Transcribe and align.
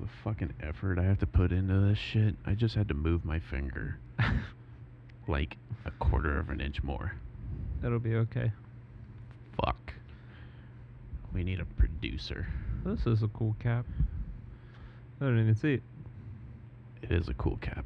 The 0.00 0.08
fucking 0.24 0.52
effort 0.60 0.98
I 0.98 1.04
have 1.04 1.20
to 1.20 1.26
put 1.26 1.52
into 1.52 1.78
this 1.78 1.98
shit. 1.98 2.34
I 2.44 2.54
just 2.54 2.74
had 2.74 2.88
to 2.88 2.94
move 2.94 3.24
my 3.24 3.38
finger 3.38 3.98
like 5.28 5.56
a 5.84 5.92
quarter 5.92 6.36
of 6.38 6.50
an 6.50 6.60
inch 6.60 6.82
more. 6.82 7.12
It'll 7.84 8.00
be 8.00 8.16
okay. 8.16 8.50
Fuck. 9.56 9.92
We 11.32 11.44
need 11.44 11.60
a 11.60 11.64
producer. 11.64 12.48
This 12.84 13.06
is 13.06 13.22
a 13.22 13.28
cool 13.28 13.54
cap. 13.60 13.86
I 15.20 15.26
don't 15.26 15.38
even 15.38 15.54
see 15.54 15.74
it. 15.74 15.82
It 17.02 17.12
is 17.12 17.28
a 17.28 17.34
cool 17.34 17.58
cap. 17.58 17.84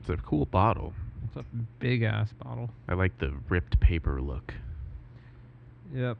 It's 0.00 0.10
a 0.10 0.16
cool 0.16 0.46
bottle. 0.46 0.92
It's 1.24 1.36
a 1.36 1.44
big 1.78 2.02
ass 2.02 2.32
bottle. 2.42 2.68
I 2.88 2.94
like 2.94 3.16
the 3.18 3.32
ripped 3.48 3.78
paper 3.78 4.20
look. 4.20 4.52
Yep. 5.94 6.16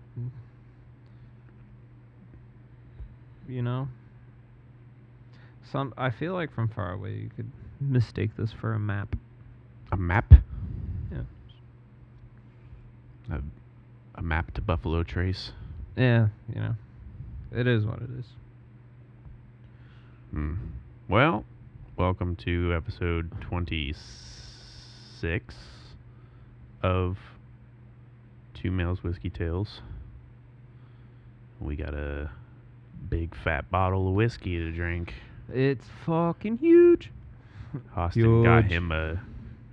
You 3.48 3.62
know, 3.62 3.88
some 5.70 5.94
I 5.96 6.10
feel 6.10 6.34
like 6.34 6.52
from 6.54 6.68
far 6.68 6.92
away 6.92 7.14
you 7.14 7.30
could 7.34 7.50
mistake 7.80 8.30
this 8.36 8.52
for 8.52 8.74
a 8.74 8.78
map. 8.78 9.16
A 9.90 9.96
map? 9.96 10.32
Yeah. 11.10 11.22
A, 13.30 13.40
a 14.14 14.22
map 14.22 14.54
to 14.54 14.60
Buffalo 14.60 15.02
Trace. 15.02 15.50
Yeah, 15.96 16.28
you 16.54 16.60
know, 16.60 16.76
it 17.50 17.66
is 17.66 17.84
what 17.84 18.00
it 18.00 18.10
is. 18.18 18.26
Hmm. 20.30 20.54
Well, 21.08 21.44
welcome 21.96 22.36
to 22.36 22.72
episode 22.74 23.32
26 23.42 25.54
of 26.82 27.18
Two 28.54 28.70
Males 28.70 29.02
Whiskey 29.02 29.30
Tales. 29.30 29.82
We 31.60 31.76
got 31.76 31.94
a 31.94 32.30
big 33.08 33.34
fat 33.34 33.70
bottle 33.70 34.08
of 34.08 34.14
whiskey 34.14 34.58
to 34.58 34.70
drink. 34.72 35.14
It's 35.52 35.86
fucking 36.06 36.58
huge. 36.58 37.10
Austin 37.96 38.44
got 38.44 38.64
him 38.64 38.92
a 38.92 39.20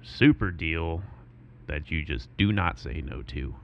super 0.02 0.52
deal 0.52 1.02
that 1.68 1.92
you 1.92 2.04
just 2.04 2.30
do 2.38 2.52
not 2.52 2.80
say 2.80 3.02
no 3.02 3.22
to. 3.24 3.56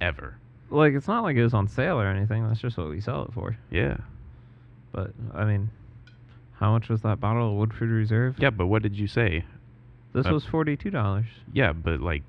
Ever. 0.00 0.36
Like 0.70 0.94
it's 0.94 1.06
not 1.06 1.22
like 1.22 1.36
it 1.36 1.42
was 1.42 1.54
on 1.54 1.68
sale 1.68 2.00
or 2.00 2.06
anything. 2.06 2.46
That's 2.48 2.60
just 2.60 2.76
what 2.76 2.88
we 2.88 3.00
sell 3.00 3.24
it 3.24 3.32
for. 3.32 3.56
Yeah. 3.70 3.98
But 4.90 5.12
I 5.34 5.44
mean, 5.44 5.70
how 6.54 6.72
much 6.72 6.88
was 6.88 7.02
that 7.02 7.20
bottle 7.20 7.52
of 7.52 7.54
Woodford 7.54 7.90
Reserve? 7.90 8.36
Yeah, 8.38 8.50
but 8.50 8.66
what 8.66 8.82
did 8.82 8.96
you 8.96 9.06
say? 9.06 9.44
This 10.12 10.26
uh, 10.26 10.32
was 10.32 10.44
forty-two 10.44 10.90
dollars. 10.90 11.26
Yeah, 11.52 11.72
but 11.72 12.00
like 12.00 12.22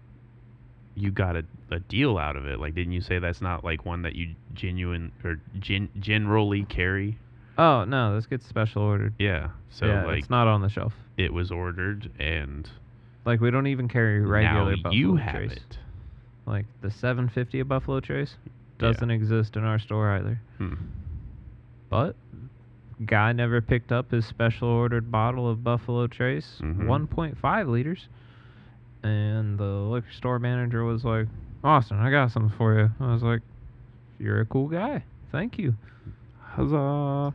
you 0.95 1.11
got 1.11 1.35
a, 1.35 1.43
a 1.71 1.79
deal 1.79 2.17
out 2.17 2.35
of 2.35 2.45
it. 2.45 2.59
Like 2.59 2.75
didn't 2.75 2.93
you 2.93 3.01
say 3.01 3.19
that's 3.19 3.41
not 3.41 3.63
like 3.63 3.85
one 3.85 4.01
that 4.03 4.15
you 4.15 4.35
genuine 4.53 5.11
or 5.23 5.39
gen- 5.59 5.89
generally 5.99 6.63
carry? 6.65 7.17
Oh 7.57 7.83
no, 7.85 8.15
this 8.15 8.25
gets 8.25 8.47
special 8.47 8.81
ordered. 8.83 9.13
Yeah. 9.19 9.49
So 9.69 9.85
yeah, 9.85 10.05
like 10.05 10.19
it's 10.19 10.29
not 10.29 10.47
on 10.47 10.61
the 10.61 10.69
shelf. 10.69 10.93
it 11.17 11.31
was 11.33 11.51
ordered 11.51 12.09
and 12.19 12.69
Like 13.25 13.39
we 13.41 13.51
don't 13.51 13.67
even 13.67 13.87
carry 13.87 14.19
regular 14.21 14.71
now 14.75 14.83
Buffalo 14.83 14.93
you 14.93 15.15
have 15.17 15.35
Trace. 15.35 15.51
it. 15.53 15.77
Like 16.45 16.65
the 16.81 16.91
750 16.91 17.59
of 17.61 17.67
Buffalo 17.67 17.99
Trace 17.99 18.35
doesn't 18.79 19.09
exist 19.11 19.55
in 19.55 19.63
our 19.63 19.79
store 19.79 20.09
either. 20.11 20.39
Hmm. 20.57 20.73
But 21.89 22.15
guy 23.05 23.31
never 23.33 23.61
picked 23.61 23.91
up 23.91 24.11
his 24.11 24.25
special 24.25 24.67
ordered 24.67 25.11
bottle 25.11 25.49
of 25.49 25.63
Buffalo 25.63 26.07
Trace, 26.07 26.59
Mhm. 26.61 26.85
1.5 26.85 27.67
liters. 27.69 28.07
And 29.03 29.52
liquor 30.03 30.13
store 30.17 30.39
manager 30.39 30.83
was 30.83 31.03
like, 31.03 31.27
"Austin, 31.63 31.97
I 31.97 32.09
got 32.11 32.31
something 32.31 32.55
for 32.57 32.79
you." 32.79 32.89
I 32.99 33.13
was 33.13 33.23
like, 33.23 33.41
"You're 34.19 34.41
a 34.41 34.45
cool 34.45 34.67
guy. 34.67 35.03
Thank 35.31 35.57
you." 35.57 35.73
Huzzah. 36.41 37.33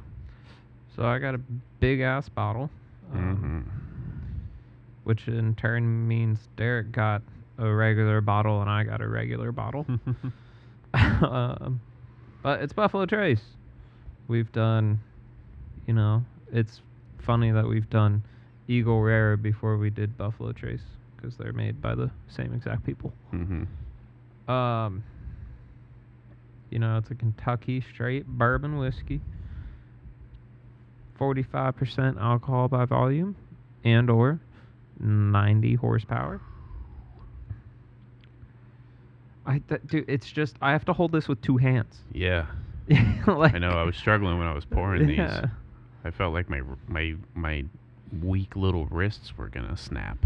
So 0.96 1.04
I 1.04 1.18
got 1.18 1.34
a 1.34 1.40
big 1.80 2.00
ass 2.00 2.28
bottle. 2.28 2.70
um, 3.14 3.64
Mhm. 3.64 4.64
which 5.04 5.28
in 5.28 5.54
turn 5.54 6.06
means 6.06 6.46
Derek 6.56 6.92
got 6.92 7.22
a 7.56 7.72
regular 7.72 8.20
bottle 8.20 8.60
and 8.60 8.68
I 8.68 8.84
got 8.84 9.00
a 9.00 9.08
regular 9.08 9.50
bottle. 9.52 9.86
um, 10.94 11.80
but 12.42 12.60
it's 12.60 12.74
Buffalo 12.74 13.06
Trace. 13.06 13.42
We've 14.28 14.52
done, 14.52 15.00
you 15.86 15.94
know, 15.94 16.22
it's 16.52 16.82
funny 17.18 17.50
that 17.50 17.66
we've 17.66 17.88
done 17.88 18.22
Eagle 18.68 19.00
Rare 19.00 19.38
before 19.38 19.78
we 19.78 19.88
did 19.88 20.18
Buffalo 20.18 20.52
Trace 20.52 20.84
because 21.18 21.36
they're 21.36 21.52
made 21.52 21.80
by 21.82 21.94
the 21.94 22.10
same 22.28 22.52
exact 22.52 22.84
people. 22.84 23.12
Mhm. 23.32 23.66
Um, 24.48 25.02
you 26.70 26.78
know, 26.78 26.98
it's 26.98 27.10
a 27.10 27.14
Kentucky 27.14 27.80
straight 27.80 28.26
bourbon 28.26 28.78
whiskey. 28.78 29.20
45% 31.18 32.18
alcohol 32.18 32.68
by 32.68 32.84
volume 32.84 33.34
and 33.84 34.08
or 34.08 34.40
90 35.00 35.74
horsepower. 35.74 36.40
I 39.44 39.60
th- 39.66 39.80
dude, 39.86 40.04
it's 40.08 40.30
just 40.30 40.56
I 40.60 40.72
have 40.72 40.84
to 40.84 40.92
hold 40.92 41.10
this 41.10 41.26
with 41.26 41.40
two 41.40 41.56
hands. 41.56 42.02
Yeah. 42.12 42.46
like, 43.26 43.54
I 43.54 43.58
know. 43.58 43.70
I 43.70 43.82
was 43.82 43.96
struggling 43.96 44.38
when 44.38 44.46
I 44.46 44.52
was 44.52 44.64
pouring 44.64 45.08
yeah. 45.08 45.40
these. 45.40 45.50
I 46.04 46.10
felt 46.10 46.34
like 46.34 46.48
my 46.48 46.60
my 46.86 47.14
my 47.34 47.64
weak 48.22 48.56
little 48.56 48.86
wrists 48.86 49.36
were 49.36 49.48
gonna 49.48 49.76
snap. 49.76 50.18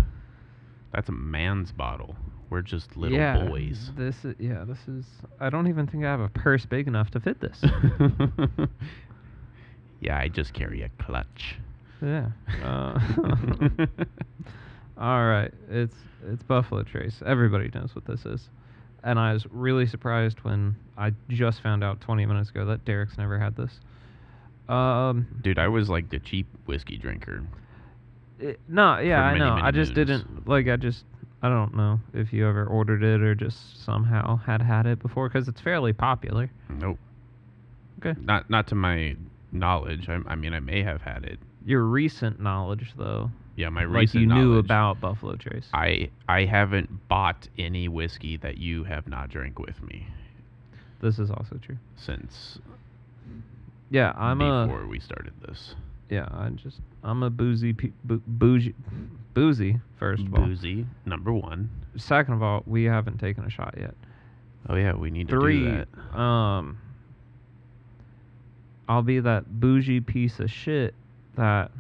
That's 0.92 1.08
a 1.08 1.12
man's 1.12 1.72
bottle. 1.72 2.16
We're 2.50 2.60
just 2.60 2.97
little 2.98 3.16
yeah, 3.16 3.47
boys. 3.47 3.91
This 3.97 4.26
is 4.26 4.34
yeah, 4.38 4.64
this 4.64 4.86
is 4.86 5.06
I 5.41 5.48
don't 5.48 5.69
even 5.69 5.86
think 5.86 6.04
I 6.04 6.10
have 6.10 6.20
a 6.20 6.28
purse 6.28 6.66
big 6.66 6.86
enough 6.86 7.10
to 7.12 7.20
fit 7.20 7.41
this. 7.41 7.58
yeah, 10.00 10.19
I 10.19 10.28
just 10.28 10.53
carry 10.53 10.82
a 10.82 10.91
clutch. 11.03 11.56
yeah. 12.03 12.28
Uh, 12.62 13.00
All 14.98 15.25
right, 15.26 15.50
it's 15.70 15.97
it's 16.30 16.42
Buffalo 16.42 16.82
Trace. 16.82 17.22
Everybody 17.24 17.70
knows 17.74 17.94
what 17.94 18.04
this 18.04 18.26
is, 18.26 18.50
and 19.03 19.19
I 19.19 19.32
was 19.32 19.47
really 19.50 19.86
surprised 19.86 20.41
when 20.41 20.76
I 20.98 21.12
just 21.30 21.62
found 21.62 21.82
out 21.82 22.03
20 22.03 22.26
minutes 22.26 22.50
ago 22.50 22.66
that 22.66 22.84
Derek's 22.84 23.16
never 23.16 23.38
had 23.38 23.56
this. 23.56 23.80
Um, 24.69 25.26
Dude, 25.41 25.59
I 25.59 25.69
was 25.69 25.88
like 25.88 26.10
the 26.10 26.19
cheap 26.19 26.47
whiskey 26.66 26.98
drinker. 26.98 27.42
It, 28.42 28.60
no, 28.69 28.98
yeah, 28.98 29.20
I 29.22 29.32
many, 29.32 29.38
know. 29.44 29.54
many 29.56 29.62
I 29.66 29.70
just 29.70 29.94
moons. 29.94 30.08
didn't 30.08 30.48
like. 30.48 30.69
I 30.69 30.76
just 30.76 31.04
I 31.42 31.48
don't 31.48 31.75
know 31.75 32.00
if 32.12 32.32
you 32.32 32.47
ever 32.47 32.64
ordered 32.66 33.03
it 33.03 33.20
or 33.22 33.34
just 33.34 33.84
somehow 33.84 34.36
had 34.36 34.60
had 34.62 34.86
it 34.86 34.98
before 35.00 35.28
because 35.28 35.48
it's 35.48 35.60
fairly 35.60 35.92
popular. 35.92 36.50
Nope. 36.69 36.98
Okay. 38.04 38.19
Not 38.20 38.50
not 38.50 38.66
to 38.69 38.75
my 38.75 39.16
knowledge. 39.53 40.08
I, 40.08 40.19
I 40.26 40.34
mean, 40.34 40.54
I 40.54 40.60
may 40.60 40.82
have 40.82 41.03
had 41.03 41.25
it. 41.25 41.38
Your 41.64 41.82
recent 41.84 42.41
knowledge, 42.41 42.92
though, 42.97 43.30
Yeah, 43.54 43.69
my 43.69 43.82
recent. 43.82 44.14
like 44.14 44.20
you 44.20 44.26
knew 44.34 44.59
about 44.59 45.00
Buffalo 45.00 45.36
Trace. 45.36 45.69
I 45.72 46.10
I 46.28 46.44
haven't 46.44 47.09
bought 47.09 47.47
any 47.59 47.86
whiskey 47.88 48.36
that 48.38 48.59
you 48.59 48.84
have 48.84 49.06
not 49.06 49.28
drank 49.30 49.59
with 49.59 49.80
me 49.82 50.06
this 51.00 51.19
is 51.19 51.30
also 51.32 51.56
true. 51.60 51.76
since 51.97 52.59
Yeah, 53.91 54.12
I'm 54.16 54.41
a 54.41 54.66
before 54.66 54.86
we 54.86 55.00
started 55.00 55.32
this. 55.47 55.74
Yeah. 56.12 56.28
I 56.31 56.49
just 56.50 56.81
I'm 57.03 57.23
a 57.23 57.31
boozy 57.31 57.73
pe- 57.73 57.93
boo- 58.05 58.23
bougie 58.27 58.75
boozy 59.34 59.81
first 59.99 60.23
of 60.25 60.34
all. 60.34 60.45
Boozy 60.47 60.87
number 61.06 61.33
one. 61.33 61.71
Second 61.97 62.34
of 62.34 62.43
all, 62.43 62.62
we 62.67 62.84
haven't 62.84 63.19
taken 63.19 63.45
a 63.45 63.50
shot 63.50 63.75
yet. 63.78 63.95
Oh 64.69 64.77
yeah, 64.77 64.93
we 64.95 65.11
need 65.11 65.28
to 65.28 65.41
Three, 65.41 65.61
do 65.61 65.84
that. 66.15 66.19
um, 66.19 66.78
I'll 68.89 69.03
be 69.03 69.21
that 69.21 69.61
bougie 69.61 70.01
piece 70.01 70.39
of 70.41 70.51
shit 70.51 70.95
that 71.37 71.71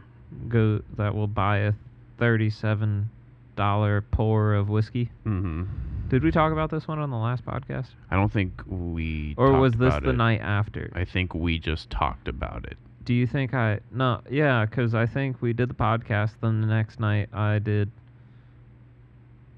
go 0.48 0.80
that 0.96 1.14
will 1.14 1.26
buy 1.26 1.58
a 1.58 1.72
thirty-seven 2.18 3.10
dollar 3.56 4.00
pour 4.00 4.54
of 4.54 4.68
whiskey. 4.68 5.10
hmm 5.24 5.64
Did 6.08 6.22
we 6.24 6.30
talk 6.30 6.52
about 6.52 6.70
this 6.70 6.88
one 6.88 6.98
on 6.98 7.10
the 7.10 7.16
last 7.18 7.44
podcast, 7.44 7.88
I 8.10 8.16
don't 8.16 8.32
think 8.32 8.62
we. 8.66 9.34
or 9.36 9.52
was 9.60 9.74
this 9.74 9.94
the 10.02 10.10
it. 10.10 10.16
night 10.16 10.40
after? 10.40 10.90
I 10.94 11.04
think 11.04 11.34
we 11.34 11.58
just 11.58 11.90
talked 11.90 12.28
about 12.28 12.64
it. 12.64 12.78
Do 13.04 13.14
you 13.14 13.26
think 13.26 13.52
I 13.54 13.80
no? 13.90 14.20
Yeah, 14.30 14.64
because 14.64 14.94
I 14.94 15.06
think 15.06 15.40
we 15.42 15.52
did 15.52 15.68
the 15.70 15.74
podcast. 15.74 16.32
Then 16.40 16.60
the 16.60 16.66
next 16.66 17.00
night 17.00 17.28
I 17.32 17.58
did. 17.58 17.90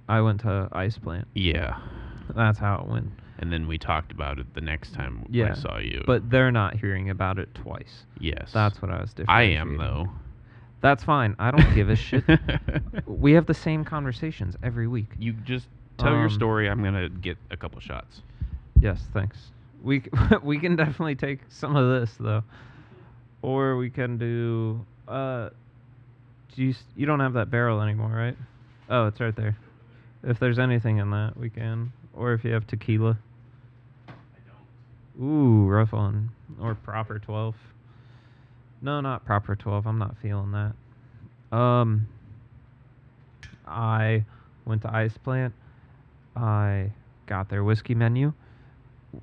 I 0.08 0.20
went 0.20 0.40
to 0.42 0.68
Ice 0.72 0.98
Plant. 0.98 1.26
Yeah, 1.34 1.78
That's 2.34 2.58
how 2.58 2.82
it 2.82 2.88
went. 2.88 3.10
and 3.38 3.50
then 3.52 3.66
we 3.66 3.78
talked 3.78 4.12
about 4.12 4.38
it 4.38 4.52
the 4.54 4.60
next 4.60 4.92
time 4.94 5.26
Yeah, 5.30 5.52
I 5.52 5.54
saw 5.54 5.78
you. 5.78 6.02
But 6.06 6.28
they're 6.30 6.52
not 6.52 6.76
hearing 6.76 7.08
about 7.10 7.38
it 7.38 7.54
twice. 7.54 8.04
yes, 8.20 8.50
That's 8.52 8.80
what 8.82 8.90
I 8.90 9.00
was 9.00 9.10
different. 9.14 9.30
I 9.30 9.42
am 9.44 9.76
though. 9.78 10.10
That's 10.82 11.02
fine. 11.02 11.34
I 11.38 11.50
don't 11.50 11.74
give 11.74 11.88
a 11.88 11.96
shit. 11.96 12.24
We 13.06 13.32
have 13.32 13.46
the 13.46 13.54
same 13.54 13.84
conversations 13.84 14.54
every 14.62 14.86
week. 14.86 15.06
you 15.18 15.32
just 15.32 15.66
tell 15.96 16.12
your 16.12 16.24
Um, 16.24 16.30
story. 16.30 16.68
I'm 16.68 16.82
gonna 16.82 17.08
get 17.08 17.38
a 17.50 17.56
couple 17.56 17.80
shots. 17.80 18.20
Yes, 18.80 19.00
thanks. 19.14 19.38
We 19.82 20.02
we 20.42 20.58
can 20.58 20.76
definitely 20.76 21.14
take 21.14 21.40
some 21.48 21.74
of 21.76 21.88
this 22.00 22.14
though, 22.20 22.42
or 23.44 23.76
we 23.76 23.90
can 23.90 24.16
do. 24.16 24.84
Uh, 25.06 25.50
do 26.54 26.62
you 26.64 26.74
you 26.96 27.04
don't 27.04 27.20
have 27.20 27.34
that 27.34 27.50
barrel 27.50 27.82
anymore, 27.82 28.10
right? 28.10 28.36
Oh, 28.88 29.06
it's 29.06 29.20
right 29.20 29.36
there. 29.36 29.56
If 30.22 30.38
there's 30.38 30.58
anything 30.58 30.96
in 30.96 31.10
that, 31.10 31.36
we 31.36 31.50
can. 31.50 31.92
Or 32.14 32.32
if 32.32 32.42
you 32.42 32.52
have 32.52 32.66
tequila. 32.66 33.18
I 34.08 34.12
don't. 35.18 35.26
Ooh, 35.26 35.66
rough 35.66 35.92
one. 35.92 36.30
Or 36.60 36.74
proper 36.74 37.18
12. 37.18 37.54
No, 38.80 39.00
not 39.00 39.26
proper 39.26 39.54
12. 39.56 39.86
I'm 39.86 39.98
not 39.98 40.16
feeling 40.22 40.52
that. 40.52 41.56
Um, 41.56 42.08
I 43.66 44.24
went 44.64 44.82
to 44.82 44.94
Ice 44.94 45.16
Plant. 45.18 45.52
I 46.34 46.90
got 47.26 47.50
their 47.50 47.62
whiskey 47.62 47.94
menu 47.94 48.32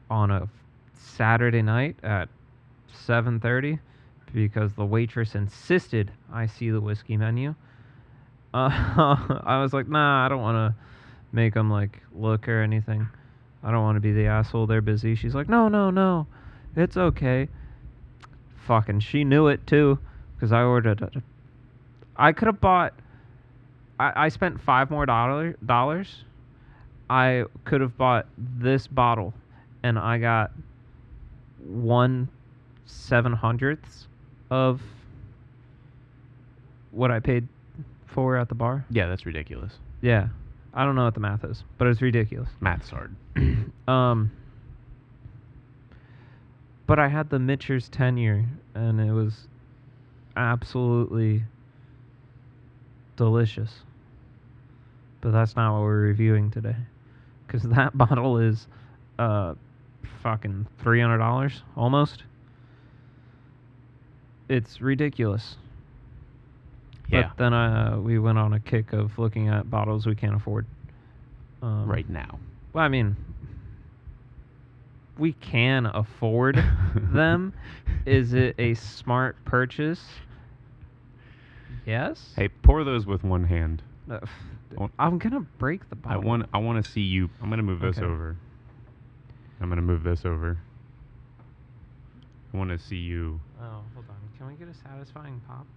on 0.10 0.30
a 0.30 0.48
Saturday 0.94 1.64
night 1.64 1.96
at 2.04 2.30
7:30 3.08 3.80
because 4.34 4.74
the 4.74 4.86
waitress 4.86 5.36
insisted 5.36 6.12
I 6.32 6.46
see 6.46 6.70
the 6.70 6.82
whiskey 6.82 7.18
menu. 7.18 7.56
Uh, 8.54 8.70
I 9.44 9.60
was 9.62 9.74
like, 9.74 9.88
nah, 9.88 10.26
I 10.26 10.30
don't 10.30 10.42
want 10.42 10.56
to 10.56 10.76
make 11.32 11.54
them 11.54 11.70
like 11.70 12.02
look 12.14 12.48
or 12.48 12.62
anything. 12.62 13.08
I 13.64 13.72
don't 13.72 13.84
want 13.84 13.96
to 13.96 14.02
be 14.02 14.12
the 14.12 14.26
asshole. 14.26 14.68
They're 14.68 14.82
busy. 14.82 15.16
She's 15.16 15.36
like, 15.36 15.48
no, 15.48 15.68
no, 15.68 15.90
no, 15.90 16.28
it's 16.76 16.98
okay. 16.98 17.48
Fucking, 18.66 19.00
she 19.02 19.24
knew 19.24 19.48
it 19.48 19.66
too, 19.68 20.00
because 20.36 20.52
I 20.52 20.64
ordered. 20.64 21.22
I 22.16 22.32
could 22.32 22.48
have 22.48 22.62
bought. 22.62 22.94
I 24.00 24.26
I 24.26 24.30
spent 24.30 24.60
five 24.62 24.90
more 24.90 25.06
dollar 25.06 25.56
dollars. 25.66 26.24
I 27.10 27.46
could 27.66 27.82
have 27.82 27.98
bought 27.98 28.28
this 28.38 28.88
bottle, 28.88 29.34
and 29.84 30.00
I 30.00 30.18
got 30.18 30.52
one 31.66 32.30
seven 32.86 33.34
hundredths 33.34 34.08
of 34.52 34.82
what 36.92 37.10
I 37.10 37.20
paid 37.20 37.48
for 38.06 38.38
at 38.38 38.50
the 38.50 38.56
bar. 38.56 38.86
Yeah, 38.92 39.08
that's 39.08 39.26
ridiculous. 39.26 39.74
Yeah. 40.02 40.28
I 40.74 40.86
don't 40.86 40.96
know 40.96 41.06
what 41.06 41.14
the 41.14 41.20
math 41.20 41.44
is, 41.44 41.64
but 41.78 41.88
it's 41.88 42.02
ridiculous. 42.02 42.50
Math's 42.60 42.90
hard. 42.90 43.16
um 43.88 44.32
but 46.86 47.00
I 47.00 47.08
had 47.08 47.30
the 47.30 47.40
Michter's 47.40 47.88
tenure, 47.88 48.46
and 48.76 49.00
it 49.00 49.14
was 49.14 49.48
absolutely 50.36 51.44
delicious. 53.16 53.72
But 55.22 55.32
that's 55.32 55.56
not 55.56 55.72
what 55.74 55.84
we're 55.84 56.02
reviewing 56.02 56.52
today. 56.52 56.76
Cuz 57.48 57.64
that 57.78 57.98
bottle 57.98 58.38
is 58.38 58.68
uh 59.18 59.56
fucking 60.22 60.68
$300 60.84 61.62
almost. 61.78 62.24
It's 64.52 64.82
ridiculous. 64.82 65.56
Yeah. 67.10 67.30
But 67.30 67.38
then 67.38 67.54
uh, 67.54 68.00
we 68.02 68.20
went 68.20 68.38
on 68.38 68.52
a 68.54 68.60
kick 68.60 68.92
of 68.92 69.18
looking 69.18 69.48
at 69.48 69.70
bottles 69.70 70.06
we 70.06 70.14
can't 70.14 70.36
afford. 70.36 70.66
Um, 71.62 71.88
right 71.88 72.10
now. 72.10 72.38
Well, 72.74 72.84
I 72.84 72.90
mean, 72.90 73.16
we 75.18 75.32
can 75.34 75.86
afford 75.86 76.62
them. 76.96 77.54
Is 78.06 78.34
it 78.34 78.56
a 78.58 78.74
smart 78.74 79.38
purchase? 79.46 80.04
Yes. 81.86 82.34
Hey, 82.36 82.50
pour 82.50 82.84
those 82.84 83.06
with 83.06 83.24
one 83.24 83.46
hand. 83.46 83.82
Uh, 84.10 84.20
I'm 85.00 85.18
gonna 85.18 85.42
break 85.60 85.88
the 85.90 85.96
bottle. 85.96 86.22
I 86.22 86.26
want 86.26 86.46
I 86.54 86.58
want 86.58 86.84
to 86.84 86.92
see 86.92 87.02
you. 87.02 87.30
I'm 87.42 87.48
going 87.50 87.58
to 87.58 87.64
move 87.64 87.80
this 87.80 87.98
Okay. 87.98 88.06
over. 88.06 88.36
I'm 89.62 89.70
going 89.70 89.78
to 89.78 89.82
move 89.84 90.04
this 90.04 90.26
over. 90.26 90.58
I 92.54 92.58
want 92.58 92.70
to 92.72 92.78
see 92.80 92.98
you. 92.98 93.40
Oh, 93.62 93.84
hold 93.94 94.06
on. 94.10 94.16
Can 94.42 94.48
we 94.50 94.56
get 94.56 94.70
a 94.70 94.74
satisfying 94.90 95.40
pop? 95.48 95.68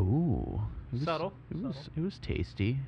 Ooh. 0.00 0.62
It 0.92 0.94
was, 0.94 1.02
Subtle, 1.02 1.32
It 1.50 1.56
was 1.56 1.74
subtle. 1.74 1.92
it 1.96 2.00
was 2.00 2.18
tasty. 2.22 2.78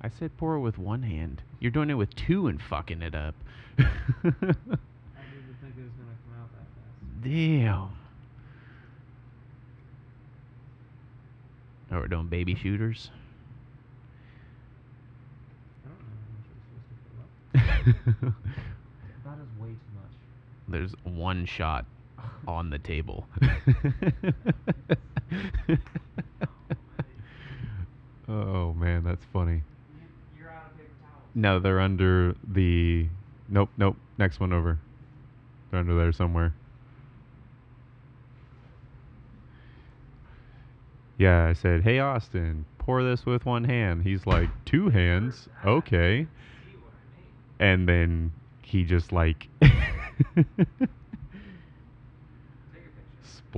I 0.00 0.08
said 0.08 0.36
pour 0.36 0.56
it 0.56 0.60
with 0.60 0.78
one 0.78 1.04
hand. 1.04 1.42
You're 1.60 1.70
doing 1.70 1.90
it 1.90 1.94
with 1.94 2.12
two 2.16 2.48
and 2.48 2.60
fucking 2.60 3.02
it 3.02 3.14
up. 3.14 3.36
I 3.78 3.82
didn't 3.84 3.94
think 4.24 4.42
it 4.42 5.84
was 5.84 5.92
gonna 5.94 6.18
come 6.24 6.40
out 6.40 6.50
that 6.50 6.66
fast. 6.74 7.22
Damn. 7.22 7.90
Oh, 11.92 12.00
we're 12.00 12.08
doing 12.08 12.26
baby 12.26 12.56
shooters. 12.56 13.10
I 15.84 15.88
don't 15.88 16.00
know 16.00 16.04
how 16.18 16.34
much 16.34 16.48
we're 16.50 17.54
supposed 17.54 18.24
to 18.24 18.24
fill 18.24 18.28
up. 18.28 18.34
That 19.24 19.38
is 19.38 19.60
way 19.62 19.68
too 19.68 19.94
much. 19.94 20.14
There's 20.66 20.94
one 21.04 21.46
shot 21.46 21.84
on 22.46 22.70
the 22.70 22.78
table. 22.78 23.26
oh 28.28 28.72
man, 28.74 29.04
that's 29.04 29.24
funny. 29.32 29.62
You're 30.38 30.50
out 30.50 30.66
of 30.66 30.76
paper 30.76 30.90
towels. 31.02 31.22
No, 31.34 31.58
they're 31.58 31.80
under 31.80 32.34
the. 32.46 33.08
Nope, 33.48 33.70
nope. 33.76 33.96
Next 34.18 34.40
one 34.40 34.52
over. 34.52 34.78
They're 35.70 35.80
under 35.80 35.96
there 35.96 36.12
somewhere. 36.12 36.54
Yeah, 41.18 41.46
I 41.46 41.52
said, 41.52 41.82
"Hey 41.82 41.98
Austin, 41.98 42.64
pour 42.78 43.02
this 43.02 43.26
with 43.26 43.44
one 43.44 43.64
hand." 43.64 44.04
He's 44.04 44.26
like, 44.26 44.48
two 44.64 44.88
hands, 44.88 45.48
okay." 45.64 46.26
See 46.64 46.76
what 46.76 46.92
I 46.92 47.64
mean? 47.64 47.70
And 47.78 47.88
then 47.88 48.32
he 48.62 48.84
just 48.84 49.10
like 49.12 49.48
Take 49.60 49.72
a 50.38 50.64
picture. 50.66 50.88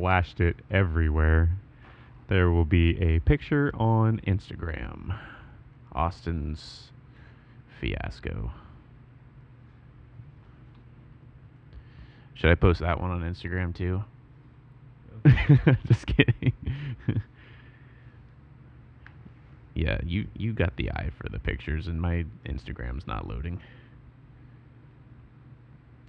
Splashed 0.00 0.40
it 0.40 0.56
everywhere. 0.70 1.50
There 2.28 2.50
will 2.50 2.64
be 2.64 2.98
a 3.02 3.18
picture 3.20 3.70
on 3.74 4.18
Instagram. 4.26 5.14
Austin's 5.92 6.90
fiasco. 7.78 8.50
Should 12.32 12.50
I 12.50 12.54
post 12.54 12.80
that 12.80 12.98
one 12.98 13.10
on 13.10 13.20
Instagram 13.20 13.74
too? 13.74 14.02
Just 15.86 16.06
kidding. 16.06 16.54
yeah, 19.74 20.00
you 20.02 20.28
you 20.34 20.54
got 20.54 20.76
the 20.76 20.90
eye 20.92 21.10
for 21.18 21.28
the 21.28 21.38
pictures 21.38 21.88
and 21.88 22.00
my 22.00 22.24
Instagram's 22.46 23.06
not 23.06 23.28
loading. 23.28 23.60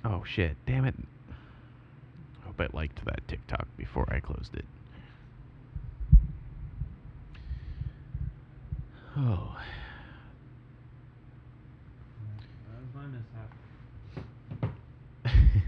Oh 0.05 0.23
shit, 0.25 0.55
damn 0.65 0.85
it. 0.85 0.95
I 2.61 2.67
liked 2.73 3.03
that 3.05 3.27
TikTok 3.27 3.67
before 3.77 4.05
I 4.13 4.19
closed 4.19 4.55
it. 4.55 4.65
Oh. 9.17 9.57
That 12.69 12.79
was 12.79 12.93
my 12.95 13.07
mishap. 13.07 13.51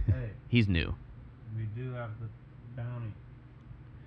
Hey. 0.06 0.30
He's 0.48 0.68
new. 0.68 0.94
We 1.58 1.64
do 1.76 1.92
have 1.94 2.12
the 2.22 2.28
bounty. 2.76 3.12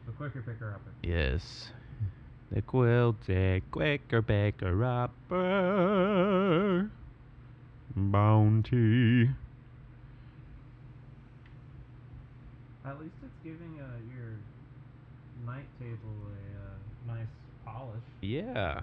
The 0.06 0.12
quicker 0.12 0.42
picker 0.42 0.72
upper. 0.72 0.92
Yes. 1.02 1.72
The 2.50 2.62
quilted 2.62 3.68
quicker 3.70 4.22
baker 4.22 4.84
upper. 4.84 6.90
Bounty. 7.94 9.30
At 12.86 13.00
least 13.00 13.14
it's 13.22 13.34
giving 13.42 13.80
uh, 13.80 13.98
your 14.14 14.34
night 15.44 15.66
table 15.80 15.98
a 17.08 17.12
uh, 17.12 17.16
nice 17.16 17.26
polish. 17.64 18.02
Yeah. 18.20 18.80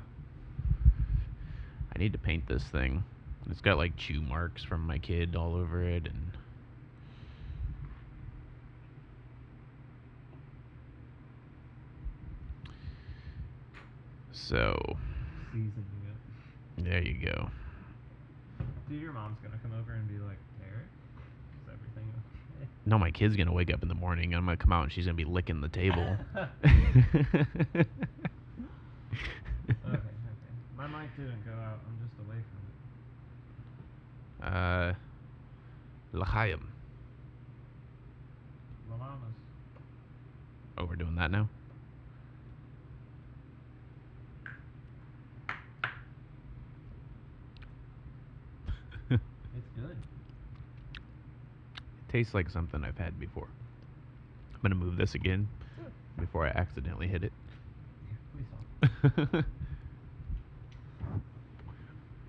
I 1.95 1.99
need 1.99 2.11
to 2.13 2.19
paint 2.19 2.47
this 2.47 2.63
thing. 2.63 3.03
It's 3.49 3.61
got 3.61 3.77
like 3.77 3.95
chew 3.95 4.21
marks 4.21 4.63
from 4.63 4.85
my 4.85 4.97
kid 4.97 5.35
all 5.35 5.55
over 5.55 5.81
it 5.83 6.05
and 6.07 6.31
So, 14.31 14.97
Seasoning 15.51 15.73
it. 16.77 16.83
there 16.83 17.01
you 17.01 17.13
go. 17.25 17.49
Dude, 18.89 19.01
your 19.01 19.13
mom's 19.13 19.37
gonna 19.41 19.57
come 19.61 19.71
over 19.79 19.93
and 19.93 20.07
be 20.07 20.15
like, 20.19 20.37
Derek, 20.59 20.89
is 21.63 21.69
everything 21.71 22.11
okay? 22.59 22.67
No, 22.85 22.99
my 22.99 23.11
kid's 23.11 23.35
gonna 23.37 23.53
wake 23.53 23.73
up 23.73 23.81
in 23.81 23.87
the 23.87 23.95
morning 23.95 24.33
and 24.33 24.35
I'm 24.35 24.45
gonna 24.45 24.57
come 24.57 24.73
out 24.73 24.83
and 24.83 24.91
she's 24.91 25.05
gonna 25.05 25.15
be 25.15 25.23
licking 25.25 25.61
the 25.61 25.69
table. 25.69 26.17
okay, 26.35 26.47
okay. 29.85 30.03
My 30.77 30.87
mic 30.87 31.15
didn't 31.15 31.45
go 31.45 31.51
out. 31.53 31.79
I'm 31.87 31.97
just 32.05 32.19
away 32.27 32.41
from 34.41 34.47
it. 34.47 34.53
uh, 34.53 34.93
L'chaim. 36.11 36.67
La 38.89 38.97
Mama's. 38.97 39.33
Oh, 40.77 40.85
we're 40.85 40.95
doing 40.95 41.15
that 41.15 41.31
now. 41.31 41.47
It's 49.09 49.67
good. 49.75 49.95
Tastes 52.13 52.33
like 52.33 52.49
something 52.49 52.81
I've 52.85 52.97
had 52.97 53.19
before. 53.19 53.47
I'm 54.53 54.61
gonna 54.61 54.75
move 54.75 54.95
this 54.95 55.15
again 55.15 55.49
before 56.17 56.45
I 56.45 56.49
accidentally 56.49 57.07
hit 57.07 57.23
it. 57.25 57.33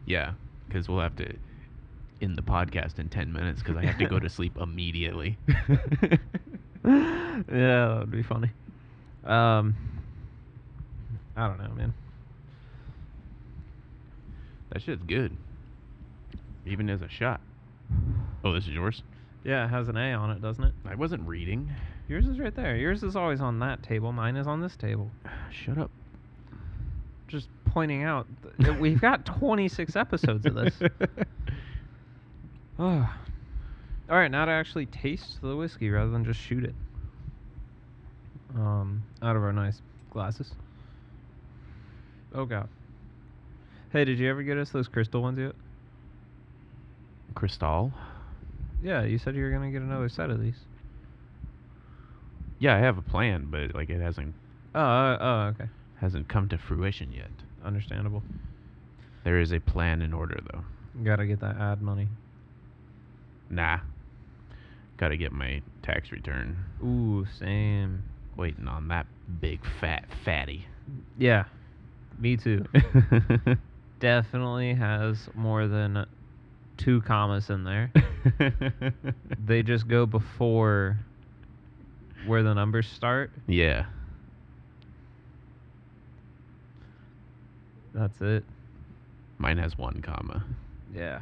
Yeah, 0.07 0.33
because 0.67 0.89
we'll 0.89 1.01
have 1.01 1.17
to 1.17 1.35
in 2.21 2.37
the 2.37 2.43
podcast 2.43 2.99
in 2.99 3.09
10 3.09 3.33
minutes 3.33 3.63
because 3.63 3.77
I 3.77 3.85
have 3.87 3.99
to 3.99 4.07
go 4.07 4.19
to 4.19 4.29
sleep 4.29 4.57
immediately. 4.61 5.39
yeah, 5.49 6.19
that 6.85 7.97
would 8.01 8.11
be 8.11 8.23
funny. 8.23 8.51
Um, 9.25 9.75
I 11.37 11.49
don't 11.49 11.59
know, 11.59 11.71
man. 11.75 11.95
that 14.71 14.83
shit's 14.83 15.03
good. 15.05 15.35
Even 16.67 16.89
as 16.91 17.03
a 17.03 17.09
shot. 17.09 17.41
Oh, 18.45 18.53
this 18.53 18.65
is 18.65 18.71
yours? 18.71 19.03
Yeah, 19.45 19.67
it 19.67 19.69
has 19.69 19.89
an 19.89 19.97
A 19.97 20.13
on 20.15 20.31
it, 20.31 20.41
doesn't 20.41 20.65
it? 20.65 20.73
I 20.87 20.95
wasn't 20.95 21.27
reading. 21.29 21.71
Yours 22.09 22.27
is 22.27 22.39
right 22.39 22.55
there. 22.55 22.77
Yours 22.77 23.03
is 23.03 23.15
always 23.15 23.41
on 23.41 23.59
that 23.61 23.83
table. 23.83 24.11
Mine 24.13 24.37
is 24.37 24.47
on 24.47 24.61
this 24.61 24.77
table. 24.77 25.11
Shut 25.51 25.79
up. 25.79 25.91
Just 27.29 27.49
pointing 27.67 28.05
out, 28.05 28.27
that 28.59 28.79
we've 28.81 29.01
got 29.01 29.25
26 29.27 29.97
episodes 29.97 30.47
of 30.47 30.55
this. 30.55 30.75
Oh. 32.79 33.09
All 34.11 34.17
right, 34.17 34.31
now 34.31 34.45
to 34.45 34.51
actually 34.51 34.87
taste 34.87 35.41
the 35.41 35.57
whiskey 35.57 35.91
rather 35.91 36.11
than 36.11 36.25
just 36.25 36.41
shoot 36.41 36.65
it. 36.65 36.75
Um, 38.57 39.03
out 39.23 39.37
of 39.37 39.43
our 39.43 39.53
nice 39.53 39.81
glasses. 40.11 40.51
Oh 42.35 42.45
god. 42.45 42.69
Hey, 43.93 44.05
did 44.05 44.19
you 44.19 44.29
ever 44.29 44.43
get 44.43 44.59
us 44.59 44.71
those 44.71 44.89
crystal 44.89 45.23
ones 45.23 45.39
yet? 45.39 45.53
Cristal? 47.35 47.93
Yeah, 48.85 49.03
you 49.03 49.19
said 49.19 49.35
you 49.35 49.43
were 49.43 49.51
gonna 49.51 49.71
get 49.73 49.83
another 49.83 50.09
set 50.09 50.31
of 50.31 50.41
these. 50.41 50.59
Yeah, 52.61 52.77
I 52.77 52.79
have 52.79 52.99
a 52.99 53.03
plan, 53.03 53.49
but 53.51 53.75
like 53.75 53.91
it 53.91 54.01
hasn't 54.01 54.35
Oh, 54.75 54.81
uh, 54.81 55.19
oh, 55.21 55.41
okay. 55.55 55.69
hasn't 56.01 56.29
come 56.29 56.49
to 56.51 56.59
fruition 56.59 57.11
yet. 57.13 57.31
Understandable. 57.65 58.23
There 59.25 59.41
is 59.41 59.53
a 59.53 59.59
plan 59.59 60.03
in 60.03 60.13
order 60.13 60.39
though. 60.53 60.63
Gotta 61.03 61.27
get 61.27 61.41
that 61.41 61.57
ad 61.57 61.83
money. 61.83 62.09
Nah. 63.51 63.81
Got 64.97 65.09
to 65.09 65.17
get 65.17 65.33
my 65.33 65.61
tax 65.83 66.13
return. 66.13 66.57
Ooh, 66.83 67.27
same. 67.39 68.05
Waiting 68.37 68.69
on 68.69 68.89
that 68.89 69.07
big 69.41 69.61
fat 69.81 70.05
fatty. 70.25 70.67
Yeah, 71.19 71.45
me 72.19 72.37
too. 72.37 72.65
Definitely 74.01 74.75
has 74.75 75.29
more 75.35 75.67
than 75.67 76.07
two 76.77 77.01
commas 77.03 77.51
in 77.51 77.65
there. 77.65 77.91
they 79.47 79.63
just 79.63 79.87
go 79.89 80.07
before 80.07 80.99
where 82.27 82.43
the 82.43 82.55
numbers 82.55 82.87
start. 82.89 83.31
yeah. 83.47 83.87
That's 87.95 88.21
it. 88.21 88.45
Mine 89.39 89.59
has 89.59 89.79
one 89.79 90.01
comma, 90.03 90.45
Yeah. 90.95 91.21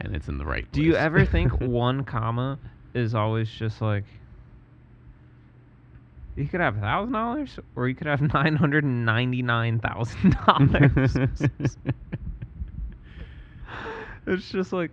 and 0.00 0.14
it's 0.14 0.28
in 0.28 0.38
the 0.38 0.44
right. 0.46 0.70
Do 0.72 0.82
you 0.82 0.94
ever 0.94 1.24
think 1.24 1.52
one 1.60 2.04
comma 2.04 2.58
is 2.94 3.14
always 3.14 3.50
just 3.50 3.80
like 3.80 4.04
you 6.36 6.46
could 6.46 6.60
have 6.60 6.76
a 6.76 6.80
thousand 6.80 7.12
dollars 7.12 7.58
or 7.76 7.88
you 7.88 7.94
could 7.94 8.06
have 8.06 8.20
nine 8.34 8.54
hundred 8.56 8.84
and 8.84 9.04
ninety 9.04 9.42
nine 9.42 9.80
thousand 9.80 10.36
dollars? 10.46 11.16
it's 14.26 14.50
just 14.50 14.72
like 14.72 14.90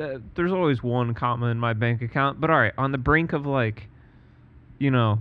uh, 0.00 0.18
there's 0.34 0.52
always 0.52 0.82
one 0.82 1.14
comma 1.14 1.46
in 1.46 1.58
my 1.58 1.72
bank 1.72 2.02
account. 2.02 2.40
But 2.40 2.50
all 2.50 2.58
right, 2.58 2.72
on 2.78 2.92
the 2.92 2.98
brink 2.98 3.32
of 3.32 3.46
like, 3.46 3.88
you 4.78 4.90
know, 4.90 5.20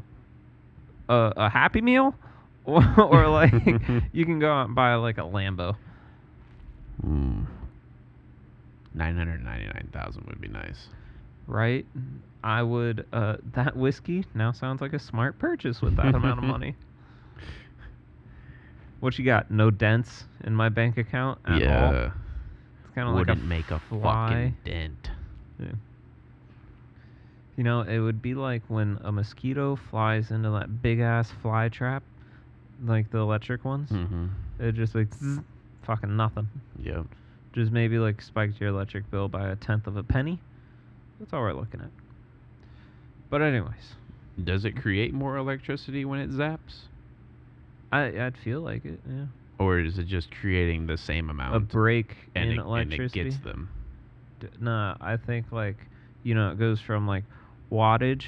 a, 1.10 1.34
a 1.38 1.50
Happy 1.50 1.82
Meal, 1.82 2.16
or, 2.66 2.84
or 3.00 3.28
like 3.28 3.54
you 4.14 4.26
can 4.26 4.40
go 4.40 4.52
out 4.52 4.68
and 4.68 4.76
buy 4.76 4.96
like 4.96 5.18
a 5.18 5.22
Lambo. 5.22 5.76
Hmm. 7.02 7.44
Nine 8.94 9.16
hundred 9.18 9.44
ninety-nine 9.44 9.90
thousand 9.94 10.26
would 10.28 10.42
be 10.42 10.48
nice. 10.50 10.88
right? 11.48 11.86
I 12.44 12.62
would. 12.64 13.06
Uh, 13.14 13.38
that 13.54 13.76
whiskey 13.76 14.26
now 14.34 14.52
sounds 14.52 14.82
like 14.82 14.94
a 14.94 15.00
smart 15.00 15.38
purchase 15.40 15.82
with 15.82 15.96
that 15.98 16.14
amount 16.16 16.40
of 16.40 16.46
money. 16.46 16.76
What 19.00 19.18
you 19.18 19.26
got? 19.26 19.50
No 19.50 19.72
dents 19.72 20.26
in 20.44 20.54
my 20.54 20.70
bank 20.70 20.98
account 20.98 21.40
at 21.46 21.54
all. 21.54 21.60
yeah. 21.60 22.06
It's 22.06 22.14
kind 22.96 23.08
of 23.10 23.16
like 23.16 23.28
a 23.28 23.32
Wouldn't 23.32 23.48
make 23.48 23.72
a 23.72 23.80
fly. 23.80 24.30
fucking 24.30 24.58
dent. 24.66 25.10
Yeah. 25.60 25.68
You 27.58 27.64
know, 27.64 27.82
it 27.82 28.00
would 28.00 28.22
be 28.22 28.34
like 28.34 28.64
when 28.70 29.00
a 29.04 29.12
mosquito 29.12 29.78
flies 29.90 30.32
into 30.32 30.50
that 30.52 30.82
big 30.82 31.00
ass 31.00 31.32
fly 31.42 31.70
trap, 31.70 32.04
like 32.84 33.12
the 33.12 33.20
electric 33.20 33.64
ones. 33.66 33.90
Mm-hmm. 33.90 34.28
It 34.60 34.74
just 34.76 34.96
like 34.96 35.14
zzz, 35.14 35.40
fucking 35.84 36.16
nothing. 36.16 36.48
Yep. 36.82 37.06
Just 37.54 37.72
maybe 37.72 37.98
like 38.00 38.22
spiked 38.22 38.60
your 38.62 38.70
electric 38.70 39.10
bill 39.12 39.28
by 39.28 39.50
a 39.50 39.56
tenth 39.56 39.86
of 39.88 39.98
a 39.98 40.04
penny. 40.04 40.40
That's 41.20 41.34
all 41.34 41.42
we're 41.42 41.54
looking 41.54 41.82
at. 41.82 41.90
But 43.30 43.42
anyways, 43.42 43.96
Does 44.44 44.66
it 44.66 44.76
create 44.76 45.14
more 45.14 45.38
electricity 45.38 46.04
when 46.06 46.20
it 46.20 46.32
zaps, 46.32 46.86
I 47.92 48.06
I'd 48.26 48.38
feel 48.38 48.62
like 48.62 48.86
it. 48.86 49.00
Yeah. 49.08 49.26
Or 49.62 49.80
is 49.80 49.98
it 50.00 50.08
just 50.08 50.30
creating 50.32 50.88
the 50.88 50.98
same 50.98 51.30
amount? 51.30 51.56
a 51.56 51.60
break 51.60 52.16
and, 52.36 52.52
in 52.52 52.60
it, 52.60 52.62
and 52.62 52.62
it 52.62 52.66
electricity. 52.68 53.24
gets 53.24 53.38
them. 53.38 53.70
D- 54.40 54.48
Nah, 54.60 54.96
I 55.00 55.18
think 55.18 55.52
like 55.52 55.78
you 56.24 56.34
know 56.36 56.52
it 56.52 56.60
goes 56.60 56.82
from 56.82 57.08
like 57.08 57.24
wattage, 57.72 58.26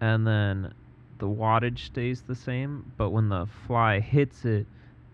and 0.00 0.26
then 0.26 0.72
the 1.18 1.26
wattage 1.28 1.80
stays 1.86 2.22
the 2.22 2.34
same, 2.34 2.90
but 2.96 3.10
when 3.10 3.28
the 3.28 3.46
fly 3.66 4.00
hits 4.00 4.44
it, 4.44 4.66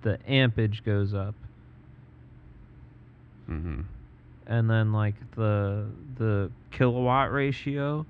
the 0.03 0.19
ampage 0.29 0.85
goes 0.85 1.13
up, 1.15 1.35
Mm-hmm. 3.51 3.83
and 4.47 4.71
then 4.71 4.93
like 4.93 5.15
the 5.37 5.87
the 6.17 6.51
kilowatt 6.73 7.33
ratio 7.33 8.05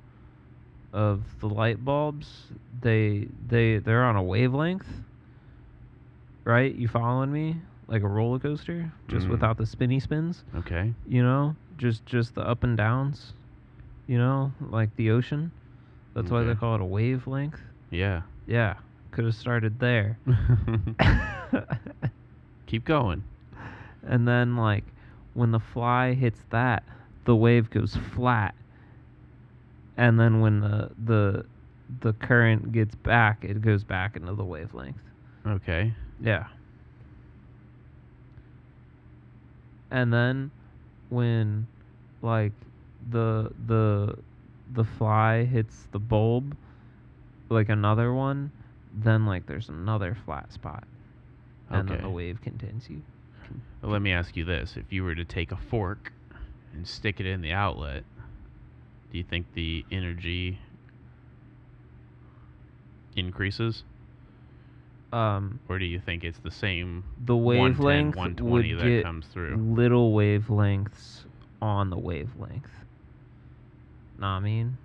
of 0.93 1.23
the 1.41 1.49
light 1.49 1.85
bulbs, 1.85 2.45
they 2.81 3.29
they 3.49 3.79
they're 3.79 4.05
on 4.05 4.17
a 4.17 4.23
wavelength. 4.23 4.87
Right? 6.47 6.75
You 6.75 6.87
following 6.89 7.33
me? 7.33 7.57
Like 7.89 8.03
a 8.03 8.09
roller 8.09 8.39
coaster, 8.39 8.93
just 9.09 9.27
Mhm. 9.27 9.31
without 9.31 9.59
the 9.59 9.67
spinny 9.67 10.01
spins. 10.01 10.45
Okay. 10.55 10.95
you 11.07 11.23
know 11.23 11.55
just 11.77 12.05
just 12.07 12.35
the 12.35 12.41
up 12.41 12.65
and 12.65 12.77
downs 12.77 13.35
you 14.09 14.17
know 14.19 14.51
like 14.71 14.95
the 14.97 15.11
ocean 15.11 15.53
that's 16.15 16.31
why 16.31 16.43
they 16.43 16.55
call 16.55 16.75
it 16.75 16.81
a 16.81 16.85
wavelength 16.85 17.61
Yeah. 17.91 18.23
yeah 18.47 18.75
could 19.13 19.25
have 19.27 19.35
started 19.35 19.79
there 19.79 20.19
Keep 22.67 22.85
going. 22.87 23.23
and 24.03 24.27
then 24.27 24.57
like 24.57 24.85
when 25.35 25.51
the 25.53 25.61
fly 25.61 26.15
hits 26.15 26.41
that 26.51 26.83
the 27.25 27.37
wave 27.37 27.69
goes 27.71 27.95
flat 28.15 28.55
and 29.97 30.19
then 30.19 30.41
when 30.41 30.61
the 30.61 30.91
the 31.05 31.45
the 32.01 32.13
current 32.15 32.73
gets 32.73 32.95
back 32.97 33.45
it 33.45 33.61
goes 33.61 33.85
back 33.85 34.17
into 34.17 34.35
the 34.35 34.45
wavelength 34.45 35.03
Okay. 35.47 35.93
Yeah. 36.21 36.47
And 39.91 40.13
then 40.13 40.51
when 41.09 41.67
like 42.23 42.53
the 43.11 43.53
the 43.67 44.17
the 44.73 44.85
fly 44.85 45.45
hits 45.45 45.87
the 45.93 45.99
bulb 45.99 46.57
like 47.49 47.69
another 47.69 48.13
one, 48.13 48.51
then 48.93 49.27
like 49.27 49.47
there's 49.47 49.69
another 49.69 50.17
flat 50.25 50.53
spot. 50.53 50.85
And 51.71 51.89
then 51.89 52.03
the 52.03 52.11
wave 52.11 52.41
continues. 52.43 52.89
Well, 53.83 53.93
let 53.93 54.03
me 54.03 54.13
ask 54.13 54.37
you 54.37 54.45
this: 54.45 54.77
If 54.77 54.93
you 54.93 55.05
were 55.05 55.15
to 55.15 55.25
take 55.25 55.53
a 55.53 55.57
fork 55.57 56.13
and 56.73 56.87
stick 56.87 57.21
it 57.21 57.27
in 57.27 57.41
the 57.41 57.53
outlet, 57.53 58.05
do 59.11 59.19
you 59.19 59.25
think 59.25 59.47
the 59.55 59.85
energy 59.91 60.59
increases, 63.15 63.85
Um 65.13 65.61
or 65.69 65.79
do 65.79 65.85
you 65.85 66.01
think 66.01 66.25
it's 66.25 66.39
the 66.39 66.51
same 66.51 67.05
the 67.25 67.37
110, 67.37 67.79
wavelength 67.85 68.17
120 68.17 68.75
would 68.75 68.81
that 68.83 68.89
get 68.89 69.05
comes 69.05 69.27
through? 69.27 69.57
little 69.57 70.13
wavelengths 70.13 71.25
on 71.63 71.91
the 71.91 71.99
wavelength. 71.99 72.71
Know 74.19 74.27
I 74.27 74.41
mean? 74.41 74.77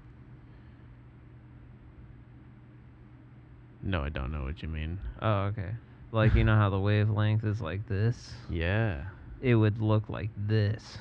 No, 3.84 4.04
I 4.04 4.10
don't 4.10 4.32
know 4.32 4.44
what 4.44 4.62
you 4.62 4.68
mean. 4.68 5.00
Oh, 5.22 5.44
okay. 5.46 5.72
Like 6.12 6.36
you 6.36 6.44
know 6.44 6.56
how 6.56 6.70
the 6.70 6.80
wavelength 6.80 7.44
is 7.44 7.62
like 7.62 7.88
this? 7.88 8.32
Yeah. 8.50 9.06
it 9.42 9.56
would 9.56 9.82
look 9.82 10.08
like 10.10 10.30
this. 10.38 10.98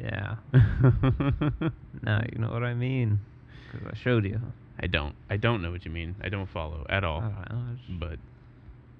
Yeah. 0.00 0.36
Now 2.02 2.22
you 2.32 2.38
know 2.38 2.50
what 2.50 2.62
I 2.62 2.74
mean. 2.74 3.18
Because 3.72 3.88
I 3.92 3.96
showed 3.96 4.24
you. 4.24 4.40
I 4.80 4.86
don't. 4.86 5.14
I 5.28 5.36
don't 5.36 5.60
know 5.62 5.70
what 5.70 5.84
you 5.84 5.90
mean. 5.90 6.14
I 6.22 6.28
don't 6.28 6.46
follow 6.48 6.86
at 6.88 7.02
all. 7.04 7.20
I 7.20 7.44
don't 7.48 7.66
know. 7.66 7.72
it's- 7.74 7.98
But 7.98 8.18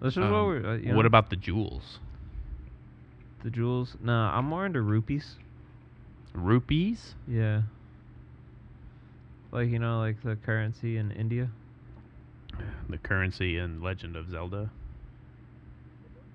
This 0.05 0.13
is 0.15 0.19
what 0.19 0.27
um, 0.33 0.47
we're. 0.47 0.67
Uh, 0.67 0.77
you 0.77 0.95
what 0.95 1.03
know, 1.03 1.07
about 1.07 1.31
the 1.31 1.37
jewels? 1.37 1.99
the 3.45 3.51
jewels? 3.51 3.97
Nah, 4.03 4.37
I'm 4.37 4.47
more 4.47 4.67
into 4.67 4.83
rupees. 4.83 5.37
Rupees? 6.35 7.15
Yeah. 7.29 7.63
Like, 9.53 9.69
you 9.71 9.79
know, 9.79 9.99
like 10.01 10.21
the 10.25 10.35
currency 10.37 10.97
in 10.97 11.13
India. 11.13 11.49
The 12.89 12.99
currency 12.99 13.57
in 13.57 13.81
Legend 13.81 14.17
of 14.17 14.29
Zelda. 14.29 14.71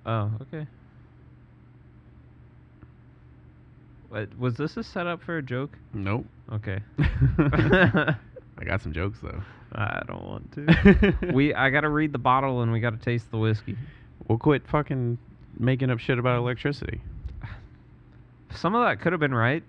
Oh, 0.06 0.32
okay. 0.44 0.66
What, 4.10 4.38
was 4.38 4.56
this 4.56 4.78
a 4.78 4.84
setup 4.84 5.22
for 5.22 5.38
a 5.38 5.42
joke? 5.44 5.78
Nope. 5.94 6.26
Okay. 6.52 6.80
I 8.64 8.66
got 8.66 8.82
some 8.82 8.94
jokes 8.94 9.20
though. 9.22 9.42
I 9.74 10.04
don't 10.08 10.24
want 10.24 10.52
to. 10.54 11.16
we 11.34 11.54
I 11.54 11.70
gotta 11.70 11.90
read 11.90 12.14
the 12.14 12.18
bottle 12.18 12.62
and 12.62 12.72
we 12.72 12.80
gotta 12.80 12.96
taste 12.96 13.30
the 13.30 13.38
whiskey. 13.38 13.76
We'll 14.26 14.38
quit 14.38 14.66
fucking 14.70 15.18
making 15.60 15.90
up 15.90 16.00
shit 16.00 16.18
about 16.18 16.38
electricity. 16.38 17.02
Some 18.56 18.74
of 18.74 18.86
that 18.86 19.02
could 19.02 19.12
have 19.12 19.20
been 19.20 19.34
right. 19.34 19.64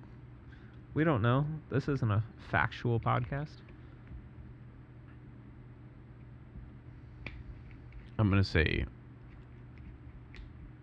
We 0.94 1.02
don't 1.02 1.22
know. 1.22 1.44
This 1.70 1.88
isn't 1.88 2.08
a 2.08 2.22
factual 2.52 3.00
podcast. 3.00 3.48
I'm 8.16 8.30
gonna 8.30 8.44
say 8.44 8.84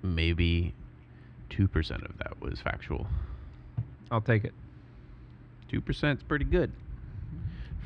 maybe 0.04 0.74
two 1.50 1.70
percent 1.70 2.04
of 2.04 2.18
that 2.18 2.42
was 2.42 2.60
factual. 2.60 3.08
I'll 4.12 4.20
take 4.20 4.44
it. 4.44 4.54
Two 5.70 5.80
percent 5.80 6.20
is 6.20 6.24
pretty 6.24 6.44
good 6.44 6.74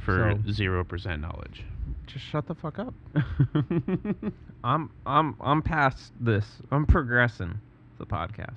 for 0.06 0.40
So- 0.46 0.52
zero 0.52 0.84
percent 0.84 1.22
knowledge. 1.22 1.64
Just 2.08 2.26
shut 2.26 2.46
the 2.48 2.56
fuck 2.56 2.80
up. 2.80 2.94
I'm 4.64 4.90
I'm 5.06 5.36
I'm 5.42 5.62
past 5.62 6.14
this. 6.20 6.46
I'm 6.72 6.86
progressing 6.86 7.60
the 7.98 8.06
podcast. 8.06 8.56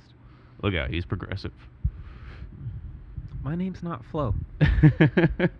Look 0.62 0.74
out, 0.74 0.90
he's 0.90 1.04
progressive. 1.06 1.52
My 3.42 3.54
name's 3.54 3.82
not 3.82 4.04
Flo. 4.04 4.34
it 4.60 4.70
Get 5.38 5.50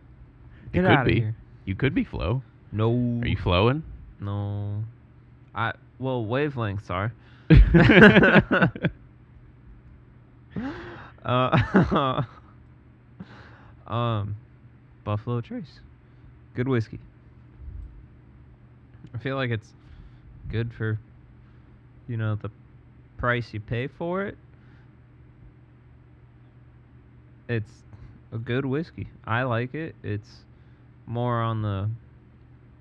could 0.72 0.84
outta 0.84 1.04
be. 1.04 1.20
here. 1.20 1.34
You 1.64 1.74
could 1.74 1.94
be 1.94 2.04
flow. 2.04 2.42
No. 2.72 2.90
Are 3.22 3.26
you 3.26 3.36
flowing? 3.36 3.82
No. 4.20 4.82
I 5.54 5.72
well 5.98 6.24
wavelengths 6.24 6.90
are. 6.90 7.12
uh, 11.24 12.22
um, 13.86 14.36
Buffalo 15.08 15.40
Trace, 15.40 15.80
good 16.54 16.68
whiskey. 16.68 17.00
I 19.14 19.16
feel 19.16 19.36
like 19.36 19.48
it's 19.48 19.72
good 20.50 20.70
for, 20.74 21.00
you 22.06 22.18
know, 22.18 22.34
the 22.34 22.50
price 23.16 23.54
you 23.54 23.60
pay 23.60 23.86
for 23.86 24.24
it. 24.24 24.36
It's 27.48 27.72
a 28.32 28.36
good 28.36 28.66
whiskey. 28.66 29.08
I 29.24 29.44
like 29.44 29.74
it. 29.74 29.94
It's 30.02 30.44
more 31.06 31.40
on 31.40 31.62
the 31.62 31.88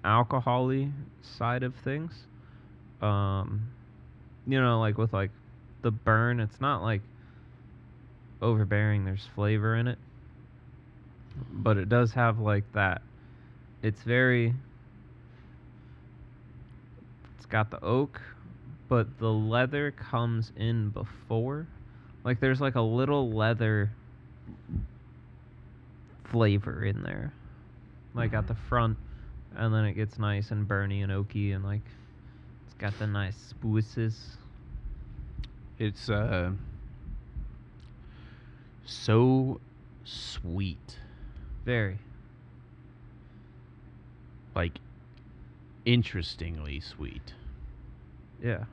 alcoholy 0.04 0.92
side 1.22 1.64
of 1.64 1.76
things. 1.76 2.12
Um, 3.02 3.70
you 4.46 4.60
know, 4.60 4.82
like 4.82 4.98
with 4.98 5.14
like 5.14 5.32
the 5.82 5.92
burn, 5.92 6.42
it's 6.42 6.60
not 6.60 6.82
like 6.82 7.04
overbearing. 8.42 9.06
There's 9.06 9.26
flavor 9.34 9.78
in 9.78 9.88
it, 9.88 9.98
but 11.52 11.78
it 11.78 11.90
does 11.90 12.14
have 12.14 12.40
like 12.40 12.72
that. 12.74 13.02
It's 13.82 14.02
very. 14.02 14.54
It's 17.36 17.46
got 17.46 17.72
the 17.72 17.84
oak, 17.84 18.22
but 18.88 19.20
the 19.20 19.32
leather 19.32 19.92
comes 19.92 20.52
in 20.58 20.90
before. 20.90 21.68
Like 22.24 22.40
there's 22.40 22.60
like 22.60 22.76
a 22.76 22.82
little 22.82 23.32
leather 23.32 23.92
flavor 26.26 26.84
in 26.84 27.04
there, 27.04 27.32
like 28.14 28.34
at 28.34 28.48
the 28.48 28.56
front, 28.56 28.98
and 29.56 29.74
then 29.74 29.86
it 29.86 29.94
gets 29.94 30.20
nice 30.20 30.52
and 30.52 30.68
burny 30.68 31.04
and 31.04 31.12
oaky 31.12 31.56
and 31.56 31.64
like 31.64 31.82
it's 32.66 32.76
got 32.76 32.98
the 33.00 33.08
nice 33.08 33.38
spruces. 33.38 34.38
It's 35.80 36.10
uh 36.10 36.52
so 38.86 39.60
sweet. 40.04 40.98
Very. 41.68 41.98
Like 44.56 44.80
interestingly 45.86 46.80
sweet. 46.80 47.34
Yeah. 48.42 48.64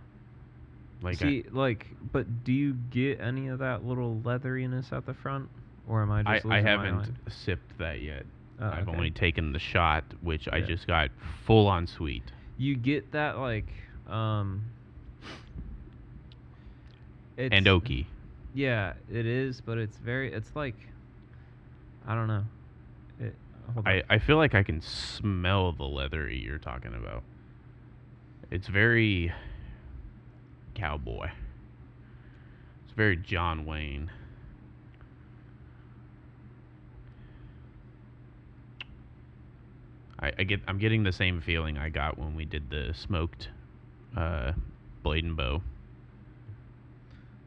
Like 1.02 1.18
See, 1.18 1.44
like, 1.50 1.88
but 2.12 2.44
do 2.44 2.52
you 2.52 2.74
get 2.90 3.20
any 3.20 3.48
of 3.48 3.59
that 3.59 3.85
little 3.85 4.20
leatheriness 4.24 4.92
at 4.92 5.07
the 5.07 5.12
front, 5.12 5.48
or 5.88 6.02
am 6.02 6.12
I 6.12 6.22
I, 6.24 6.35
just 6.37 6.46
I, 6.46 6.59
I 6.59 6.61
haven't 6.61 7.12
sipped 7.28 7.76
that 7.78 8.00
yet. 8.00 8.26
Oh, 8.61 8.68
I've 8.68 8.87
okay. 8.87 8.96
only 8.96 9.11
taken 9.11 9.52
the 9.52 9.59
shot, 9.59 10.04
which 10.22 10.46
I 10.46 10.61
just 10.61 10.87
got 10.87 11.11
full 11.44 11.66
on 11.66 11.88
sweet. 11.88 12.22
You 12.59 12.76
get 12.76 13.11
that 13.11 13.38
like, 13.38 13.66
um. 14.09 14.62
It's, 17.37 17.52
and 17.52 17.66
oaky. 17.66 18.07
Yeah, 18.54 18.92
it 19.12 19.26
is, 19.26 19.61
but 19.61 19.78
it's 19.78 19.96
very. 19.96 20.33
It's 20.33 20.54
like, 20.54 20.76
I 22.07 22.14
don't 22.14 22.28
know. 22.28 22.44
It. 23.68 23.72
Hold 23.72 23.87
on. 23.87 23.92
I, 23.92 24.03
I 24.09 24.18
feel 24.18 24.37
like 24.37 24.55
I 24.55 24.62
can 24.62 24.81
smell 24.81 25.72
the 25.72 25.85
leathery 25.85 26.38
you're 26.38 26.59
talking 26.59 26.94
about. 26.94 27.22
It's 28.50 28.68
very 28.68 29.33
cowboy. 30.74 31.31
It's 32.85 32.92
very 32.94 33.16
John 33.16 33.64
Wayne. 33.64 34.11
I, 40.20 40.33
I 40.38 40.44
get 40.44 40.61
I'm 40.68 40.79
getting 40.79 41.03
the 41.03 41.12
same 41.12 41.40
feeling 41.40 41.77
I 41.77 41.88
got 41.88 42.18
when 42.18 42.35
we 42.35 42.44
did 42.44 42.70
the 42.70 42.92
smoked 42.94 43.48
uh, 44.16 44.53
blade 45.03 45.24
and 45.24 45.37
bow 45.37 45.61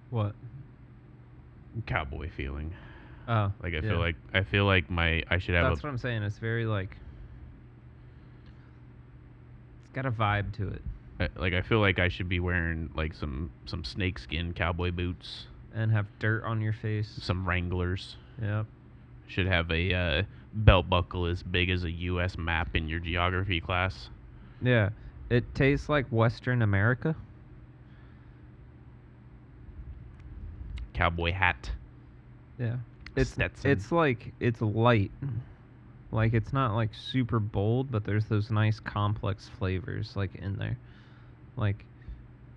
what? 0.10 0.36
cowboy 1.86 2.30
feeling. 2.30 2.74
Oh, 3.28 3.52
Like 3.62 3.74
I 3.74 3.78
yeah. 3.78 3.82
feel 3.82 4.00
like 4.00 4.16
I 4.34 4.44
feel 4.44 4.66
like 4.66 4.90
my 4.90 5.22
I 5.30 5.38
should 5.38 5.56
have 5.56 5.70
That's 5.70 5.82
a 5.82 5.84
what 5.88 5.90
I'm 5.92 5.98
saying. 5.98 6.24
It's 6.24 6.38
very 6.40 6.66
like. 6.66 6.96
It's 9.84 9.92
got 9.94 10.06
a 10.06 10.12
vibe 10.12 10.54
to 10.58 10.70
it, 10.70 10.82
I- 11.20 11.30
like 11.40 11.54
I 11.54 11.62
feel 11.62 11.80
like 11.80 12.00
I 12.00 12.08
should 12.10 12.30
be 12.30 12.40
wearing 12.40 12.90
like 12.96 13.14
some 13.14 13.52
some 13.66 13.84
snakeskin 13.84 14.54
cowboy 14.54 14.92
boots, 14.92 15.48
and 15.76 15.92
have 15.92 16.06
dirt 16.20 16.44
on 16.44 16.62
your 16.62 16.74
face. 16.74 17.20
some 17.22 17.48
Wranglers. 17.48 18.16
Yep. 18.42 18.66
Should 19.28 19.48
have 19.48 19.70
a 19.72 19.94
uh, 19.94 20.24
belt 20.54 20.90
buckle 20.90 21.26
as 21.26 21.44
big 21.44 21.70
as 21.70 21.84
a 21.84 21.92
U.S. 21.92 22.38
map 22.38 22.76
in 22.76 22.88
your 22.88 23.00
geography 23.02 23.60
class. 23.60 24.10
Yeah. 24.62 24.90
It 25.30 25.54
tastes 25.54 25.90
like 25.90 26.08
Western 26.08 26.62
America. 26.62 27.14
Cowboy 30.94 31.34
hat. 31.34 31.72
Yeah. 32.58 32.78
It's 33.18 33.32
Stetson. 33.32 33.72
it's 33.72 33.92
like 33.92 34.34
it's 34.40 34.62
light. 34.62 35.12
Like 36.12 36.34
it's 36.34 36.54
not 36.54 36.74
like 36.76 36.94
super 36.94 37.40
bold, 37.40 37.92
but 37.92 38.06
there's 38.06 38.26
those 38.26 38.50
nice 38.52 38.80
complex 38.80 39.50
flavors 39.50 40.16
like 40.16 40.36
in 40.36 40.56
there. 40.58 40.78
Like 41.58 41.86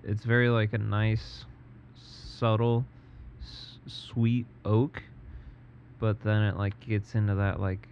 it's 0.05 0.25
very 0.25 0.51
like 0.51 0.73
a 0.73 0.79
nice 0.79 1.47
subtle 1.97 2.85
s- 3.43 3.79
sweet 3.87 4.47
oak, 4.65 5.03
but 5.99 6.21
then 6.23 6.43
it 6.43 6.57
like 6.57 6.79
gets 6.81 7.15
into 7.15 7.35
that 7.37 7.59
like 7.59 7.89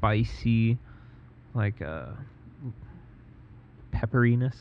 spicy 0.00 0.78
like 1.54 1.80
uh 1.82 2.08
pepperiness. 3.92 4.56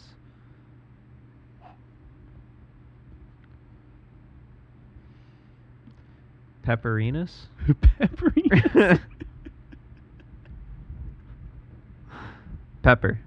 Pepperiness? 6.66 7.32
Pepperiness. 8.00 9.00
Pepper. 12.82 13.20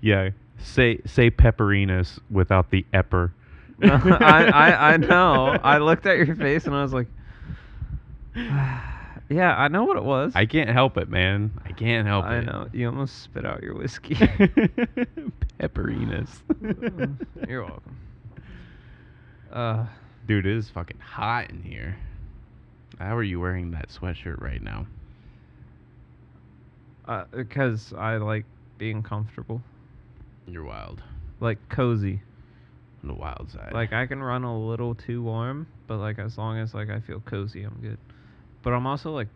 yeah. 0.00 0.30
Say 0.60 1.00
say 1.06 1.30
pepperiness 1.30 2.18
without 2.30 2.70
the 2.70 2.84
epper. 2.92 3.30
I, 3.82 4.50
I 4.52 4.92
I 4.94 4.96
know. 4.96 5.56
I 5.62 5.78
looked 5.78 6.04
at 6.06 6.16
your 6.16 6.34
face 6.34 6.66
and 6.66 6.74
I 6.74 6.82
was 6.82 6.92
like, 6.92 7.06
yeah, 8.34 9.54
I 9.56 9.68
know 9.68 9.84
what 9.84 9.96
it 9.96 10.02
was. 10.04 10.32
I 10.34 10.46
can't 10.46 10.70
help 10.70 10.96
it, 10.98 11.08
man. 11.08 11.52
I 11.64 11.70
can't 11.72 12.06
help 12.08 12.24
I 12.24 12.36
it. 12.36 12.38
I 12.38 12.44
know. 12.44 12.66
You 12.72 12.86
almost 12.88 13.22
spit 13.22 13.46
out 13.46 13.62
your 13.62 13.74
whiskey. 13.74 14.14
pepperiness. 15.60 16.28
You're 17.48 17.64
welcome. 17.64 17.96
Uh, 19.52 19.86
Dude, 20.28 20.44
it 20.46 20.56
is 20.56 20.68
fucking 20.68 20.98
hot 20.98 21.50
in 21.50 21.62
here. 21.62 21.96
How 22.98 23.16
are 23.16 23.22
you 23.22 23.40
wearing 23.40 23.70
that 23.72 23.88
sweatshirt 23.88 24.40
right 24.40 24.62
now? 24.62 24.86
uh, 27.06 27.24
because 27.34 27.94
I 27.96 28.18
like 28.18 28.44
being 28.76 29.02
comfortable, 29.02 29.62
You're 30.46 30.64
wild. 30.64 31.02
like 31.40 31.56
cozy. 31.70 32.20
On 33.02 33.08
the 33.08 33.14
wild 33.14 33.48
side. 33.50 33.72
Like 33.72 33.94
I 33.94 34.06
can 34.06 34.22
run 34.22 34.44
a 34.44 34.58
little 34.58 34.94
too 34.94 35.22
warm, 35.22 35.66
but 35.86 35.96
like 35.98 36.18
as 36.18 36.36
long 36.36 36.58
as 36.58 36.74
like 36.74 36.90
I 36.90 37.00
feel 37.00 37.20
cozy, 37.20 37.62
I'm 37.62 37.78
good. 37.80 37.96
But 38.62 38.74
I'm 38.74 38.86
also 38.86 39.12
like, 39.12 39.28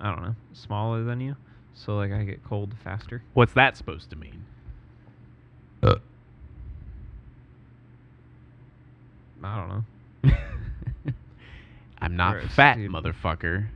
I 0.00 0.10
don't 0.12 0.22
know, 0.24 0.34
smaller 0.54 1.04
than 1.04 1.20
you, 1.20 1.36
so 1.74 1.94
like 1.96 2.10
I 2.10 2.24
get 2.24 2.42
cold 2.42 2.74
faster. 2.82 3.22
What's 3.34 3.52
that 3.52 3.76
supposed 3.76 4.10
to 4.10 4.16
mean? 4.16 4.44
I 9.42 9.58
don't 9.58 9.68
know. 9.68 9.84
I'm 12.00 12.16
not 12.16 12.34
You're 12.40 12.48
fat, 12.50 12.74
student. 12.74 12.94
motherfucker. 12.94 13.66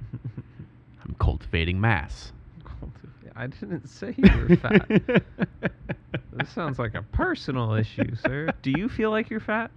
I'm 1.05 1.15
cultivating 1.19 1.81
mass. 1.81 2.33
I 3.35 3.47
didn't 3.47 3.89
say 3.89 4.15
you 4.17 4.47
were 4.49 4.57
fat. 4.57 4.89
this 6.33 6.49
sounds 6.51 6.81
like 6.81 6.95
a 6.95 7.03
personal 7.03 7.75
issue, 7.75 8.17
sir. 8.17 8.49
Do 8.63 8.73
you 8.77 8.89
feel 8.89 9.13
like 9.13 9.31
you're 9.31 9.39
fat? 9.39 9.71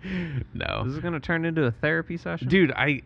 No. 0.55 0.83
This 0.85 0.95
is 0.95 0.99
gonna 0.99 1.19
turn 1.19 1.45
into 1.45 1.65
a 1.65 1.71
therapy 1.71 2.17
session, 2.17 2.47
Dude, 2.47 2.71
I 2.71 3.03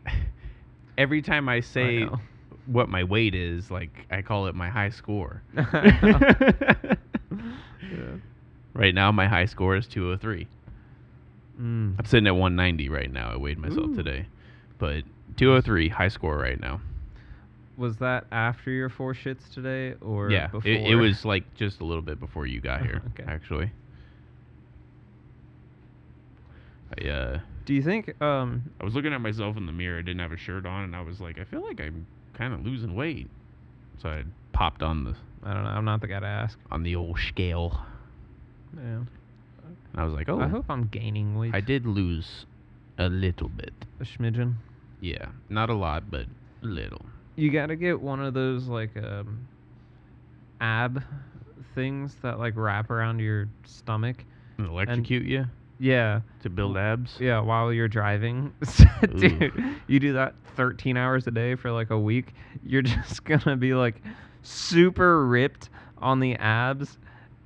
every 0.98 1.22
time 1.22 1.50
I 1.50 1.60
say 1.60 2.06
know. 2.06 2.22
what 2.68 2.88
my 2.88 3.04
weight 3.04 3.36
is, 3.36 3.70
like 3.70 4.06
I 4.10 4.22
call 4.22 4.48
it 4.48 4.56
my 4.56 4.70
high 4.70 4.92
score. 4.92 5.42
yeah. 5.58 6.96
Right 8.74 8.96
now 8.96 9.12
my 9.12 9.28
high 9.28 9.46
score 9.46 9.76
is 9.76 9.88
203. 9.88 10.48
Mm. 11.60 11.96
I'm 11.98 12.06
sitting 12.06 12.28
at 12.28 12.36
190 12.36 12.90
right 12.90 13.12
now. 13.12 13.32
I 13.32 13.38
weighed 13.38 13.58
myself 13.58 13.88
Ooh. 13.92 13.96
today. 13.96 14.28
But 14.78 15.04
203 15.38 15.90
high 15.90 16.10
score 16.10 16.38
right 16.38 16.60
now. 16.60 16.82
Was 17.78 17.98
that 17.98 18.26
after 18.32 18.72
your 18.72 18.90
four 18.90 19.14
shits 19.14 19.54
today, 19.54 19.96
or 20.02 20.30
yeah, 20.32 20.48
before? 20.48 20.70
it, 20.72 20.82
it 20.92 20.96
was 20.96 21.26
like 21.26 21.44
just 21.56 21.82
a 21.82 21.86
little 21.86 22.02
bit 22.02 22.20
before 22.20 22.46
you 22.46 22.62
got 22.62 22.82
here 22.86 23.02
Okay. 23.20 23.24
actually. 23.30 23.72
I 27.04 27.08
uh 27.10 27.40
Do 27.66 27.74
you 27.74 27.82
think? 27.82 28.20
Um. 28.22 28.64
I 28.80 28.84
was 28.84 28.94
looking 28.96 29.14
at 29.14 29.22
myself 29.22 29.58
in 29.58 29.66
the 29.66 29.72
mirror. 29.72 29.98
I 30.00 30.02
didn't 30.02 30.20
have 30.22 30.32
a 30.32 30.38
shirt 30.38 30.66
on, 30.66 30.84
and 30.84 30.96
I 30.96 31.02
was 31.02 31.20
like, 31.20 31.40
I 31.40 31.44
feel 31.44 31.64
like 31.64 31.80
I'm 31.82 32.06
kind 32.34 32.54
of 32.54 32.66
losing 32.66 32.96
weight. 32.96 33.28
So 34.02 34.10
I 34.10 34.24
popped 34.54 34.82
on 34.84 35.04
the 35.04 35.16
I 35.44 35.54
don't 35.54 35.64
know. 35.64 35.70
I'm 35.70 35.86
not 35.86 36.02
the 36.02 36.08
guy 36.08 36.20
to 36.20 36.26
ask. 36.26 36.58
on 36.72 36.84
the 36.84 36.96
old 36.96 37.20
scale, 37.20 37.80
Yeah. 38.78 39.00
And 39.96 40.02
I 40.02 40.06
was 40.06 40.14
like, 40.14 40.28
oh, 40.28 40.42
I 40.42 40.48
hope 40.50 40.66
I'm 40.70 40.88
gaining 40.88 41.38
weight. 41.38 41.56
I 41.56 41.62
did 41.62 41.86
lose 41.86 42.46
a 42.98 43.08
little 43.08 43.48
bit. 43.48 43.74
a 44.02 44.04
smidgen. 44.04 44.56
Yeah, 45.00 45.28
not 45.50 45.70
a 45.70 45.74
lot, 45.74 46.12
but 46.12 46.26
a 46.64 46.68
little. 46.68 47.06
You 47.38 47.50
gotta 47.50 47.76
get 47.78 48.02
one 48.02 48.20
of 48.22 48.34
those 48.34 48.68
like 48.68 48.96
um 48.98 49.48
ab 50.60 51.02
things 51.74 52.16
that 52.24 52.40
like 52.40 52.54
wrap 52.58 52.90
around 52.90 53.20
your 53.20 53.48
stomach. 53.66 54.26
And 54.58 54.68
electrocute 54.68 55.24
you 55.24 55.46
Yeah. 55.80 56.22
to 56.42 56.50
build 56.50 56.78
abs. 56.78 57.18
Yeah, 57.20 57.40
while 57.42 57.72
you're 57.74 57.88
driving. 57.90 58.54
Dude, 59.18 59.54
you 59.88 60.00
do 60.00 60.14
that 60.14 60.36
13 60.56 60.96
hours 60.98 61.28
a 61.28 61.32
day 61.32 61.56
for 61.56 61.72
like 61.72 61.90
a 61.90 62.00
week, 62.00 62.34
you're 62.64 62.82
just 62.82 63.24
gonna 63.24 63.56
be 63.58 63.74
like 63.74 64.02
super 64.42 65.26
ripped 65.26 65.70
on 65.98 66.20
the 66.20 66.36
abs 66.36 66.98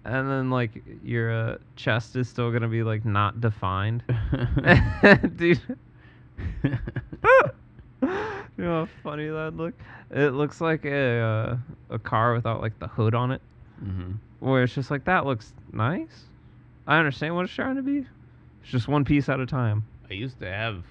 and 0.05 0.29
then 0.29 0.49
like 0.49 0.83
your 1.03 1.31
uh, 1.31 1.57
chest 1.75 2.15
is 2.15 2.27
still 2.29 2.51
gonna 2.51 2.67
be 2.67 2.83
like 2.83 3.05
not 3.05 3.39
defined. 3.41 4.03
Dude. 5.35 5.59
you 6.63 6.75
know 8.57 8.85
how 8.85 8.87
funny 9.03 9.27
that 9.27 9.53
look? 9.55 9.73
It 10.11 10.33
looks 10.33 10.61
like 10.61 10.85
a 10.85 11.19
uh, 11.19 11.57
a 11.89 11.99
car 11.99 12.33
without 12.33 12.61
like 12.61 12.77
the 12.79 12.87
hood 12.87 13.13
on 13.15 13.31
it, 13.31 13.41
hmm 13.79 14.13
where 14.39 14.63
it's 14.63 14.73
just 14.73 14.89
like 14.89 15.03
that 15.05 15.25
looks 15.25 15.53
nice. 15.73 16.23
I 16.87 16.97
understand 16.97 17.35
what 17.35 17.43
it's 17.45 17.53
trying 17.53 17.75
to 17.75 17.81
be. 17.81 18.05
It's 18.61 18.71
just 18.71 18.87
one 18.87 19.03
piece 19.03 19.27
at 19.29 19.39
a 19.39 19.45
time. 19.45 19.83
I 20.09 20.13
used 20.13 20.39
to 20.39 20.49
have 20.49 20.83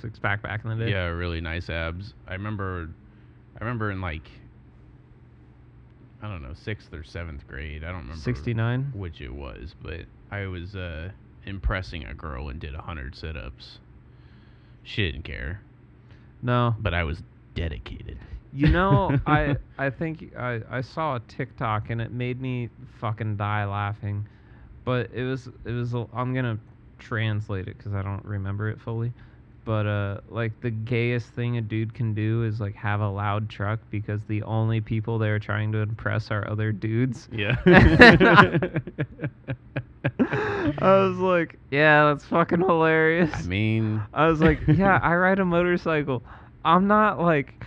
Six 0.00 0.18
pack 0.18 0.42
back 0.42 0.64
in 0.64 0.70
the 0.70 0.84
day. 0.84 0.90
yeah 0.90 1.06
really 1.06 1.40
nice 1.40 1.68
abs. 1.70 2.14
I 2.28 2.32
remember, 2.34 2.88
I 3.60 3.64
remember 3.64 3.90
in 3.90 4.00
like 4.00 4.30
I 6.26 6.30
don't 6.32 6.42
know 6.42 6.54
sixth 6.54 6.92
or 6.92 7.04
seventh 7.04 7.46
grade. 7.46 7.84
I 7.84 7.88
don't 7.88 8.02
remember 8.02 8.20
69. 8.20 8.92
which 8.94 9.20
it 9.20 9.32
was, 9.32 9.74
but 9.80 10.00
I 10.30 10.46
was 10.46 10.74
uh, 10.74 11.10
impressing 11.44 12.04
a 12.04 12.14
girl 12.14 12.48
and 12.48 12.58
did 12.58 12.74
a 12.74 12.82
hundred 12.82 13.14
sit-ups. 13.14 13.78
She 14.82 15.10
didn't 15.10 15.24
care, 15.24 15.60
No. 16.42 16.74
but 16.80 16.94
I 16.94 17.04
was 17.04 17.22
dedicated. 17.54 18.18
You 18.52 18.68
know, 18.68 19.16
I 19.26 19.56
I 19.78 19.90
think 19.90 20.34
I 20.36 20.62
I 20.70 20.80
saw 20.80 21.16
a 21.16 21.20
TikTok 21.20 21.90
and 21.90 22.00
it 22.00 22.10
made 22.12 22.40
me 22.40 22.70
fucking 23.00 23.36
die 23.36 23.64
laughing. 23.66 24.26
But 24.84 25.10
it 25.12 25.22
was 25.24 25.48
it 25.64 25.72
was 25.72 25.94
a- 25.94 26.06
I'm 26.14 26.32
going 26.32 26.44
to 26.56 26.58
translate 26.98 27.68
it 27.68 27.78
cuz 27.78 27.92
I 27.92 28.02
don't 28.02 28.24
remember 28.24 28.68
it 28.68 28.80
fully. 28.80 29.12
But 29.66 29.86
uh 29.86 30.20
like 30.30 30.58
the 30.62 30.70
gayest 30.70 31.28
thing 31.30 31.58
a 31.58 31.60
dude 31.60 31.92
can 31.92 32.14
do 32.14 32.44
is 32.44 32.60
like 32.60 32.74
have 32.76 33.00
a 33.00 33.08
loud 33.08 33.50
truck 33.50 33.80
because 33.90 34.22
the 34.24 34.42
only 34.44 34.80
people 34.80 35.18
they're 35.18 35.40
trying 35.40 35.72
to 35.72 35.78
impress 35.78 36.30
are 36.30 36.48
other 36.48 36.72
dudes. 36.72 37.28
Yeah. 37.32 37.56
I 40.78 40.98
was 40.98 41.18
like, 41.18 41.58
yeah, 41.70 42.06
that's 42.06 42.24
fucking 42.24 42.60
hilarious. 42.60 43.30
I 43.34 43.42
mean, 43.42 44.02
I 44.12 44.28
was 44.28 44.40
like, 44.40 44.60
yeah, 44.68 44.98
I 45.02 45.14
ride 45.16 45.38
a 45.38 45.44
motorcycle. 45.44 46.22
I'm 46.64 46.86
not 46.86 47.20
like, 47.20 47.66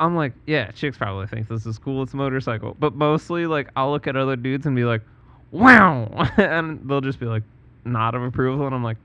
I'm 0.00 0.16
like, 0.16 0.32
yeah, 0.46 0.70
chicks 0.70 0.96
probably 0.98 1.26
think 1.26 1.48
this 1.48 1.66
is 1.66 1.78
cool. 1.78 2.02
It's 2.02 2.12
a 2.12 2.16
motorcycle, 2.16 2.76
but 2.78 2.94
mostly 2.94 3.46
like 3.46 3.68
I'll 3.76 3.90
look 3.90 4.06
at 4.06 4.16
other 4.16 4.36
dudes 4.36 4.66
and 4.66 4.74
be 4.76 4.84
like, 4.84 5.02
wow, 5.50 6.06
and 6.36 6.80
they'll 6.88 7.00
just 7.00 7.20
be 7.20 7.26
like, 7.26 7.42
nod 7.84 8.14
of 8.14 8.22
approval, 8.22 8.66
and 8.66 8.74
I'm 8.74 8.84
like, 8.84 8.98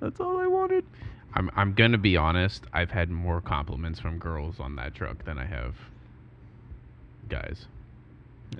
that's 0.00 0.20
all 0.20 0.38
I 0.38 0.46
wanted. 0.46 0.84
I'm 1.34 1.50
I'm 1.56 1.74
gonna 1.74 1.98
be 1.98 2.16
honest. 2.16 2.64
I've 2.72 2.90
had 2.90 3.10
more 3.10 3.40
compliments 3.40 3.98
from 4.00 4.18
girls 4.18 4.60
on 4.60 4.76
that 4.76 4.94
truck 4.94 5.24
than 5.24 5.36
I 5.38 5.44
have 5.44 5.74
guys. 7.28 7.66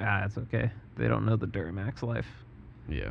Ah, 0.01 0.21
that's 0.23 0.37
okay. 0.39 0.71
They 0.97 1.07
don't 1.09 1.25
know 1.25 1.37
the 1.37 1.47
Duramax 1.47 2.03
life. 2.03 2.27
Yeah. 2.89 3.11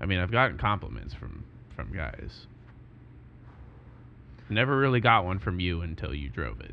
I 0.00 0.06
mean, 0.06 0.18
I've 0.18 0.30
gotten 0.30 0.56
compliments 0.58 1.12
from 1.14 1.44
from 1.74 1.92
guys. 1.92 2.46
Never 4.48 4.78
really 4.78 5.00
got 5.00 5.24
one 5.24 5.38
from 5.38 5.58
you 5.58 5.80
until 5.82 6.14
you 6.14 6.28
drove 6.28 6.60
it, 6.60 6.72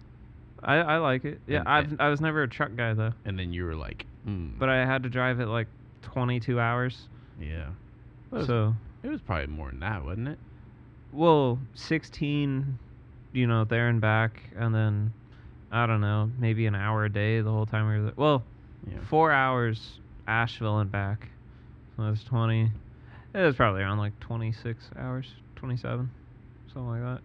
I, 0.61 0.75
I 0.75 0.97
like 0.99 1.25
it. 1.25 1.41
Yeah, 1.47 1.59
And- 1.61 1.67
I've 1.69 1.95
I 1.99 2.09
was 2.09 2.21
never 2.21 2.43
a 2.43 2.47
truck 2.47 2.75
guy 2.75 2.93
though, 2.93 3.13
and 3.25 3.37
then 3.37 3.51
you 3.51 3.65
were 3.65 3.75
like, 3.75 4.05
mm, 4.27 4.57
but 4.59 4.69
I 4.69 4.85
had 4.85 5.03
to 5.03 5.09
drive 5.09 5.39
it 5.39 5.47
like 5.47 5.67
22 6.03 6.59
hours. 6.59 7.07
yeah. 7.41 7.69
It 8.31 8.35
was, 8.35 8.47
So 8.47 8.75
it 9.03 9.09
was 9.09 9.21
probably 9.21 9.47
more 9.47 9.69
than 9.71 9.79
that, 9.81 10.03
wasn't 10.05 10.27
it? 10.29 10.39
Well, 11.13 11.59
16, 11.75 12.79
you 13.33 13.47
know, 13.47 13.63
there 13.65 13.87
and 13.87 14.01
back, 14.01 14.41
and 14.57 14.73
then 14.73 15.13
I 15.71 15.85
don't 15.85 16.01
know, 16.01 16.29
maybe 16.39 16.65
an 16.65 16.75
hour 16.75 17.05
a 17.05 17.09
day 17.09 17.41
the 17.41 17.49
whole 17.51 17.65
time 17.65 17.87
we 17.87 17.97
were 17.97 18.03
there. 18.05 18.13
Well, 18.15 18.43
Yeah. 18.89 18.99
four 19.09 19.31
hours 19.31 19.99
Asheville 20.27 20.79
and 20.79 20.91
back. 20.91 21.29
So 21.95 22.03
that's 22.03 22.23
20. 22.23 22.71
It 23.33 23.39
was 23.39 23.55
probably 23.55 23.81
around 23.81 23.97
like 23.99 24.19
26 24.19 24.89
hours, 24.97 25.31
27, 25.55 26.09
something 26.67 26.89
like 26.89 27.01
that. 27.01 27.21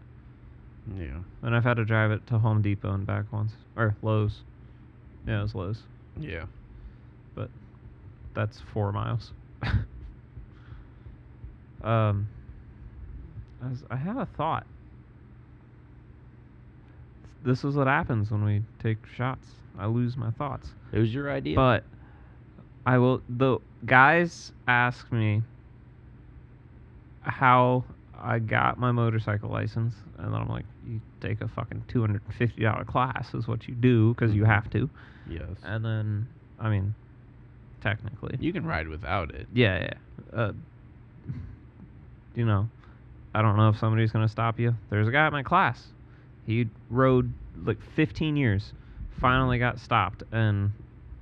Yeah. 1.03 1.18
And 1.42 1.55
I've 1.55 1.64
had 1.64 1.77
to 1.79 1.85
drive 1.85 2.11
it 2.11 2.27
to 2.29 2.38
Home 2.38 2.62
Depot 2.62 2.92
and 2.92 3.07
back 3.07 3.31
once, 3.33 3.53
or 3.77 3.94
Lowe's. 4.03 4.40
Yeah, 5.27 5.40
it 5.40 5.42
was 5.42 5.55
Lowe's. 5.55 5.83
Yeah. 6.18 6.44
but 7.35 7.51
that's 8.35 8.61
four 8.72 8.90
miles. 8.92 9.33
um, 11.83 12.29
I, 13.64 13.68
was, 13.68 13.85
I 13.90 13.97
had 13.97 14.16
a 14.16 14.27
thought. 14.27 14.66
This 17.42 17.64
is 17.64 17.75
what 17.77 17.87
happens 17.87 18.31
when 18.31 18.44
we 18.44 18.62
take 18.83 18.99
shots. 19.16 19.47
I 19.79 19.87
lose 19.87 20.16
my 20.16 20.31
thoughts. 20.33 20.71
It 20.92 20.99
was 20.99 21.14
your 21.14 21.31
idea. 21.31 21.57
But 21.57 21.85
I 22.85 22.99
will. 22.99 23.23
The 23.29 23.59
guys 23.87 24.53
ask 24.66 25.11
me 25.12 25.42
how 27.23 27.85
I 28.21 28.38
got 28.38 28.79
my 28.79 28.90
motorcycle 28.90 29.51
license, 29.51 29.94
and 30.18 30.33
then 30.35 30.40
I'm 30.40 30.49
like, 30.49 30.64
"You 30.87 31.01
take 31.21 31.40
a 31.40 31.49
fucking 31.49 31.85
two 31.88 32.01
hundred 32.01 32.23
and 32.27 32.35
fifty 32.35 32.62
dollar 32.62 32.85
class 32.85 33.35
is 33.35 33.47
what 33.47 33.68
you 33.68 33.75
do 33.75 34.14
because 34.14 34.35
you 34.35 34.42
Mhm. 34.42 34.47
have 34.47 34.71
to." 34.71 34.90
yes. 35.31 35.42
And 35.62 35.85
then, 35.85 36.27
I 36.59 36.71
mean, 36.71 36.94
technically, 37.81 38.37
you 38.40 38.53
can 38.53 38.66
ride 38.66 38.88
without 38.88 39.33
it. 39.35 39.47
yeah, 39.53 39.81
yeah. 39.83 40.38
Uh, 40.38 40.53
you 42.35 42.44
know, 42.44 42.68
I 43.38 43.42
don't 43.42 43.57
know 43.57 43.68
if 43.68 43.79
somebody's 43.79 44.11
gonna 44.11 44.27
stop 44.29 44.59
you. 44.59 44.74
There's 44.90 45.07
a 45.07 45.12
guy 45.12 45.24
at 45.27 45.33
my 45.33 45.44
class. 45.44 45.87
He 46.44 46.66
rode 46.90 47.33
like 47.64 47.79
15 47.94 48.37
years. 48.37 48.72
Finally 49.20 49.61
got 49.61 49.79
stopped, 49.79 50.24
and 50.33 50.72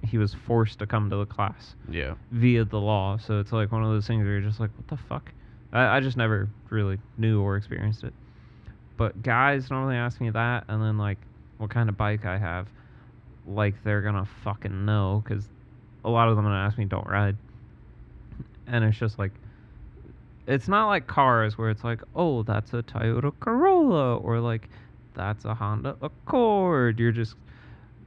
he 0.03 0.17
was 0.17 0.33
forced 0.33 0.79
to 0.79 0.87
come 0.87 1.11
to 1.11 1.17
the 1.17 1.27
class 1.27 1.75
Yeah. 1.91 2.15
via 2.31 2.65
the 2.65 2.81
law. 2.81 3.19
So 3.19 3.39
it's 3.41 3.53
like 3.53 3.71
one 3.71 3.83
of 3.85 3.91
those 3.91 4.07
things 4.07 4.23
where 4.25 4.33
you're 4.33 4.41
just 4.49 4.61
like, 4.61 4.71
what 4.79 4.89
the 4.89 4.97
fuck? 4.97 5.31
I, 5.75 5.97
I 5.99 6.01
just 6.01 6.17
never 6.17 6.49
really 6.71 6.99
knew 7.19 7.43
or 7.43 7.59
experienced 7.59 8.03
it. 8.03 8.15
But 8.97 9.23
guys 9.23 9.71
normally 9.71 9.97
ask 9.97 10.19
me 10.19 10.31
that, 10.31 10.65
and 10.69 10.83
then 10.83 10.97
like 10.97 11.19
what 11.59 11.69
kind 11.69 11.91
of 11.91 11.99
bike 11.99 12.25
I 12.25 12.39
have, 12.39 12.67
like 13.47 13.75
they're 13.85 14.01
gonna 14.01 14.27
fucking 14.43 14.87
know, 14.87 15.23
because 15.23 15.47
a 16.03 16.09
lot 16.09 16.29
of 16.31 16.37
them 16.37 16.47
gonna 16.47 16.55
ask 16.67 16.79
me 16.79 16.87
don't 16.87 17.07
ride, 17.07 17.37
and 18.67 18.85
it's 18.87 18.97
just 18.97 19.19
like, 19.19 19.33
it's 20.47 20.69
not 20.69 20.87
like 20.89 21.07
cars 21.07 21.57
where 21.59 21.71
it's 21.71 21.83
like, 21.85 22.01
oh, 22.15 22.43
that's 22.43 22.73
a 22.75 22.83
Toyota 22.83 23.33
Corolla, 23.41 24.17
or 24.17 24.39
like, 24.41 24.69
that's 25.15 25.45
a 25.45 25.55
Honda 25.55 25.97
Accord. 26.03 26.99
You're 27.01 27.13
just 27.13 27.35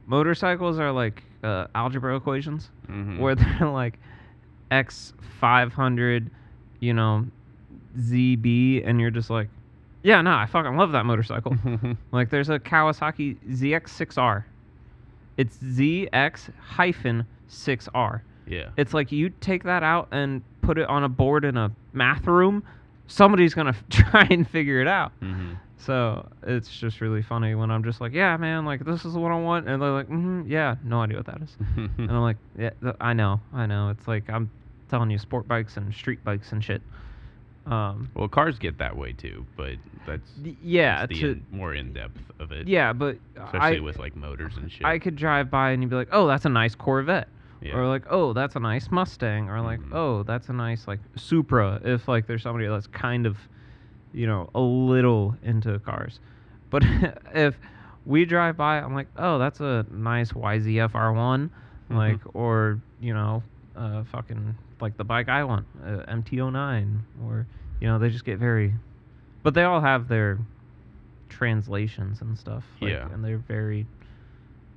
motorcycles 0.06 0.78
are 0.78 0.90
like 0.92 1.22
uh, 1.42 1.66
algebra 1.74 2.16
equations 2.16 2.70
Mhm. 2.88 3.18
where 3.18 3.34
they're 3.36 3.68
like 3.68 3.98
X 4.70 5.12
five 5.40 5.72
hundred, 5.72 6.30
you 6.80 6.92
know, 6.94 7.26
ZB, 7.98 8.86
and 8.86 9.00
you're 9.00 9.10
just 9.10 9.30
like, 9.30 9.48
Yeah, 10.02 10.22
no, 10.22 10.32
I 10.32 10.46
fucking 10.46 10.76
love 10.76 10.92
that 10.92 11.04
motorcycle. 11.06 11.56
like, 12.12 12.30
there's 12.30 12.48
a 12.48 12.58
Kawasaki 12.58 13.36
ZX6R. 13.48 14.44
It's 15.36 15.56
ZX 15.58 16.50
hyphen 16.60 17.26
6R. 17.48 18.20
yeah. 18.46 18.68
It's 18.76 18.94
like 18.94 19.10
you 19.12 19.30
take 19.40 19.64
that 19.64 19.82
out 19.82 20.08
and 20.12 20.42
put 20.70 20.78
it 20.78 20.88
on 20.88 21.02
a 21.02 21.08
board 21.08 21.44
in 21.44 21.56
a 21.56 21.68
math 21.92 22.28
room, 22.28 22.62
somebody's 23.08 23.54
gonna 23.54 23.70
f- 23.70 23.84
try 23.90 24.24
and 24.30 24.48
figure 24.48 24.80
it 24.80 24.86
out. 24.86 25.10
hmm 25.20 25.54
So 25.78 26.28
it's 26.44 26.68
just 26.78 27.00
really 27.00 27.22
funny 27.22 27.56
when 27.56 27.72
I'm 27.72 27.82
just 27.82 28.00
like, 28.00 28.12
yeah, 28.12 28.36
man, 28.36 28.64
like 28.64 28.84
this 28.84 29.04
is 29.04 29.14
what 29.14 29.32
I 29.32 29.38
want, 29.40 29.68
and 29.68 29.82
they're 29.82 29.90
like, 29.90 30.06
mm-hmm, 30.06 30.42
yeah, 30.46 30.76
no 30.84 31.00
idea 31.00 31.16
what 31.16 31.26
that 31.26 31.42
is, 31.42 31.56
and 31.76 32.08
I'm 32.08 32.20
like, 32.22 32.36
yeah, 32.56 32.70
th- 32.82 32.94
I 33.00 33.14
know, 33.14 33.40
I 33.52 33.66
know. 33.66 33.88
It's 33.90 34.06
like 34.06 34.30
I'm 34.30 34.48
telling 34.88 35.10
you, 35.10 35.18
sport 35.18 35.48
bikes 35.48 35.76
and 35.76 35.92
street 35.92 36.22
bikes 36.22 36.52
and 36.52 36.62
shit. 36.62 36.82
Um, 37.66 38.08
well, 38.14 38.28
cars 38.28 38.58
get 38.58 38.78
that 38.78 38.96
way 38.96 39.12
too, 39.12 39.44
but 39.56 39.74
that's 40.06 40.30
yeah, 40.62 41.00
that's 41.00 41.08
the 41.12 41.20
to 41.20 41.30
in- 41.32 41.46
more 41.50 41.74
in 41.74 41.92
depth 41.92 42.20
of 42.38 42.52
it. 42.52 42.68
yeah, 42.68 42.92
but 42.92 43.16
especially 43.36 43.78
I 43.78 43.80
with 43.80 43.98
like 43.98 44.14
motors 44.14 44.56
and 44.56 44.70
shit. 44.70 44.84
I 44.86 45.00
could 45.00 45.16
drive 45.16 45.50
by 45.50 45.72
and 45.72 45.82
you'd 45.82 45.90
be 45.90 45.96
like, 45.96 46.08
oh, 46.12 46.28
that's 46.28 46.44
a 46.44 46.48
nice 46.48 46.74
Corvette. 46.76 47.28
Yeah. 47.60 47.74
Or 47.76 47.86
like, 47.86 48.04
oh, 48.10 48.32
that's 48.32 48.56
a 48.56 48.60
nice 48.60 48.90
Mustang, 48.90 49.48
or 49.50 49.60
like, 49.60 49.80
Mhm. 49.80 49.94
oh, 49.94 50.22
that's 50.22 50.48
a 50.48 50.52
nice 50.52 50.86
like 50.88 51.00
Supra. 51.16 51.80
If 51.84 52.08
like 52.08 52.26
there's 52.26 52.42
somebody 52.42 52.66
that's 52.66 52.86
kind 52.86 53.26
of, 53.26 53.36
you 54.12 54.26
know, 54.26 54.48
a 54.54 54.60
little 54.60 55.36
into 55.42 55.78
cars, 55.80 56.20
but 56.70 56.82
if 57.34 57.58
we 58.06 58.24
drive 58.24 58.56
by, 58.56 58.78
I'm 58.80 58.94
like, 58.94 59.08
oh, 59.16 59.38
that's 59.38 59.60
a 59.60 59.84
nice 59.90 60.32
YZF 60.32 60.92
R1, 60.92 61.50
Mhm. 61.90 61.96
like, 61.96 62.20
or 62.34 62.80
you 63.00 63.14
know, 63.14 63.42
uh, 63.76 64.04
fucking 64.04 64.54
like 64.80 64.96
the 64.96 65.04
bike 65.04 65.28
I 65.28 65.44
want, 65.44 65.66
uh, 65.84 66.04
MT09, 66.08 67.00
or 67.24 67.46
you 67.80 67.88
know, 67.88 67.98
they 67.98 68.08
just 68.10 68.24
get 68.24 68.38
very, 68.38 68.74
but 69.42 69.54
they 69.54 69.64
all 69.64 69.80
have 69.80 70.08
their 70.08 70.38
translations 71.28 72.20
and 72.20 72.36
stuff. 72.38 72.64
Like, 72.80 72.92
Yeah. 72.92 73.08
and 73.12 73.24
they're 73.24 73.38
very, 73.38 73.86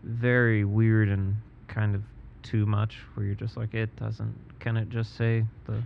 very 0.03 0.63
weird 0.65 1.09
and 1.09 1.35
kind 1.67 1.95
of 1.95 2.03
too 2.43 2.65
much. 2.65 2.97
Where 3.13 3.25
you're 3.25 3.35
just 3.35 3.57
like, 3.57 3.73
it 3.73 3.95
doesn't. 3.95 4.35
Can 4.59 4.77
it 4.77 4.89
just 4.89 5.15
say 5.15 5.45
the? 5.65 5.71
well, 5.71 5.83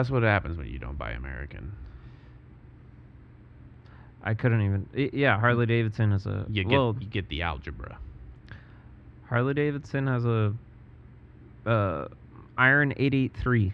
that's 0.00 0.10
what 0.10 0.22
happens 0.22 0.58
when 0.58 0.66
you 0.66 0.78
don't 0.78 0.98
buy 0.98 1.12
American. 1.12 1.72
I 4.22 4.34
couldn't 4.34 4.62
even. 4.62 4.86
i 4.94 5.10
yeah, 5.12 5.38
Harley 5.38 5.66
Davidson 5.66 6.12
is 6.12 6.26
a. 6.26 6.44
You 6.48 6.64
get 6.64 6.72
well, 6.72 6.96
you 7.00 7.06
get 7.06 7.28
the 7.28 7.42
algebra. 7.42 7.98
Harley 9.28 9.54
Davidson 9.54 10.06
has 10.06 10.24
a. 10.24 10.54
Uh, 11.64 12.06
Iron 12.56 12.92
883. 12.96 13.72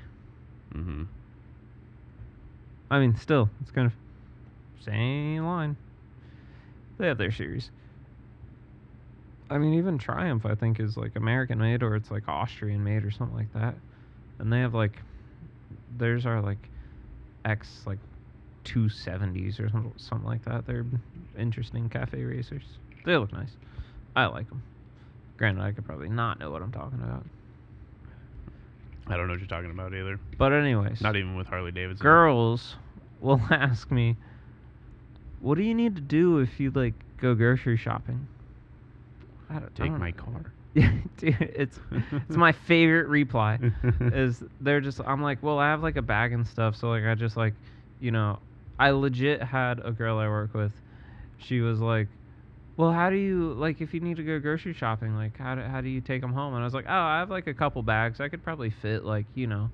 hmm 0.72 1.02
I 2.88 3.00
mean, 3.00 3.16
still, 3.16 3.50
it's 3.60 3.72
kind 3.72 3.86
of 3.86 3.92
same 4.84 5.44
line. 5.44 5.76
They 6.98 7.08
have 7.08 7.18
their 7.18 7.32
series. 7.32 7.70
I 9.48 9.58
mean, 9.58 9.74
even 9.74 9.98
Triumph, 9.98 10.44
I 10.44 10.54
think, 10.54 10.80
is 10.80 10.96
like 10.96 11.14
American 11.16 11.58
made 11.58 11.82
or 11.82 11.94
it's 11.94 12.10
like 12.10 12.28
Austrian 12.28 12.82
made 12.82 13.04
or 13.04 13.10
something 13.10 13.36
like 13.36 13.52
that. 13.54 13.74
And 14.38 14.52
they 14.52 14.60
have 14.60 14.74
like, 14.74 15.00
theirs 15.96 16.26
are 16.26 16.40
like 16.40 16.68
X 17.44 17.82
like 17.86 17.98
270s 18.64 19.60
or 19.60 19.68
something, 19.68 19.92
something 19.96 20.26
like 20.26 20.44
that. 20.44 20.66
They're 20.66 20.84
interesting 21.38 21.88
cafe 21.88 22.24
racers. 22.24 22.64
They 23.04 23.16
look 23.16 23.32
nice. 23.32 23.52
I 24.16 24.26
like 24.26 24.48
them. 24.48 24.62
Granted, 25.36 25.62
I 25.62 25.72
could 25.72 25.84
probably 25.84 26.08
not 26.08 26.40
know 26.40 26.50
what 26.50 26.62
I'm 26.62 26.72
talking 26.72 27.00
about. 27.00 27.24
I 29.06 29.16
don't 29.16 29.28
know 29.28 29.34
what 29.34 29.40
you're 29.40 29.46
talking 29.48 29.70
about 29.70 29.94
either. 29.94 30.18
But 30.38 30.52
anyways, 30.52 31.00
Not 31.00 31.14
even 31.14 31.36
with 31.36 31.46
Harley 31.46 31.70
Davidson. 31.70 32.02
girls 32.02 32.74
will 33.20 33.40
ask 33.50 33.90
me, 33.92 34.16
"What 35.40 35.56
do 35.56 35.62
you 35.62 35.74
need 35.74 35.94
to 35.94 36.02
do 36.02 36.38
if 36.38 36.58
you 36.58 36.70
like 36.72 36.94
go 37.18 37.34
grocery 37.36 37.76
shopping?" 37.76 38.26
I 39.50 39.54
don't, 39.54 39.64
I 39.64 39.68
take 39.82 39.90
don't- 39.90 39.98
my 40.00 40.12
car. 40.12 40.52
Yeah, 40.76 40.90
dude, 41.16 41.40
it's 41.40 41.80
it's 42.28 42.36
my 42.36 42.52
favorite 42.68 43.08
reply. 43.08 43.58
Is 44.00 44.42
they're 44.60 44.82
just 44.82 45.00
I'm 45.06 45.22
like, 45.22 45.42
well, 45.42 45.58
I 45.58 45.68
have 45.70 45.82
like 45.82 45.96
a 45.96 46.02
bag 46.02 46.34
and 46.34 46.46
stuff, 46.46 46.76
so 46.76 46.90
like 46.90 47.02
I 47.04 47.14
just 47.14 47.34
like, 47.34 47.54
you 47.98 48.10
know, 48.10 48.40
I 48.78 48.90
legit 48.90 49.42
had 49.42 49.80
a 49.82 49.90
girl 49.90 50.18
I 50.18 50.28
work 50.28 50.52
with. 50.52 50.72
She 51.38 51.60
was 51.62 51.80
like, 51.80 52.08
well, 52.76 52.92
how 52.92 53.08
do 53.08 53.16
you 53.16 53.54
like 53.54 53.80
if 53.80 53.94
you 53.94 54.00
need 54.00 54.18
to 54.18 54.22
go 54.22 54.38
grocery 54.38 54.74
shopping? 54.74 55.16
Like, 55.16 55.38
how 55.38 55.54
do 55.54 55.62
how 55.62 55.80
do 55.80 55.88
you 55.88 56.02
take 56.02 56.20
them 56.20 56.34
home? 56.34 56.52
And 56.52 56.60
I 56.62 56.66
was 56.66 56.74
like, 56.74 56.84
oh, 56.86 56.92
I 56.92 57.20
have 57.20 57.30
like 57.30 57.46
a 57.46 57.54
couple 57.54 57.82
bags. 57.82 58.20
I 58.20 58.28
could 58.28 58.42
probably 58.44 58.68
fit 58.68 59.02
like 59.02 59.24
you 59.34 59.46
know, 59.46 59.70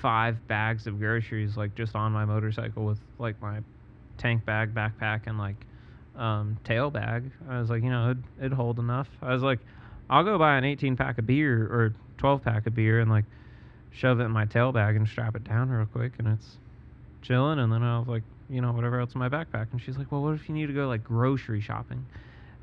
five 0.00 0.36
bags 0.48 0.86
of 0.86 0.98
groceries 0.98 1.56
like 1.56 1.74
just 1.74 1.96
on 1.96 2.12
my 2.12 2.26
motorcycle 2.26 2.84
with 2.84 2.98
like 3.18 3.40
my 3.40 3.60
tank 4.18 4.44
bag, 4.44 4.74
backpack, 4.74 5.22
and 5.28 5.38
like 5.38 5.56
um, 6.16 6.58
tail 6.64 6.90
bag. 6.90 7.30
I 7.48 7.60
was 7.60 7.70
like, 7.70 7.82
you 7.82 7.90
know, 7.90 8.10
it'd, 8.10 8.24
it'd 8.38 8.52
hold 8.52 8.78
enough. 8.78 9.08
I 9.20 9.32
was 9.32 9.42
like, 9.42 9.58
I'll 10.10 10.24
go 10.24 10.38
buy 10.38 10.56
an 10.56 10.64
18 10.64 10.96
pack 10.96 11.18
of 11.18 11.26
beer 11.26 11.64
or 11.64 11.94
12 12.18 12.42
pack 12.42 12.66
of 12.66 12.74
beer 12.74 13.00
and 13.00 13.10
like 13.10 13.24
shove 13.90 14.20
it 14.20 14.24
in 14.24 14.30
my 14.30 14.44
tail 14.44 14.72
bag 14.72 14.96
and 14.96 15.08
strap 15.08 15.36
it 15.36 15.44
down 15.44 15.70
real 15.70 15.86
quick, 15.86 16.12
and 16.18 16.28
it's 16.28 16.58
chilling. 17.22 17.58
And 17.58 17.72
then 17.72 17.82
I'll 17.82 18.00
have 18.00 18.08
like 18.08 18.24
you 18.48 18.60
know 18.60 18.72
whatever 18.72 19.00
else 19.00 19.14
in 19.14 19.18
my 19.18 19.28
backpack. 19.28 19.68
And 19.72 19.80
she's 19.80 19.96
like, 19.96 20.12
well, 20.12 20.22
what 20.22 20.34
if 20.34 20.48
you 20.48 20.54
need 20.54 20.66
to 20.66 20.72
go 20.72 20.86
like 20.86 21.04
grocery 21.04 21.60
shopping? 21.60 22.04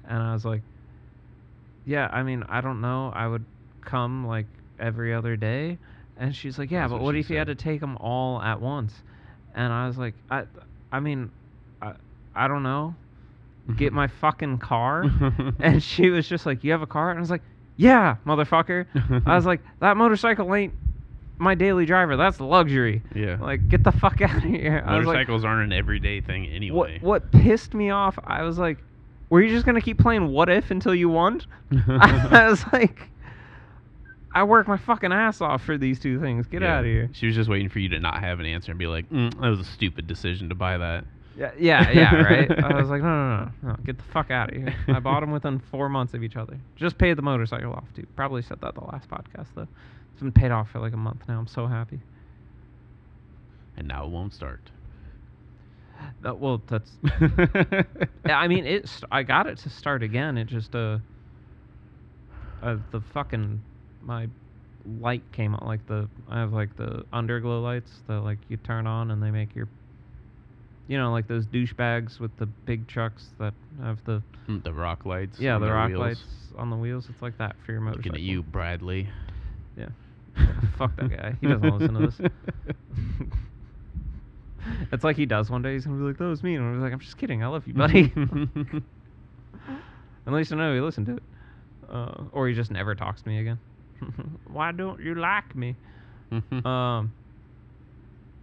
And 0.08 0.22
I 0.22 0.34
was 0.34 0.46
like, 0.46 0.62
yeah, 1.86 2.10
I 2.12 2.24
mean, 2.24 2.44
I 2.48 2.62
don't 2.62 2.82
know. 2.82 3.12
I 3.14 3.28
would 3.28 3.46
come 3.82 4.26
like 4.28 4.46
every 4.80 5.14
other 5.14 5.36
day. 5.36 5.78
And 6.18 6.36
she's 6.36 6.60
like, 6.60 6.70
yeah, 6.70 6.82
That's 6.82 6.92
but 6.92 6.98
what 6.98 7.06
what 7.06 7.16
if 7.16 7.30
you 7.30 7.38
had 7.38 7.48
to 7.48 7.56
take 7.56 7.80
them 7.80 7.98
all 7.98 8.42
at 8.42 8.62
once? 8.62 8.94
And 9.56 9.72
I 9.72 9.88
was 9.88 9.98
like, 9.98 10.14
I, 10.30 10.44
I 10.92 11.00
mean, 11.00 11.32
I, 11.82 11.94
I 12.36 12.48
don't 12.48 12.64
know. 12.64 12.96
Get 13.78 13.94
my 13.94 14.08
fucking 14.08 14.58
car. 14.60 15.06
and 15.60 15.82
she 15.84 16.10
was 16.10 16.28
just 16.28 16.46
like, 16.46 16.64
you 16.64 16.72
have 16.72 16.82
a 16.82 16.88
car? 16.88 17.10
And 17.12 17.20
I 17.20 17.22
was 17.22 17.30
like, 17.30 17.44
yeah, 17.76 18.16
motherfucker. 18.26 18.86
I 19.26 19.36
was 19.36 19.46
like, 19.46 19.62
that 19.80 19.96
motorcycle 19.98 20.54
ain't 20.56 20.74
my 21.38 21.56
daily 21.56 21.86
driver. 21.86 22.18
That's 22.18 22.40
luxury. 22.40 23.02
yeah. 23.16 23.38
Like, 23.40 23.70
get 23.70 23.84
the 23.84 23.92
fuck 23.92 24.22
out 24.22 24.38
of 24.38 24.44
here. 24.44 24.84
I 24.86 24.98
was 24.98 25.06
like, 25.06 25.14
Motorcycles 25.16 25.46
aren't 25.46 25.72
an 25.72 25.78
everyday 25.78 26.20
thing 26.22 26.48
anyway. 26.48 27.00
what 27.00 27.24
what 27.24 27.32
pissed 27.32 27.74
me 27.74 27.90
off? 27.90 28.20
I 28.26 28.44
was 28.44 28.58
like, 28.60 28.80
were 29.30 29.42
you 29.42 29.50
just 29.50 29.66
gonna 29.66 29.80
keep 29.82 30.00
playing 30.00 30.28
What 30.30 30.50
If 30.50 30.72
until 30.72 30.94
you 30.96 31.08
won? 31.10 31.42
I 31.88 32.48
was 32.50 32.66
like, 32.74 33.10
I 34.36 34.44
work 34.44 34.68
my 34.68 34.78
fucking 34.78 35.12
ass 35.14 35.40
off 35.42 35.64
for 35.64 35.78
these 35.78 36.00
two 36.00 36.20
things. 36.20 36.48
Get 36.48 36.62
Yeah. 36.62 36.76
out 36.78 36.80
of 36.80 36.86
here. 36.86 37.10
She 37.14 37.28
was 37.28 37.36
just 37.36 37.50
waiting 37.50 37.70
for 37.70 37.80
you 37.80 37.90
to 37.90 38.00
not 38.00 38.20
have 38.20 38.40
an 38.40 38.46
answer 38.46 38.72
and 38.72 38.78
be 38.80 38.88
like, 38.88 39.10
mm, 39.10 39.32
"That 39.40 39.50
was 39.50 39.60
a 39.60 39.64
stupid 39.64 40.08
decision 40.08 40.50
to 40.50 40.56
buy 40.56 40.78
that." 40.78 41.06
Yeah, 41.40 41.52
yeah, 41.58 41.92
yeah, 41.92 42.16
right. 42.16 42.52
I 42.64 42.80
was 42.80 42.90
like, 42.90 43.02
no, 43.02 43.08
no, 43.08 43.46
no, 43.46 43.70
no, 43.70 43.76
get 43.86 43.98
the 43.98 44.04
fuck 44.04 44.30
out 44.30 44.50
of 44.50 44.58
here. 44.58 44.76
I 44.90 45.00
bought 45.00 45.22
them 45.22 45.32
within 45.32 45.60
four 45.60 45.88
months 45.88 46.14
of 46.14 46.22
each 46.22 46.36
other. 46.36 46.60
Just 46.76 46.98
paid 46.98 47.18
the 47.18 47.22
motorcycle 47.22 47.72
off 47.72 47.86
too. 47.96 48.06
Probably 48.18 48.42
said 48.42 48.60
that 48.62 48.76
the 48.76 48.84
last 48.84 49.10
podcast 49.10 49.48
though. 49.56 49.68
It's 50.14 50.22
been 50.22 50.34
paid 50.34 50.52
off 50.52 50.70
for 50.70 50.80
like 50.80 50.92
a 50.92 50.98
month 50.98 51.22
now. 51.30 51.40
I'm 51.40 51.48
so 51.48 51.66
happy. 51.66 52.02
And 53.78 53.88
now 53.88 54.04
it 54.04 54.10
won't 54.10 54.34
start. 54.34 54.70
That, 56.22 56.40
well, 56.40 56.62
that's. 56.68 56.92
Yeah, 58.26 58.38
I 58.38 58.48
mean, 58.48 58.66
it. 58.66 58.88
St- 58.88 59.06
I 59.12 59.24
got 59.24 59.48
it 59.48 59.58
to 59.60 59.70
start 59.70 60.04
again. 60.04 60.38
It 60.38 60.48
just 60.48 60.76
uh. 60.76 61.00
Uh, 62.62 62.78
the 62.92 63.00
fucking 63.00 63.62
my 64.02 64.28
light 65.00 65.24
came 65.32 65.56
on 65.56 65.66
like 65.66 65.86
the 65.88 66.10
I 66.30 66.40
have 66.40 66.52
like 66.52 66.76
the 66.76 67.06
underglow 67.14 67.64
lights 67.64 67.92
that 68.08 68.20
like 68.22 68.40
you 68.50 68.58
turn 68.58 68.86
on 68.88 69.12
and 69.12 69.24
they 69.24 69.32
make 69.32 69.56
your. 69.56 69.70
You 70.90 70.98
know, 70.98 71.12
like 71.12 71.28
those 71.28 71.46
douchebags 71.46 72.20
with 72.20 72.36
the 72.38 72.48
big 72.66 72.88
trucks 72.88 73.28
that 73.40 73.54
have 73.82 74.04
the 74.06 74.22
Mm, 74.50 74.64
the 74.64 74.74
rock 74.74 75.06
lights. 75.06 75.40
yeah 75.40 75.54
on 75.54 75.62
the 75.62 75.68
their 75.68 75.76
rock 75.76 75.90
wheels. 75.90 76.00
lights 76.00 76.24
on 76.58 76.72
the 76.72 76.76
wheels. 76.76 77.06
It's 77.10 77.22
like 77.22 77.38
that 77.38 77.56
for 77.64 77.72
your 77.72 77.82
motorcycle. 77.82 78.12
Looking 78.14 78.26
at 78.26 78.28
you, 78.28 78.42
Bradley. 78.42 79.08
Yeah. 79.78 79.90
Fuck 80.80 80.96
that 80.98 81.12
guy. 81.16 81.36
He 81.40 81.48
doesn't 81.48 81.70
listen 81.78 81.94
to 81.94 82.08
this. 82.08 82.20
it's 84.92 85.04
like 85.04 85.16
he 85.16 85.28
does 85.28 85.50
one 85.52 85.62
day. 85.62 85.74
He's 85.74 85.86
gonna 85.86 85.98
be 86.00 86.04
like, 86.04 86.18
"That 86.18 86.26
was 86.26 86.42
me," 86.44 86.56
and 86.56 86.66
I'm 86.66 86.82
like, 86.82 86.92
"I'm 86.94 87.00
just 87.00 87.18
kidding. 87.18 87.44
I 87.44 87.48
love 87.48 87.68
you, 87.68 87.74
buddy." 87.76 88.12
At 90.28 90.34
least 90.34 90.52
I 90.52 90.56
know 90.56 90.74
he 90.74 90.82
listened 90.82 91.06
to 91.08 91.18
it. 91.18 91.24
Uh, 91.90 92.24
or 92.34 92.48
he 92.48 92.54
just 92.54 92.70
never 92.72 92.94
talks 92.96 93.22
to 93.24 93.30
me 93.30 93.40
again. 93.40 93.58
Why 94.52 94.72
don't 94.72 95.00
you 95.02 95.16
like 95.16 95.56
me? 95.56 95.76
Um. 96.66 97.12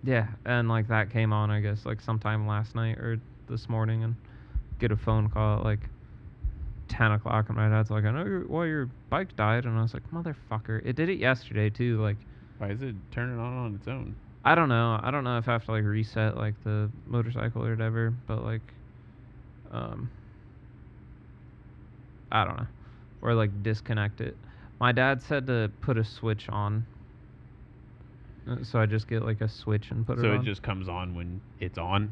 Yeah, 0.06 0.28
and 0.44 0.68
like 0.68 0.88
that 0.88 1.10
came 1.10 1.32
on, 1.32 1.50
I 1.50 1.60
guess, 1.60 1.84
like 1.84 2.00
sometime 2.00 2.46
last 2.46 2.74
night 2.74 2.98
or 2.98 3.18
this 3.48 3.68
morning, 3.68 4.04
and 4.04 4.16
get 4.78 4.92
a 4.92 4.96
phone 4.96 5.28
call 5.28 5.58
at 5.58 5.64
like 5.64 5.90
ten 6.88 7.12
o'clock, 7.12 7.48
and 7.48 7.56
my 7.56 7.68
dad's 7.68 7.90
like, 7.90 8.04
"I 8.04 8.12
know 8.12 8.24
your 8.24 8.46
well, 8.48 8.66
your 8.66 8.90
bike 9.10 9.34
died," 9.36 9.64
and 9.64 9.78
I 9.78 9.82
was 9.82 9.94
like, 9.94 10.08
"Motherfucker!" 10.12 10.80
It 10.84 10.94
did 10.96 11.08
it 11.08 11.18
yesterday 11.18 11.70
too. 11.70 12.00
Like, 12.00 12.18
Why 12.58 12.70
is 12.70 12.82
it 12.82 12.94
turning 13.10 13.38
on 13.38 13.52
on 13.66 13.74
its 13.74 13.88
own? 13.88 14.16
I 14.44 14.54
don't 14.54 14.68
know. 14.68 15.00
I 15.02 15.10
don't 15.10 15.24
know 15.24 15.38
if 15.38 15.48
I 15.48 15.52
have 15.52 15.64
to 15.66 15.72
like 15.72 15.84
reset 15.84 16.36
like 16.36 16.54
the 16.62 16.90
motorcycle 17.06 17.64
or 17.66 17.70
whatever, 17.70 18.14
but 18.26 18.44
like, 18.44 18.74
um, 19.72 20.08
I 22.30 22.44
don't 22.44 22.56
know, 22.56 22.66
or 23.22 23.34
like 23.34 23.62
disconnect 23.62 24.20
it. 24.20 24.36
My 24.80 24.92
dad 24.92 25.22
said 25.22 25.46
to 25.48 25.72
put 25.80 25.98
a 25.98 26.04
switch 26.04 26.48
on, 26.48 26.86
so 28.62 28.78
I 28.78 28.86
just 28.86 29.08
get 29.08 29.22
like 29.24 29.40
a 29.40 29.48
switch 29.48 29.90
and 29.90 30.06
put 30.06 30.18
so 30.18 30.22
it 30.22 30.26
So 30.26 30.32
it 30.32 30.38
on. 30.38 30.44
just 30.44 30.62
comes 30.62 30.88
on 30.88 31.14
when 31.14 31.40
it's 31.60 31.78
on. 31.78 32.10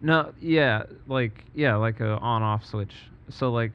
No, 0.00 0.32
yeah, 0.40 0.84
like 1.08 1.44
yeah, 1.54 1.74
like 1.76 2.00
a 2.00 2.18
on-off 2.18 2.64
switch. 2.64 2.94
So 3.30 3.50
like, 3.50 3.72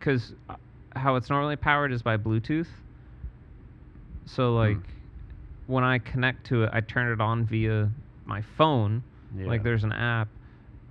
cause 0.00 0.34
uh, 0.48 0.56
how 0.94 1.16
it's 1.16 1.30
normally 1.30 1.56
powered 1.56 1.92
is 1.92 2.02
by 2.02 2.16
Bluetooth. 2.18 2.66
So 4.26 4.54
like, 4.54 4.78
when 5.66 5.82
I 5.82 5.98
connect 5.98 6.46
to 6.48 6.64
it, 6.64 6.70
I 6.72 6.80
turn 6.80 7.10
it 7.10 7.20
on 7.20 7.46
via 7.46 7.90
my 8.26 8.42
phone. 8.56 9.02
Yeah. 9.36 9.46
Like 9.46 9.62
there's 9.62 9.84
an 9.84 9.92
app, 9.92 10.28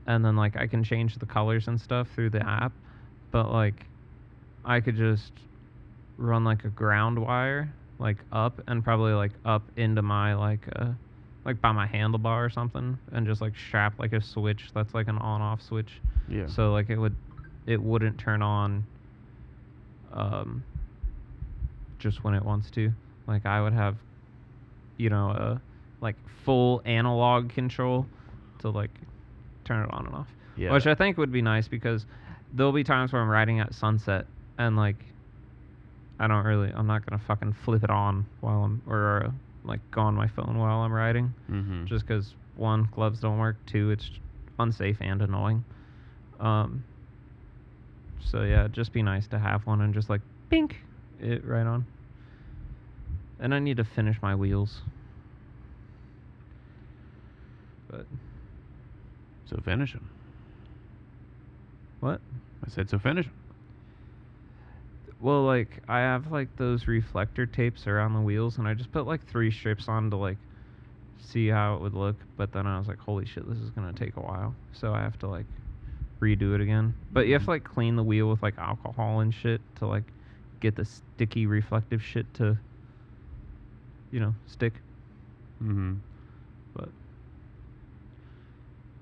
and 0.07 0.25
then 0.25 0.35
like 0.35 0.57
I 0.57 0.65
can 0.65 0.83
change 0.83 1.15
the 1.17 1.27
colors 1.27 1.67
and 1.67 1.79
stuff 1.79 2.07
through 2.15 2.31
the 2.31 2.45
app. 2.45 2.71
But 3.29 3.51
like, 3.51 3.85
I 4.65 4.79
could 4.81 4.95
just 4.97 5.31
run 6.17 6.43
like 6.43 6.65
a 6.65 6.69
ground 6.69 7.19
wire 7.19 7.71
like 8.01 8.17
up 8.31 8.59
and 8.67 8.83
probably 8.83 9.13
like 9.13 9.31
up 9.45 9.61
into 9.77 10.01
my 10.01 10.33
like 10.33 10.67
uh 10.75 10.87
like 11.45 11.61
by 11.61 11.71
my 11.71 11.87
handlebar 11.87 12.45
or 12.45 12.49
something 12.49 12.97
and 13.11 13.25
just 13.27 13.41
like 13.41 13.53
strap 13.55 13.97
like 13.99 14.11
a 14.13 14.21
switch 14.21 14.69
that's 14.73 14.93
like 14.93 15.07
an 15.07 15.17
on 15.19 15.39
off 15.41 15.61
switch 15.61 16.01
Yeah. 16.27 16.47
so 16.47 16.71
like 16.71 16.89
it 16.89 16.97
would 16.97 17.15
it 17.67 17.81
wouldn't 17.81 18.17
turn 18.17 18.41
on 18.41 18.83
um 20.13 20.63
just 21.99 22.23
when 22.23 22.33
it 22.33 22.43
wants 22.43 22.71
to 22.71 22.91
like 23.27 23.45
i 23.45 23.61
would 23.61 23.73
have 23.73 23.95
you 24.97 25.09
know 25.09 25.29
a 25.29 25.61
like 26.01 26.15
full 26.43 26.81
analog 26.85 27.49
control 27.49 28.07
to 28.59 28.69
like 28.69 28.91
turn 29.63 29.83
it 29.83 29.93
on 29.93 30.07
and 30.07 30.15
off 30.15 30.27
yeah. 30.57 30.73
which 30.73 30.87
i 30.87 30.95
think 30.95 31.17
would 31.17 31.31
be 31.31 31.41
nice 31.41 31.67
because 31.67 32.05
there'll 32.53 32.71
be 32.71 32.83
times 32.83 33.13
where 33.13 33.21
i'm 33.21 33.29
riding 33.29 33.59
at 33.59 33.73
sunset 33.75 34.25
and 34.57 34.75
like 34.75 35.05
i 36.21 36.27
don't 36.27 36.45
really 36.45 36.71
i'm 36.73 36.87
not 36.87 37.05
gonna 37.05 37.21
fucking 37.27 37.53
flip 37.65 37.83
it 37.83 37.89
on 37.89 38.25
while 38.39 38.63
i'm 38.63 38.81
or 38.87 39.25
uh, 39.25 39.31
like 39.67 39.79
go 39.91 40.01
on 40.01 40.13
my 40.13 40.27
phone 40.27 40.57
while 40.57 40.79
i'm 40.79 40.93
riding 40.93 41.33
mm-hmm. 41.49 41.85
just 41.85 42.05
because 42.05 42.35
one 42.55 42.87
gloves 42.93 43.19
don't 43.19 43.39
work 43.39 43.57
two 43.65 43.89
it's 43.89 44.09
unsafe 44.59 44.97
and 45.01 45.21
annoying 45.21 45.65
um 46.39 46.83
so 48.23 48.43
yeah 48.43 48.67
just 48.67 48.93
be 48.93 49.01
nice 49.01 49.27
to 49.27 49.39
have 49.39 49.65
one 49.65 49.81
and 49.81 49.93
just 49.93 50.09
like 50.09 50.21
pink 50.49 50.77
it 51.19 51.43
right 51.43 51.65
on 51.65 51.85
and 53.39 53.53
i 53.53 53.59
need 53.59 53.77
to 53.77 53.83
finish 53.83 54.17
my 54.21 54.35
wheels 54.35 54.81
but 57.89 58.05
so 59.45 59.59
finish 59.65 59.91
them. 59.91 60.09
what 61.99 62.21
I 62.65 62.69
said 62.69 62.89
so 62.89 62.97
finish 62.97 63.25
them. 63.25 63.35
Well 65.21 65.43
like 65.43 65.79
i 65.87 65.99
have 65.99 66.31
like 66.31 66.49
those 66.57 66.87
reflector 66.87 67.45
tapes 67.45 67.87
around 67.87 68.13
the 68.13 68.21
wheels 68.21 68.57
and 68.57 68.67
i 68.67 68.73
just 68.73 68.91
put 68.91 69.05
like 69.05 69.25
three 69.27 69.51
strips 69.51 69.87
on 69.87 70.09
to 70.09 70.15
like 70.17 70.37
see 71.19 71.47
how 71.47 71.75
it 71.75 71.81
would 71.81 71.93
look 71.93 72.15
but 72.37 72.51
then 72.51 72.65
i 72.65 72.77
was 72.77 72.87
like 72.87 72.97
holy 72.99 73.25
shit 73.25 73.47
this 73.47 73.59
is 73.59 73.69
gonna 73.69 73.93
take 73.93 74.17
a 74.17 74.21
while 74.21 74.55
so 74.71 74.93
i 74.93 74.99
have 74.99 75.17
to 75.19 75.27
like 75.27 75.45
redo 76.21 76.53
it 76.55 76.61
again 76.61 76.93
but 77.11 77.27
you 77.27 77.33
have 77.33 77.43
to 77.43 77.49
like 77.51 77.63
clean 77.63 77.95
the 77.95 78.03
wheel 78.03 78.29
with 78.29 78.41
like 78.41 78.57
alcohol 78.57 79.19
and 79.19 79.33
shit 79.33 79.61
to 79.75 79.85
like 79.85 80.03
get 80.59 80.75
the 80.75 80.85
sticky 80.85 81.45
reflective 81.45 82.03
shit 82.03 82.31
to 82.33 82.57
you 84.11 84.19
know 84.19 84.33
stick 84.47 84.73
Mm-hmm. 85.63 85.93
but 86.75 86.89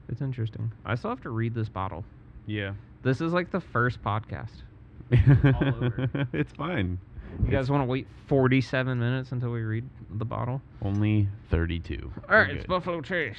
it's 0.09 0.21
interesting 0.21 0.73
i 0.85 0.95
still 0.95 1.09
have 1.09 1.21
to 1.21 1.29
read 1.29 1.53
this 1.53 1.69
bottle 1.69 2.03
Yeah. 2.45 2.73
this 3.03 3.21
is 3.21 3.31
like 3.31 3.51
the 3.51 3.61
first 3.61 4.01
podcast. 4.01 4.63
it's 6.33 6.51
fine. 6.53 6.99
you 7.43 7.49
guys 7.49 7.69
want 7.69 7.81
to 7.81 7.85
wait 7.85 8.07
47 8.27 8.99
minutes 8.99 9.31
until 9.31 9.51
we 9.51 9.61
read 9.61 9.87
the 10.11 10.25
bottle 10.25 10.61
Only 10.81 11.27
32. 11.49 12.11
All 12.29 12.37
right, 12.37 12.51
it's 12.51 12.65
buffalo 12.65 13.01
trace 13.01 13.37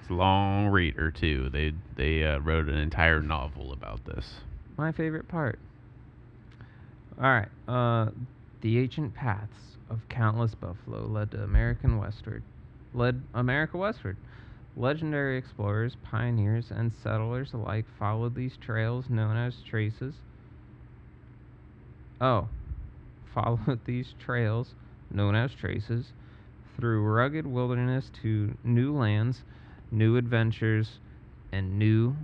It's 0.00 0.10
a 0.10 0.14
long 0.14 0.68
reader 0.68 1.10
too. 1.10 1.48
They 1.50 1.72
they 1.96 2.24
uh, 2.24 2.38
wrote 2.40 2.68
an 2.68 2.76
entire 2.76 3.22
novel 3.22 3.72
about 3.72 4.04
this. 4.04 4.34
my 4.76 4.92
favorite 4.92 5.28
part. 5.28 5.58
All 7.18 7.24
right. 7.30 7.48
Uh, 7.66 8.10
the 8.60 8.78
ancient 8.78 9.14
paths 9.14 9.76
of 9.88 10.00
countless 10.08 10.54
buffalo 10.54 11.06
led 11.06 11.30
to 11.30 11.42
American 11.42 11.98
westward, 11.98 12.42
led 12.92 13.22
America 13.34 13.78
westward. 13.78 14.16
Legendary 14.76 15.38
explorers, 15.38 15.96
pioneers, 16.02 16.70
and 16.70 16.92
settlers 17.02 17.54
alike 17.54 17.86
followed 17.98 18.34
these 18.34 18.58
trails 18.58 19.08
known 19.08 19.34
as 19.36 19.56
traces. 19.66 20.14
Oh, 22.20 22.48
followed 23.24 23.80
these 23.84 24.14
trails 24.18 24.74
known 25.10 25.34
as 25.34 25.54
traces 25.54 26.12
through 26.76 27.02
rugged 27.02 27.46
wilderness 27.46 28.10
to 28.22 28.56
new 28.64 28.94
lands, 28.94 29.42
new 29.90 30.16
adventures, 30.16 30.98
and 31.52 31.78
new 31.78 32.16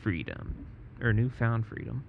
freedom 0.00 0.66
or 1.00 1.12
newfound 1.12 1.66
freedom. 1.66 2.04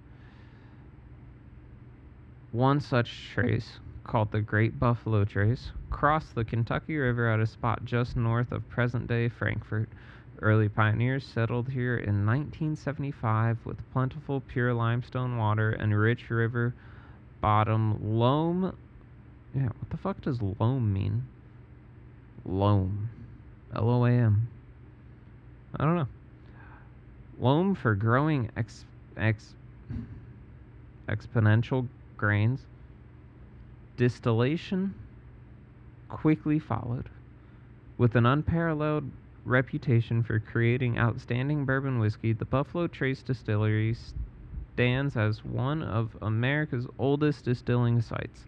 One 2.51 2.79
such 2.79 3.29
trace, 3.33 3.79
called 4.03 4.31
the 4.31 4.41
Great 4.41 4.79
Buffalo 4.79 5.23
Trace, 5.25 5.71
crossed 5.91 6.33
the 6.33 6.45
Kentucky 6.45 6.97
River 6.97 7.27
at 7.27 7.39
a 7.39 7.45
spot 7.45 7.85
just 7.85 8.15
north 8.15 8.51
of 8.51 8.67
present 8.69 9.07
day 9.07 9.29
Frankfort. 9.29 9.89
Early 10.41 10.69
pioneers 10.69 11.23
settled 11.23 11.69
here 11.69 11.97
in 11.97 12.25
1975 12.25 13.65
with 13.65 13.87
plentiful 13.91 14.41
pure 14.41 14.73
limestone 14.73 15.37
water 15.37 15.71
and 15.71 15.97
rich 15.97 16.29
river 16.29 16.73
bottom 17.41 18.17
loam. 18.17 18.75
Yeah, 19.55 19.63
what 19.65 19.89
the 19.89 19.97
fuck 19.97 20.21
does 20.21 20.41
loam 20.59 20.93
mean? 20.93 21.27
Loam. 22.45 23.09
L 23.75 23.89
O 23.89 24.05
A 24.05 24.11
M. 24.11 24.47
I 25.75 25.83
don't 25.83 25.95
know. 25.95 26.07
Loam 27.39 27.75
for 27.75 27.93
growing 27.93 28.49
ex, 28.57 28.85
ex, 29.15 29.53
exponential 31.07 31.87
grains. 32.17 32.61
Distillation 33.97 34.93
quickly 36.09 36.59
followed. 36.59 37.09
With 37.97 38.15
an 38.15 38.25
unparalleled 38.25 39.09
reputation 39.45 40.23
for 40.23 40.39
creating 40.39 40.97
outstanding 40.97 41.65
bourbon 41.65 41.99
whiskey, 41.99 42.33
the 42.33 42.45
Buffalo 42.45 42.87
Trace 42.87 43.21
Distillery 43.21 43.95
stands 44.77 45.17
as 45.17 45.43
one 45.43 45.81
of 45.81 46.15
America's 46.21 46.85
oldest 46.99 47.43
distilling 47.43 47.99
sites. 47.99 48.45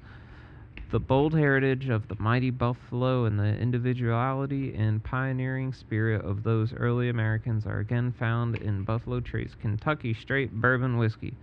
The 0.92 1.00
bold 1.00 1.34
heritage 1.34 1.90
of 1.90 2.08
the 2.08 2.18
mighty 2.20 2.52
buffalo 2.52 3.26
and 3.26 3.40
the 3.40 3.58
individuality 3.58 4.76
and 4.76 5.04
pioneering 5.04 5.74
spirit 5.74 6.24
of 6.24 6.44
those 6.44 6.72
early 6.72 7.10
Americans 7.10 7.66
are 7.66 7.80
again 7.80 8.12
found 8.12 8.58
in 8.58 8.84
Buffalo 8.84 9.20
Trace 9.22 9.56
Kentucky 9.60 10.14
Straight 10.14 10.54
Bourbon 10.54 11.00
Whiskey. 11.00 11.34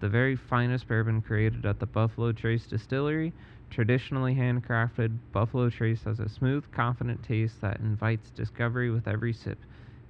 The 0.00 0.08
very 0.08 0.34
finest 0.34 0.88
bourbon 0.88 1.20
created 1.20 1.66
at 1.66 1.78
the 1.78 1.84
Buffalo 1.84 2.32
Trace 2.32 2.66
Distillery, 2.66 3.34
traditionally 3.68 4.34
handcrafted, 4.34 5.14
Buffalo 5.32 5.68
Trace 5.68 6.04
has 6.04 6.20
a 6.20 6.28
smooth, 6.30 6.64
confident 6.72 7.22
taste 7.22 7.60
that 7.60 7.80
invites 7.80 8.30
discovery 8.30 8.88
with 8.88 9.06
every 9.06 9.34
sip. 9.34 9.58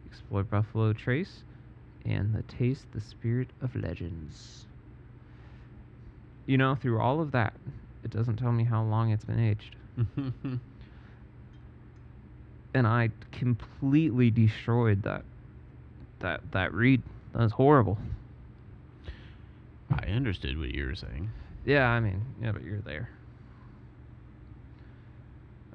Explore 0.06 0.44
Buffalo 0.44 0.92
Trace 0.92 1.42
and 2.06 2.34
the 2.34 2.42
taste 2.42 2.86
the 2.92 3.00
spirit 3.00 3.48
of 3.60 3.74
legends. 3.74 4.66
You 6.46 6.56
know, 6.58 6.74
through 6.76 7.00
all 7.00 7.20
of 7.20 7.32
that, 7.32 7.54
it 8.04 8.10
doesn't 8.10 8.36
tell 8.36 8.52
me 8.52 8.64
how 8.64 8.82
long 8.82 9.10
it's 9.10 9.24
been 9.24 9.40
aged. 9.40 9.76
And 12.74 12.86
I 12.86 13.08
completely 13.32 14.30
destroyed 14.30 15.02
that 15.04 15.24
that 16.18 16.42
that 16.52 16.74
read. 16.74 17.02
That 17.32 17.40
was 17.40 17.52
horrible. 17.52 17.96
I 19.90 20.08
understood 20.08 20.58
what 20.58 20.74
you 20.74 20.84
were 20.84 20.94
saying. 20.94 21.30
Yeah, 21.64 21.88
I 21.88 22.00
mean, 22.00 22.22
yeah, 22.42 22.52
but 22.52 22.62
you're 22.62 22.80
there. 22.80 23.08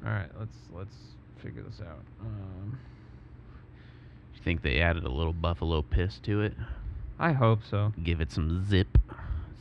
All 0.05 0.11
right, 0.11 0.29
let's 0.39 0.57
let's 0.71 0.95
figure 1.37 1.63
this 1.63 1.81
out. 1.81 2.03
Um, 2.21 2.77
think 4.43 4.61
they 4.61 4.79
added 4.79 5.03
a 5.03 5.09
little 5.09 5.33
buffalo 5.33 5.81
piss 5.81 6.19
to 6.19 6.41
it? 6.41 6.53
I 7.19 7.33
hope 7.33 7.59
so. 7.69 7.91
Give 8.03 8.21
it 8.21 8.31
some 8.31 8.65
zip, 8.67 8.97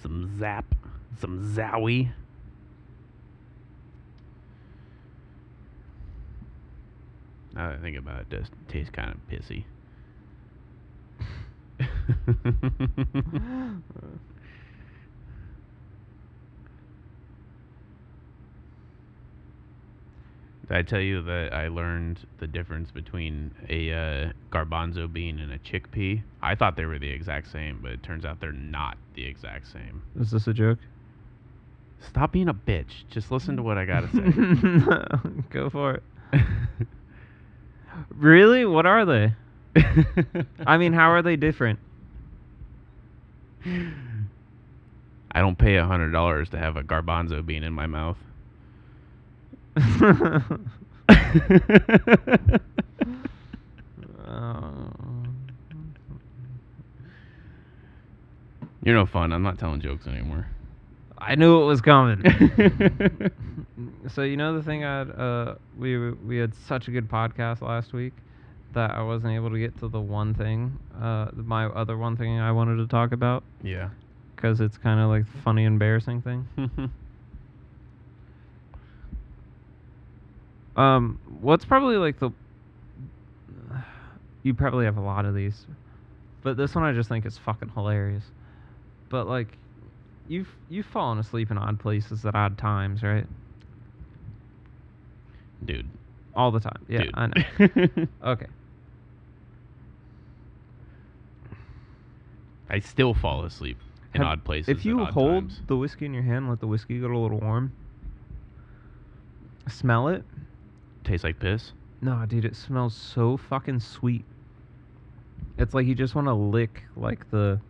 some 0.03 0.39
zap, 0.39 0.65
some 1.19 1.53
zowie. 1.55 2.11
Now 7.53 7.71
that 7.71 7.79
I 7.79 7.83
think 7.83 7.99
about 7.99 8.21
it, 8.21 8.27
it 8.31 8.31
does 8.31 8.47
taste 8.69 8.93
kind 8.93 9.11
of 9.11 9.17
pissy. 9.29 9.65
Did 20.71 20.79
I 20.79 20.83
tell 20.83 21.01
you 21.01 21.21
that 21.23 21.53
I 21.53 21.67
learned 21.67 22.21
the 22.39 22.47
difference 22.47 22.93
between 22.93 23.51
a 23.69 23.93
uh, 23.93 24.33
garbanzo 24.53 25.13
bean 25.13 25.41
and 25.41 25.53
a 25.53 25.59
chickpea? 25.59 26.23
I 26.41 26.55
thought 26.55 26.77
they 26.77 26.85
were 26.85 27.01
the 27.01 27.11
exact 27.11 27.51
same, 27.51 27.81
but 27.83 27.91
it 27.91 28.05
turns 28.05 28.25
out 28.25 28.39
they're 28.39 28.53
not 28.53 28.97
the 29.17 29.27
exact 29.27 29.67
same. 29.67 30.01
Is 30.21 30.31
this 30.31 30.47
a 30.47 30.53
joke? 30.53 30.79
Stop 31.99 32.31
being 32.31 32.47
a 32.49 32.55
bitch. 32.55 33.03
Just 33.11 33.33
listen 33.33 33.57
to 33.57 33.65
what 33.65 33.79
I 33.79 33.85
gotta 33.85 34.11
say. 34.13 35.41
Go 35.51 35.71
for 35.71 35.95
it. 35.95 36.05
Really? 38.15 38.65
What 38.65 38.87
are 38.87 39.05
they? 39.05 39.35
I 40.65 40.79
mean, 40.79 40.93
how 40.93 41.11
are 41.11 41.21
they 41.21 41.35
different? 41.35 41.81
I 43.67 45.41
don't 45.41 45.59
pay 45.59 45.79
a 45.79 45.85
hundred 45.85 46.13
dollars 46.13 46.49
to 46.51 46.59
have 46.59 46.77
a 46.77 46.85
garbanzo 46.85 47.45
bean 47.45 47.65
in 47.65 47.73
my 47.73 47.89
mouth. 47.89 48.19
You're 58.83 58.95
no 58.95 59.07
fun. 59.07 59.33
I'm 59.33 59.43
not 59.43 59.59
telling 59.59 59.81
jokes 59.81 60.07
anymore. 60.07 60.47
I 61.19 61.35
knew 61.35 61.63
it 61.63 61.67
was 61.67 61.81
coming. 61.81 62.23
so 64.09 64.23
you 64.23 64.37
know 64.37 64.57
the 64.57 64.63
thing 64.63 64.85
I 64.85 65.03
uh 65.03 65.55
we 65.79 66.11
we 66.13 66.39
had 66.39 66.55
such 66.55 66.89
a 66.89 66.91
good 66.91 67.09
podcast 67.09 67.61
last 67.61 67.93
week 67.93 68.15
that 68.73 68.93
I 68.93 69.03
wasn't 69.03 69.35
able 69.35 69.51
to 69.51 69.59
get 69.59 69.79
to 69.81 69.89
the 69.89 70.01
one 70.01 70.35
thing 70.35 70.79
uh 71.01 71.29
my 71.35 71.67
other 71.67 71.97
one 71.97 72.17
thing 72.17 72.39
I 72.39 72.53
wanted 72.53 72.77
to 72.77 72.87
talk 72.87 73.13
about 73.13 73.43
yeah. 73.63 73.91
cuz 74.37 74.61
it's 74.61 74.79
kind 74.79 75.01
of 75.01 75.11
like 75.11 75.27
funny 75.45 75.65
embarrassing 75.65 76.23
thing. 76.23 76.49
Um 80.77 81.19
what's 81.41 81.65
probably 81.65 81.97
like 81.97 82.19
the 82.19 82.31
you 84.43 84.55
probably 84.55 84.85
have 84.87 84.97
a 84.97 85.03
lot 85.03 85.25
of 85.27 85.35
these. 85.35 85.67
But 86.43 86.57
this 86.57 86.75
one 86.75 86.85
I 86.85 86.93
just 86.93 87.09
think 87.09 87.27
is 87.27 87.37
fucking 87.39 87.71
hilarious. 87.71 88.25
But 89.11 89.27
like 89.27 89.49
you've 90.29 90.49
you've 90.69 90.87
fallen 90.87 91.19
asleep 91.19 91.51
in 91.51 91.59
odd 91.59 91.79
places 91.79 92.25
at 92.25 92.35
odd 92.35 92.57
times, 92.57 93.03
right? 93.03 93.27
Dude. 95.65 95.89
All 96.35 96.51
the 96.51 96.61
time. 96.61 96.85
Yeah, 96.89 97.03
Dude. 97.03 97.15
I 97.15 97.27
know. 97.27 98.07
Okay. 98.25 98.47
I 102.71 102.79
still 102.79 103.15
fall 103.15 103.45
asleep 103.45 103.79
in 104.15 104.23
Have- 104.23 104.31
odd 104.31 104.45
places. 104.45 104.69
If 104.69 104.85
you 104.87 105.05
hold 105.05 105.51
times. 105.51 105.61
the 105.67 105.77
whiskey 105.77 106.07
in 106.07 106.15
your 106.15 106.23
hand, 106.23 106.49
let 106.49 106.61
the 106.61 106.67
whiskey 106.67 107.01
get 107.01 107.11
a 107.11 107.19
little 107.19 107.41
warm. 107.41 107.73
Smell 109.69 110.09
it. 110.09 110.25
Tastes 111.05 111.25
like 111.25 111.39
piss. 111.39 111.73
Nah, 112.01 112.27
dude, 112.27 112.45
it 112.45 112.57
smells 112.57 112.95
so 112.95 113.37
fucking 113.37 113.81
sweet. 113.81 114.25
It's 115.59 115.75
like 115.75 115.87
you 115.87 115.95
just 115.95 116.15
want 116.15 116.27
to 116.27 116.35
lick 116.35 116.85
like 116.97 117.31
the. 117.31 117.61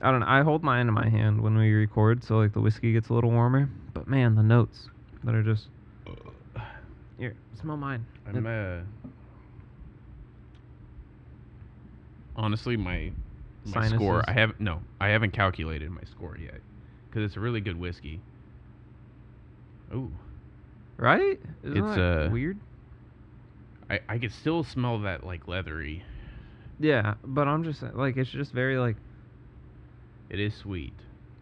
I 0.00 0.10
don't 0.10 0.20
know. 0.20 0.26
I 0.28 0.42
hold 0.42 0.62
mine 0.62 0.88
in 0.88 0.94
my 0.94 1.08
hand 1.08 1.40
when 1.40 1.56
we 1.56 1.72
record, 1.72 2.22
so 2.22 2.38
like 2.38 2.52
the 2.52 2.60
whiskey 2.60 2.92
gets 2.92 3.08
a 3.08 3.14
little 3.14 3.30
warmer. 3.30 3.68
But 3.94 4.08
man, 4.08 4.34
the 4.34 4.42
notes 4.42 4.88
that 5.24 5.34
are 5.34 5.42
just 5.42 5.68
here. 7.18 7.34
Smell 7.60 7.76
mine. 7.76 8.06
I'm 8.26 8.46
uh 8.46 8.78
honestly 12.36 12.76
my 12.76 13.10
my 13.66 13.88
score. 13.88 14.24
I 14.26 14.32
haven't 14.32 14.60
no, 14.60 14.80
I 15.00 15.08
haven't 15.08 15.32
calculated 15.32 15.90
my 15.90 16.02
score 16.10 16.36
yet 16.40 16.60
because 17.08 17.24
it's 17.24 17.36
a 17.36 17.40
really 17.40 17.60
good 17.60 17.78
whiskey. 17.78 18.20
Ooh, 19.92 20.12
right? 20.98 21.40
Isn't 21.62 21.76
It's, 21.84 21.96
that 21.96 22.26
uh, 22.26 22.30
weird. 22.30 22.58
I 23.88 24.00
I 24.08 24.18
can 24.18 24.30
still 24.30 24.62
smell 24.64 24.98
that 25.00 25.24
like 25.24 25.48
leathery. 25.48 26.04
Yeah, 26.78 27.14
but 27.24 27.48
I'm 27.48 27.64
just 27.64 27.82
like 27.82 28.16
it's 28.16 28.30
just 28.30 28.52
very 28.52 28.78
like 28.78 28.96
It 30.28 30.38
is 30.40 30.54
sweet. 30.54 30.92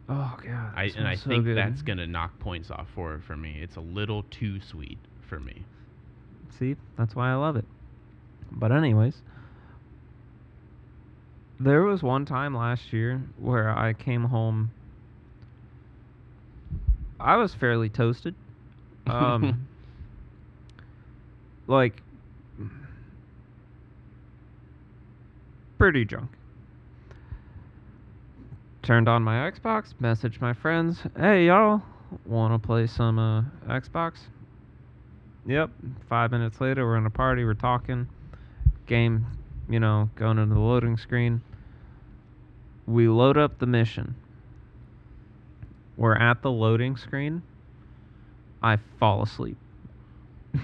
oh 0.09 0.37
god. 0.43 0.73
I 0.77 0.93
and 0.97 1.09
I 1.09 1.17
so 1.17 1.29
think 1.29 1.45
good. 1.45 1.57
that's 1.57 1.83
gonna 1.83 2.07
knock 2.07 2.39
points 2.39 2.71
off 2.71 2.89
for 2.95 3.15
it 3.15 3.23
for 3.25 3.37
me. 3.37 3.59
It's 3.61 3.77
a 3.77 3.81
little 3.81 4.23
too 4.31 4.61
sweet 4.61 4.99
for 5.29 5.41
me. 5.41 5.65
See, 6.59 6.77
that's 6.97 7.15
why 7.17 7.31
I 7.31 7.35
love 7.35 7.57
it. 7.57 7.65
But 8.53 8.71
anyways, 8.73 9.21
there 11.59 11.83
was 11.83 12.03
one 12.03 12.25
time 12.25 12.55
last 12.55 12.93
year 12.93 13.23
where 13.39 13.69
I 13.77 13.93
came 13.93 14.25
home. 14.25 14.71
I 17.19 17.37
was 17.37 17.55
fairly 17.55 17.89
toasted. 17.89 18.35
Um, 19.07 19.67
like 21.67 22.03
pretty 25.79 26.05
drunk. 26.05 26.31
Turned 28.83 29.09
on 29.09 29.23
my 29.23 29.51
Xbox, 29.51 29.95
messaged 30.01 30.41
my 30.41 30.53
friends, 30.53 31.01
"Hey 31.17 31.47
y'all, 31.47 31.83
want 32.25 32.61
to 32.61 32.65
play 32.65 32.87
some 32.87 33.19
uh, 33.19 33.43
Xbox?" 33.69 34.19
Yep. 35.47 35.71
Five 36.09 36.33
minutes 36.33 36.61
later, 36.61 36.85
we're 36.85 36.97
in 36.97 37.07
a 37.07 37.11
party. 37.11 37.45
We're 37.45 37.55
talking. 37.55 38.09
Game, 38.87 39.27
you 39.69 39.81
know, 39.81 40.11
going 40.17 40.39
into 40.39 40.55
the 40.55 40.61
loading 40.61 40.97
screen. 40.97 41.41
We 42.87 43.09
load 43.09 43.37
up 43.37 43.59
the 43.59 43.67
mission. 43.67 44.15
We're 45.97 46.17
at 46.17 46.43
the 46.43 46.51
loading 46.51 46.97
screen. 46.97 47.43
I 48.63 48.77
fall 48.99 49.23
asleep. 49.23 49.57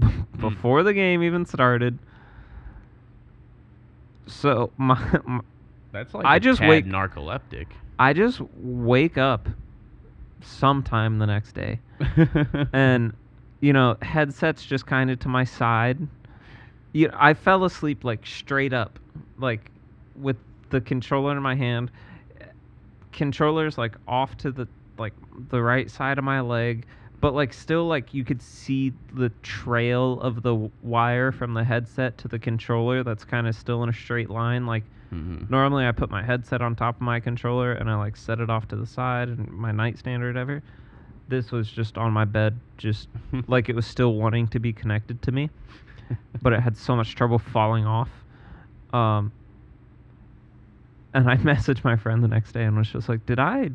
Hmm. 0.00 0.40
Before 0.40 0.82
the 0.82 0.94
game 0.94 1.22
even 1.22 1.44
started. 1.44 1.98
So 4.26 4.72
my, 4.78 4.98
my 5.26 5.40
That's 5.92 6.14
like 6.14 6.24
I 6.24 6.36
a 6.36 6.40
just 6.40 6.60
wake- 6.60 6.86
narcoleptic. 6.86 7.66
I 7.98 8.12
just 8.14 8.40
wake 8.54 9.18
up 9.18 9.48
sometime 10.40 11.18
the 11.18 11.26
next 11.26 11.52
day 11.52 11.78
and 12.72 13.12
you 13.60 13.72
know 13.72 13.96
headsets 14.02 14.64
just 14.64 14.86
kind 14.86 15.08
of 15.08 15.20
to 15.20 15.28
my 15.28 15.44
side 15.44 15.98
you 16.92 17.08
i 17.14 17.32
fell 17.32 17.64
asleep 17.64 18.02
like 18.02 18.26
straight 18.26 18.72
up 18.72 18.98
like 19.38 19.70
with 20.16 20.36
the 20.70 20.80
controller 20.80 21.30
in 21.36 21.40
my 21.40 21.54
hand 21.54 21.92
controllers 23.12 23.78
like 23.78 23.94
off 24.08 24.36
to 24.38 24.50
the 24.50 24.66
like 24.98 25.12
the 25.50 25.62
right 25.62 25.88
side 25.88 26.18
of 26.18 26.24
my 26.24 26.40
leg 26.40 26.84
but 27.22 27.32
like 27.34 27.54
still 27.54 27.86
like 27.86 28.12
you 28.12 28.24
could 28.24 28.42
see 28.42 28.92
the 29.14 29.30
trail 29.42 30.20
of 30.20 30.42
the 30.42 30.70
wire 30.82 31.32
from 31.32 31.54
the 31.54 31.64
headset 31.64 32.18
to 32.18 32.28
the 32.28 32.38
controller 32.38 33.02
that's 33.02 33.24
kind 33.24 33.46
of 33.46 33.54
still 33.54 33.82
in 33.82 33.88
a 33.88 33.92
straight 33.94 34.28
line 34.28 34.66
like 34.66 34.84
Mhm. 35.12 35.50
Normally, 35.50 35.86
I 35.86 35.92
put 35.92 36.10
my 36.10 36.22
headset 36.22 36.62
on 36.62 36.74
top 36.74 36.96
of 36.96 37.02
my 37.02 37.20
controller 37.20 37.72
and 37.72 37.90
I 37.90 37.96
like 37.96 38.16
set 38.16 38.40
it 38.40 38.48
off 38.48 38.66
to 38.68 38.76
the 38.76 38.86
side 38.86 39.28
and 39.28 39.46
my 39.50 39.70
nightstand 39.70 40.22
or 40.22 40.28
whatever. 40.28 40.62
This 41.28 41.52
was 41.52 41.70
just 41.70 41.98
on 41.98 42.12
my 42.14 42.24
bed, 42.24 42.60
just 42.78 43.08
like 43.46 43.68
it 43.68 43.76
was 43.76 43.86
still 43.86 44.14
wanting 44.14 44.48
to 44.48 44.58
be 44.58 44.72
connected 44.72 45.20
to 45.22 45.32
me, 45.32 45.50
but 46.40 46.54
it 46.54 46.60
had 46.60 46.78
so 46.78 46.96
much 46.96 47.14
trouble 47.14 47.38
falling 47.38 47.84
off. 47.84 48.08
Um, 48.94 49.32
and 51.12 51.28
I 51.30 51.36
messaged 51.52 51.84
my 51.84 51.96
friend 51.96 52.24
the 52.24 52.28
next 52.28 52.52
day 52.52 52.64
and 52.64 52.76
was 52.76 52.88
just 52.88 53.08
like, 53.08 53.26
"Did 53.26 53.38
I, 53.38 53.70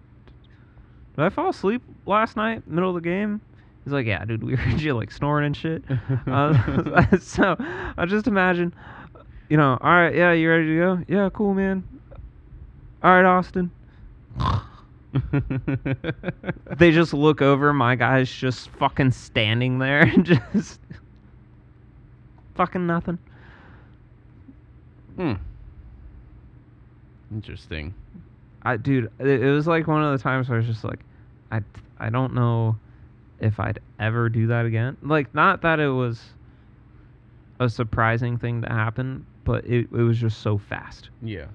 did 1.18 1.26
I 1.26 1.30
fall 1.30 1.50
asleep 1.50 1.82
last 2.06 2.38
night, 2.38 2.68
middle 2.68 2.90
of 2.90 2.96
the 2.96 3.02
game?" 3.02 3.42
He's 3.84 3.94
like, 3.94 4.06
"Yeah, 4.06 4.24
dude, 4.26 4.44
we 4.44 4.56
heard 4.58 4.82
you 4.82 4.94
like 4.94 5.12
snoring 5.12 5.46
and 5.46 5.58
shit." 5.58 5.84
Uh, 6.28 7.18
so 7.22 7.56
I 7.98 8.06
just 8.06 8.28
imagine, 8.28 8.74
you 9.50 9.58
know, 9.58 9.78
all 9.82 9.92
right, 9.92 10.14
yeah, 10.14 10.34
you 10.34 10.50
ready 10.50 10.68
to 10.68 10.76
go? 10.76 11.04
Yeah, 11.08 11.30
cool, 11.34 11.54
man. 11.54 11.84
All 13.02 13.12
right, 13.12 13.26
Austin. 13.26 13.72
They 16.78 16.92
just 16.92 17.14
look 17.14 17.42
over. 17.42 17.74
My 17.74 17.96
guy's 17.96 18.32
just 18.32 18.70
fucking 18.72 19.12
standing 19.12 19.80
there 19.80 20.02
and 20.02 20.26
just 20.26 20.80
fucking 22.56 22.86
nothing. 22.86 23.20
Hmm. 25.16 25.34
Interesting. 27.32 27.94
I, 28.64 28.78
dude, 28.78 29.10
it, 29.20 29.28
it 29.28 29.52
was 29.52 29.68
like 29.68 29.88
one 29.88 30.04
of 30.04 30.18
the 30.18 30.22
times 30.22 30.50
where 30.50 30.58
I 30.58 30.60
was 30.60 30.68
just 30.68 30.84
like, 30.84 31.00
I, 31.52 31.62
I 32.00 32.10
don't 32.10 32.34
know 32.34 32.78
if 33.40 33.60
I'd 33.60 33.80
ever 34.00 34.30
do 34.30 34.48
that 34.48 34.66
again. 34.66 34.98
Like, 35.02 35.34
not 35.34 35.62
that 35.62 35.80
it 35.80 35.90
was 35.90 36.22
a 37.60 37.70
surprising 37.70 38.38
thing 38.38 38.62
to 38.64 38.70
happen, 38.70 39.26
but 39.44 39.66
it, 39.66 39.88
it 39.92 40.02
was 40.02 40.18
just 40.20 40.42
so 40.42 40.58
fast. 40.58 41.10
Yeah. 41.22 41.48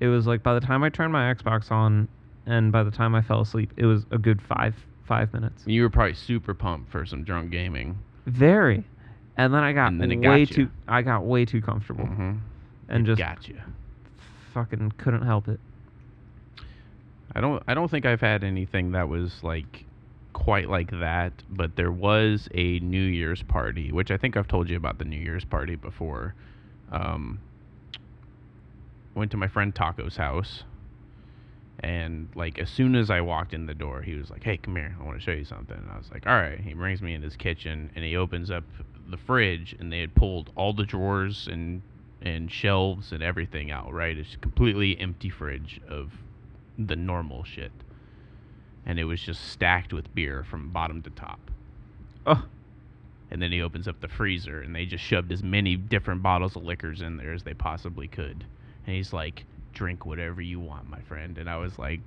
It 0.00 0.08
was 0.08 0.26
like 0.26 0.42
by 0.42 0.54
the 0.54 0.60
time 0.60 0.82
I 0.82 0.88
turned 0.88 1.12
my 1.12 1.32
Xbox 1.34 1.70
on, 1.70 2.08
and 2.46 2.72
by 2.72 2.82
the 2.82 2.90
time 2.90 3.14
I 3.14 3.20
fell 3.22 3.40
asleep, 3.42 3.72
it 3.76 3.84
was 3.86 4.06
a 4.10 4.18
good 4.18 4.40
five 4.40 4.74
five 5.04 5.32
minutes. 5.32 5.64
You 5.66 5.82
were 5.82 5.90
probably 5.90 6.14
super 6.14 6.54
pumped 6.54 6.90
for 6.90 7.04
some 7.04 7.22
drunk 7.24 7.50
gaming. 7.50 7.98
Very, 8.26 8.84
and 9.36 9.52
then 9.52 9.62
I 9.62 9.72
got 9.72 9.96
then 9.98 10.20
way 10.20 10.44
got 10.46 10.54
too. 10.54 10.70
I 10.88 11.02
got 11.02 11.24
way 11.26 11.44
too 11.44 11.60
comfortable 11.60 12.04
Mm-hmm. 12.06 12.32
and 12.88 13.06
just 13.06 13.18
got 13.18 13.46
you. 13.48 13.60
fucking 14.54 14.92
couldn't 14.98 15.22
help 15.22 15.48
it. 15.48 15.60
I 17.34 17.40
don't. 17.40 17.62
I 17.68 17.74
don't 17.74 17.90
think 17.90 18.06
I've 18.06 18.20
had 18.20 18.44
anything 18.44 18.92
that 18.92 19.08
was 19.08 19.42
like 19.42 19.84
quite 20.32 20.68
like 20.68 20.90
that. 21.00 21.32
But 21.50 21.76
there 21.76 21.92
was 21.92 22.48
a 22.54 22.78
New 22.80 23.02
Year's 23.02 23.42
party, 23.42 23.92
which 23.92 24.10
I 24.10 24.16
think 24.16 24.36
I've 24.36 24.48
told 24.48 24.68
you 24.70 24.76
about 24.76 24.98
the 24.98 25.04
New 25.04 25.20
Year's 25.20 25.44
party 25.44 25.76
before. 25.76 26.34
Um, 26.92 27.40
went 29.14 29.30
to 29.32 29.36
my 29.36 29.48
friend 29.48 29.74
Taco's 29.74 30.16
house, 30.16 30.64
And 31.82 32.28
like 32.34 32.58
as 32.58 32.70
soon 32.70 32.94
as 32.94 33.10
I 33.10 33.20
walked 33.22 33.54
in 33.54 33.66
the 33.66 33.74
door, 33.74 34.02
he 34.02 34.14
was 34.14 34.30
like, 34.30 34.42
"Hey, 34.44 34.56
come 34.58 34.76
here. 34.76 34.96
I 35.00 35.04
want 35.04 35.18
to 35.18 35.24
show 35.24 35.32
you 35.32 35.44
something." 35.44 35.76
And 35.76 35.90
I 35.90 35.96
was 35.98 36.10
like, 36.12 36.26
"All 36.26 36.34
right." 36.34 36.60
He 36.60 36.74
brings 36.74 37.00
me 37.02 37.14
in 37.14 37.22
his 37.22 37.36
kitchen 37.36 37.90
and 37.94 38.04
he 38.04 38.16
opens 38.16 38.50
up 38.50 38.64
the 39.10 39.16
fridge 39.16 39.74
and 39.80 39.92
they 39.92 40.00
had 40.00 40.14
pulled 40.14 40.50
all 40.56 40.72
the 40.72 40.84
drawers 40.84 41.48
and 41.50 41.82
and 42.22 42.50
shelves 42.52 43.12
and 43.12 43.22
everything 43.22 43.70
out. 43.70 43.92
Right, 43.92 44.16
it's 44.18 44.34
a 44.34 44.38
completely 44.38 44.98
empty 45.00 45.30
fridge 45.30 45.80
of 45.88 46.12
the 46.86 46.96
normal 46.96 47.44
shit, 47.44 47.72
and 48.86 48.98
it 48.98 49.04
was 49.04 49.20
just 49.20 49.44
stacked 49.50 49.92
with 49.92 50.14
beer 50.14 50.44
from 50.44 50.70
bottom 50.70 51.02
to 51.02 51.10
top. 51.10 51.50
Oh, 52.26 52.44
And 53.30 53.40
then 53.40 53.52
he 53.52 53.62
opens 53.62 53.86
up 53.88 54.00
the 54.00 54.08
freezer 54.08 54.60
and 54.60 54.74
they 54.74 54.84
just 54.86 55.04
shoved 55.04 55.30
as 55.32 55.42
many 55.42 55.76
different 55.76 56.22
bottles 56.22 56.56
of 56.56 56.64
liquors 56.64 57.00
in 57.00 57.16
there 57.16 57.32
as 57.32 57.42
they 57.44 57.54
possibly 57.54 58.08
could. 58.08 58.44
And 58.86 58.96
he's 58.96 59.12
like, 59.12 59.44
"Drink 59.72 60.04
whatever 60.04 60.40
you 60.42 60.58
want, 60.60 60.88
my 60.90 61.00
friend." 61.02 61.38
And 61.38 61.48
I 61.48 61.56
was 61.58 61.78
like, 61.78 62.00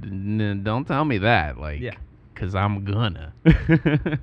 "Don't 0.00 0.84
tell 0.86 1.04
me 1.04 1.18
that, 1.18 1.58
like, 1.58 1.80
Yeah. 1.80 1.96
cause 2.34 2.54
I'm 2.54 2.84
gonna." 2.84 3.32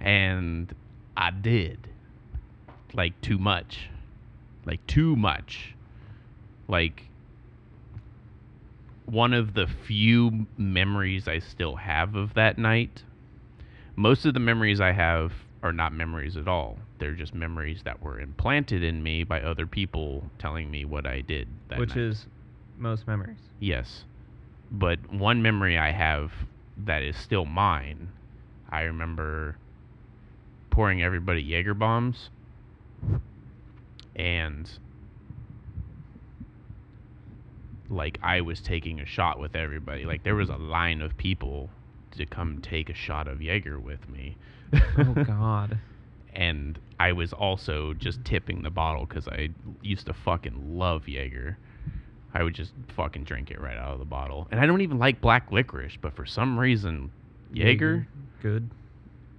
and 0.00 0.74
I 1.16 1.30
did, 1.30 1.78
like 2.92 3.20
too 3.20 3.38
much, 3.38 3.88
like 4.64 4.86
too 4.86 5.16
much, 5.16 5.74
like 6.68 7.08
one 9.06 9.32
of 9.32 9.54
the 9.54 9.66
few 9.66 10.46
memories 10.56 11.28
I 11.28 11.38
still 11.38 11.76
have 11.76 12.14
of 12.14 12.34
that 12.34 12.58
night. 12.58 13.02
Most 13.96 14.24
of 14.26 14.34
the 14.34 14.40
memories 14.40 14.80
I 14.80 14.92
have 14.92 15.32
are 15.62 15.72
not 15.72 15.92
memories 15.92 16.36
at 16.36 16.48
all. 16.48 16.78
They're 16.98 17.12
just 17.12 17.34
memories 17.34 17.82
that 17.84 18.02
were 18.02 18.20
implanted 18.20 18.82
in 18.82 19.02
me 19.02 19.24
by 19.24 19.40
other 19.40 19.66
people 19.66 20.30
telling 20.38 20.70
me 20.70 20.84
what 20.84 21.06
I 21.06 21.20
did 21.20 21.48
that 21.68 21.78
which 21.78 21.90
night. 21.90 21.98
is 21.98 22.26
most 22.78 23.06
memories. 23.06 23.38
Yes. 23.60 24.04
But 24.70 25.12
one 25.12 25.42
memory 25.42 25.78
I 25.78 25.92
have 25.92 26.32
that 26.76 27.02
is 27.02 27.16
still 27.16 27.44
mine, 27.44 28.08
I 28.70 28.82
remember 28.82 29.56
pouring 30.70 31.02
everybody 31.02 31.40
Jaeger 31.40 31.74
bombs 31.74 32.30
and 34.16 34.68
like 37.94 38.18
I 38.22 38.40
was 38.40 38.60
taking 38.60 39.00
a 39.00 39.06
shot 39.06 39.38
with 39.40 39.54
everybody. 39.56 40.04
Like 40.04 40.22
there 40.22 40.34
was 40.34 40.48
a 40.50 40.56
line 40.56 41.00
of 41.00 41.16
people 41.16 41.70
to 42.12 42.26
come 42.26 42.60
take 42.60 42.88
a 42.90 42.94
shot 42.94 43.26
of 43.28 43.40
Jaeger 43.42 43.78
with 43.78 44.08
me. 44.08 44.36
Oh 44.98 45.14
God. 45.26 45.78
and 46.34 46.78
I 46.98 47.12
was 47.12 47.32
also 47.32 47.92
just 47.94 48.24
tipping 48.24 48.62
the 48.62 48.70
bottle 48.70 49.06
because 49.06 49.26
I 49.28 49.50
used 49.82 50.06
to 50.06 50.14
fucking 50.14 50.78
love 50.78 51.08
Jaeger. 51.08 51.58
I 52.32 52.42
would 52.42 52.54
just 52.54 52.72
fucking 52.96 53.24
drink 53.24 53.50
it 53.50 53.60
right 53.60 53.76
out 53.76 53.92
of 53.92 53.98
the 54.00 54.04
bottle. 54.04 54.48
And 54.50 54.60
I 54.60 54.66
don't 54.66 54.80
even 54.80 54.98
like 54.98 55.20
black 55.20 55.52
licorice, 55.52 55.96
but 56.00 56.14
for 56.16 56.26
some 56.26 56.58
reason, 56.58 57.12
Jaeger, 57.52 58.08
Good. 58.42 58.68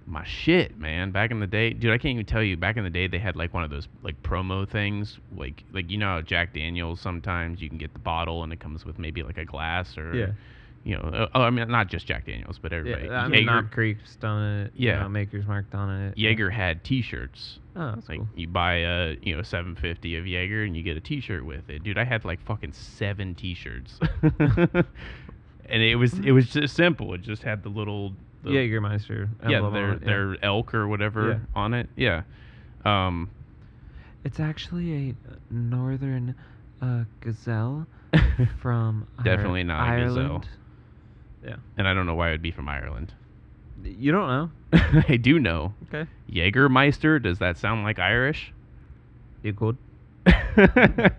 My 0.06 0.24
shit, 0.24 0.78
man. 0.78 1.10
Back 1.10 1.30
in 1.32 1.40
the 1.40 1.46
day, 1.48 1.70
dude, 1.72 1.90
I 1.92 1.98
can't 1.98 2.14
even 2.14 2.26
tell 2.26 2.42
you. 2.42 2.56
Back 2.56 2.76
in 2.76 2.84
the 2.84 2.90
day, 2.90 3.08
they 3.08 3.18
had 3.18 3.34
like 3.36 3.52
one 3.52 3.64
of 3.64 3.70
those 3.70 3.88
like 4.02 4.22
promo 4.22 4.68
things, 4.68 5.18
like 5.36 5.64
like 5.72 5.90
you 5.90 5.98
know 5.98 6.06
how 6.06 6.20
Jack 6.22 6.54
Daniels 6.54 7.00
sometimes 7.00 7.60
you 7.60 7.68
can 7.68 7.78
get 7.78 7.92
the 7.92 7.98
bottle 7.98 8.42
and 8.44 8.52
it 8.52 8.60
comes 8.60 8.84
with 8.84 8.98
maybe 8.98 9.22
like 9.22 9.36
a 9.38 9.44
glass 9.44 9.98
or 9.98 10.14
Yeah. 10.14 10.26
you 10.84 10.94
know, 10.96 11.02
uh, 11.02 11.28
oh, 11.34 11.42
I 11.42 11.50
mean 11.50 11.68
not 11.68 11.88
just 11.88 12.06
Jack 12.06 12.26
Daniels, 12.26 12.58
but 12.60 12.72
everybody. 12.72 13.06
Yeah, 13.06 13.20
I 13.20 13.26
mean, 13.28 13.46
Knob 13.46 13.72
Creek's 13.72 14.14
done 14.16 14.60
it. 14.66 14.72
you 14.76 14.88
Yeah. 14.90 15.00
know, 15.00 15.08
Maker's 15.08 15.46
Mark 15.46 15.70
done 15.70 15.90
it. 15.90 16.16
Jaeger 16.16 16.50
had 16.50 16.84
T-shirts. 16.84 17.58
Oh, 17.74 17.92
that's 17.96 18.08
Like 18.08 18.18
cool. 18.18 18.28
you 18.36 18.46
buy 18.46 18.74
a 18.76 19.16
you 19.22 19.34
know 19.36 19.42
750 19.42 20.16
of 20.16 20.26
Jaeger 20.26 20.62
and 20.62 20.76
you 20.76 20.82
get 20.84 20.96
a 20.96 21.00
T-shirt 21.00 21.44
with 21.44 21.68
it, 21.68 21.82
dude. 21.82 21.98
I 21.98 22.04
had 22.04 22.24
like 22.24 22.40
fucking 22.42 22.72
seven 22.74 23.34
T-shirts, 23.34 23.98
and 25.68 25.82
it 25.82 25.96
was 25.96 26.14
it 26.20 26.30
was 26.32 26.48
just 26.50 26.76
simple. 26.76 27.12
It 27.14 27.22
just 27.22 27.42
had 27.42 27.62
the 27.62 27.68
little 27.68 28.14
the, 28.42 28.50
Jägermeister. 28.50 29.28
yeah 29.48 29.68
their 29.70 29.92
it, 29.92 30.00
yeah. 30.02 30.06
their 30.06 30.44
elk 30.44 30.74
or 30.74 30.86
whatever 30.88 31.28
Yeah. 31.30 31.38
on 31.54 31.74
it. 31.74 31.88
Yeah, 31.96 32.22
um, 32.84 33.30
It's 34.24 34.40
actually 34.40 34.92
a 35.10 35.14
northern 35.52 36.34
uh, 36.82 37.04
gazelle 37.20 37.86
from 38.60 39.06
Ir- 39.18 39.24
Definitely 39.24 39.64
not 39.64 39.88
a 39.98 40.04
gazelle. 40.04 40.18
Ireland. 40.24 40.48
Yeah. 41.44 41.56
and 41.78 41.86
I 41.88 41.94
don't 41.94 42.06
know 42.06 42.14
why 42.14 42.28
it 42.28 42.32
would 42.32 42.42
be 42.42 42.50
from 42.50 42.68
Ireland. 42.68 43.12
You 43.84 44.10
don't 44.10 44.28
know. 44.28 44.50
I 45.08 45.16
do 45.16 45.38
know 45.38 45.72
Okay. 45.92 46.10
Jägermeister. 46.30 47.22
Does 47.22 47.38
that 47.38 47.56
sound 47.58 47.84
like 47.84 47.98
Irish? 48.00 48.52
You 49.42 49.52
could. 49.52 49.76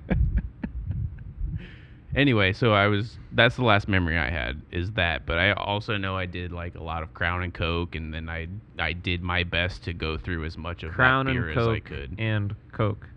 anyway, 2.16 2.54
so 2.54 2.74
I 2.74 2.88
was 2.88 3.18
that's 3.32 3.56
the 3.56 3.64
last 3.64 3.88
memory 3.88 4.18
I 4.18 4.30
had 4.30 4.62
is 4.72 4.92
that, 4.94 5.26
but 5.26 5.38
I 5.38 5.52
also 5.54 5.98
know 5.98 6.16
I 6.18 6.26
did 6.26 6.52
like 6.52 6.76
a 6.76 6.84
lot 6.84 7.04
of 7.04 7.14
Crown 7.14 7.44
and 7.44 7.54
Coke 7.54 7.96
and 7.96 8.14
then 8.14 8.30
I 8.30 8.48
I 8.80 8.94
did 8.94 9.22
my 9.22 9.44
best 9.44 9.84
to 9.86 9.94
go 9.94 10.18
through 10.18 10.46
as 10.46 10.58
much 10.58 10.84
of 10.84 10.92
Crown 10.94 11.26
that 11.26 11.32
and 11.32 11.40
beer 11.42 11.50
as 11.52 11.68
I 11.68 11.80
Coke 11.80 11.86
could. 11.86 12.16
and 12.20 12.56
Coke. 12.72 13.08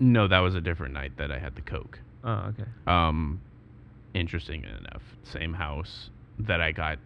no, 0.00 0.26
that 0.28 0.40
was 0.40 0.54
a 0.54 0.60
different 0.60 0.94
night 0.94 1.16
that 1.16 1.30
I 1.30 1.38
had 1.38 1.54
the 1.54 1.62
Coke. 1.62 2.00
Oh, 2.22 2.50
okay. 2.50 2.64
Um 2.86 3.42
interesting 4.14 4.64
enough, 4.64 5.02
same 5.24 5.54
house 5.54 6.10
that 6.38 6.60
I 6.60 6.72
got 6.72 6.98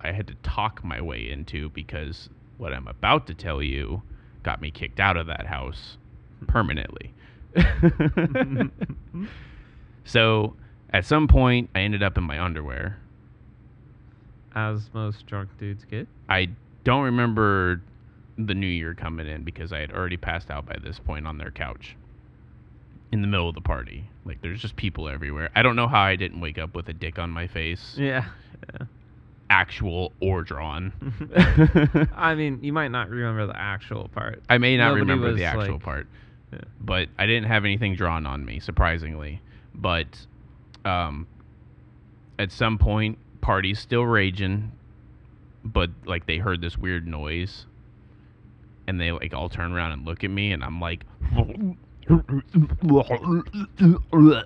I 0.00 0.12
had 0.12 0.26
to 0.28 0.34
talk 0.42 0.82
my 0.84 1.00
way 1.00 1.30
into 1.30 1.70
because 1.70 2.28
what 2.56 2.72
I'm 2.72 2.88
about 2.88 3.26
to 3.28 3.34
tell 3.34 3.62
you 3.62 4.02
got 4.42 4.60
me 4.60 4.70
kicked 4.70 4.98
out 5.00 5.16
of 5.16 5.26
that 5.28 5.46
house 5.46 5.96
permanently. 6.48 7.14
so 10.04 10.54
at 10.92 11.04
some 11.04 11.28
point 11.28 11.70
I 11.74 11.80
ended 11.80 12.02
up 12.02 12.18
in 12.18 12.24
my 12.24 12.40
underwear. 12.42 12.98
As 14.54 14.90
most 14.92 15.26
drunk 15.26 15.48
dudes 15.58 15.84
get. 15.84 16.06
I 16.28 16.48
don't 16.84 17.04
remember 17.04 17.80
the 18.36 18.54
new 18.54 18.66
year 18.66 18.94
coming 18.94 19.26
in 19.26 19.42
because 19.44 19.72
I 19.72 19.78
had 19.78 19.92
already 19.92 20.16
passed 20.16 20.50
out 20.50 20.66
by 20.66 20.76
this 20.82 20.98
point 20.98 21.26
on 21.26 21.38
their 21.38 21.50
couch 21.50 21.96
in 23.12 23.20
the 23.22 23.26
middle 23.28 23.48
of 23.48 23.54
the 23.54 23.60
party. 23.60 24.04
Like 24.24 24.42
there's 24.42 24.60
just 24.60 24.76
people 24.76 25.08
everywhere. 25.08 25.50
I 25.54 25.62
don't 25.62 25.76
know 25.76 25.88
how 25.88 26.00
I 26.02 26.16
didn't 26.16 26.40
wake 26.40 26.58
up 26.58 26.74
with 26.74 26.88
a 26.88 26.92
dick 26.92 27.18
on 27.18 27.30
my 27.30 27.46
face, 27.46 27.94
Yeah. 27.98 28.26
yeah. 28.78 28.86
actual 29.48 30.12
or 30.20 30.42
drawn. 30.42 30.92
I 32.16 32.34
mean, 32.34 32.58
you 32.62 32.72
might 32.72 32.88
not 32.88 33.08
remember 33.10 33.46
the 33.46 33.58
actual 33.58 34.08
part. 34.08 34.42
I 34.50 34.58
may 34.58 34.76
not 34.76 34.88
Nobody 34.88 35.00
remember 35.00 35.32
the 35.34 35.44
actual 35.44 35.74
like- 35.74 35.82
part, 35.82 36.06
But 36.80 37.08
I 37.18 37.26
didn't 37.26 37.48
have 37.48 37.64
anything 37.64 37.94
drawn 37.94 38.26
on 38.26 38.44
me, 38.44 38.60
surprisingly. 38.60 39.40
But 39.74 40.26
um, 40.84 41.26
at 42.38 42.52
some 42.52 42.78
point, 42.78 43.18
party's 43.40 43.78
still 43.78 44.04
raging, 44.04 44.72
but 45.64 45.90
like 46.04 46.26
they 46.26 46.38
heard 46.38 46.60
this 46.60 46.76
weird 46.76 47.06
noise, 47.06 47.66
and 48.86 49.00
they 49.00 49.12
like 49.12 49.32
all 49.34 49.48
turn 49.48 49.72
around 49.72 49.92
and 49.92 50.04
look 50.06 50.24
at 50.24 50.30
me, 50.30 50.52
and 50.52 50.64
I'm 50.64 50.80
like. 50.80 51.04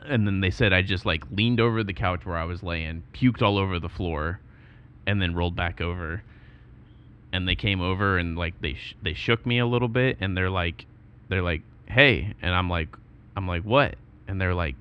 And 0.08 0.26
then 0.26 0.40
they 0.40 0.50
said 0.50 0.72
I 0.72 0.82
just 0.82 1.06
like 1.06 1.24
leaned 1.30 1.60
over 1.60 1.82
the 1.82 1.94
couch 1.94 2.26
where 2.26 2.36
I 2.36 2.44
was 2.44 2.62
laying, 2.62 3.02
puked 3.14 3.42
all 3.42 3.58
over 3.58 3.78
the 3.78 3.88
floor, 3.88 4.40
and 5.06 5.22
then 5.22 5.34
rolled 5.34 5.56
back 5.56 5.80
over. 5.80 6.22
And 7.32 7.48
they 7.48 7.54
came 7.54 7.80
over 7.80 8.18
and 8.18 8.36
like 8.36 8.60
they 8.60 8.74
sh- 8.74 8.94
they 9.02 9.14
shook 9.14 9.44
me 9.46 9.58
a 9.58 9.66
little 9.66 9.88
bit, 9.88 10.18
and 10.20 10.36
they're 10.36 10.50
like, 10.50 10.86
they're 11.28 11.42
like, 11.42 11.62
hey, 11.96 12.34
and 12.42 12.54
I'm 12.54 12.68
like, 12.68 12.94
I'm 13.36 13.48
like, 13.48 13.62
what? 13.64 13.96
And 14.28 14.38
they're 14.40 14.54
like, 14.54 14.76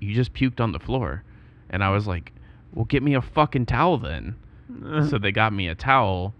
you 0.00 0.14
just 0.14 0.32
puked 0.32 0.60
on 0.60 0.70
the 0.72 0.78
floor, 0.78 1.22
and 1.68 1.82
I 1.82 1.90
was 1.90 2.06
like, 2.06 2.32
well, 2.72 2.84
get 2.86 3.02
me 3.02 3.14
a 3.14 3.20
fucking 3.20 3.66
towel 3.66 3.98
then. 3.98 4.36
so 5.10 5.18
they 5.18 5.32
got 5.32 5.52
me 5.52 5.68
a 5.68 5.74
towel 5.74 6.32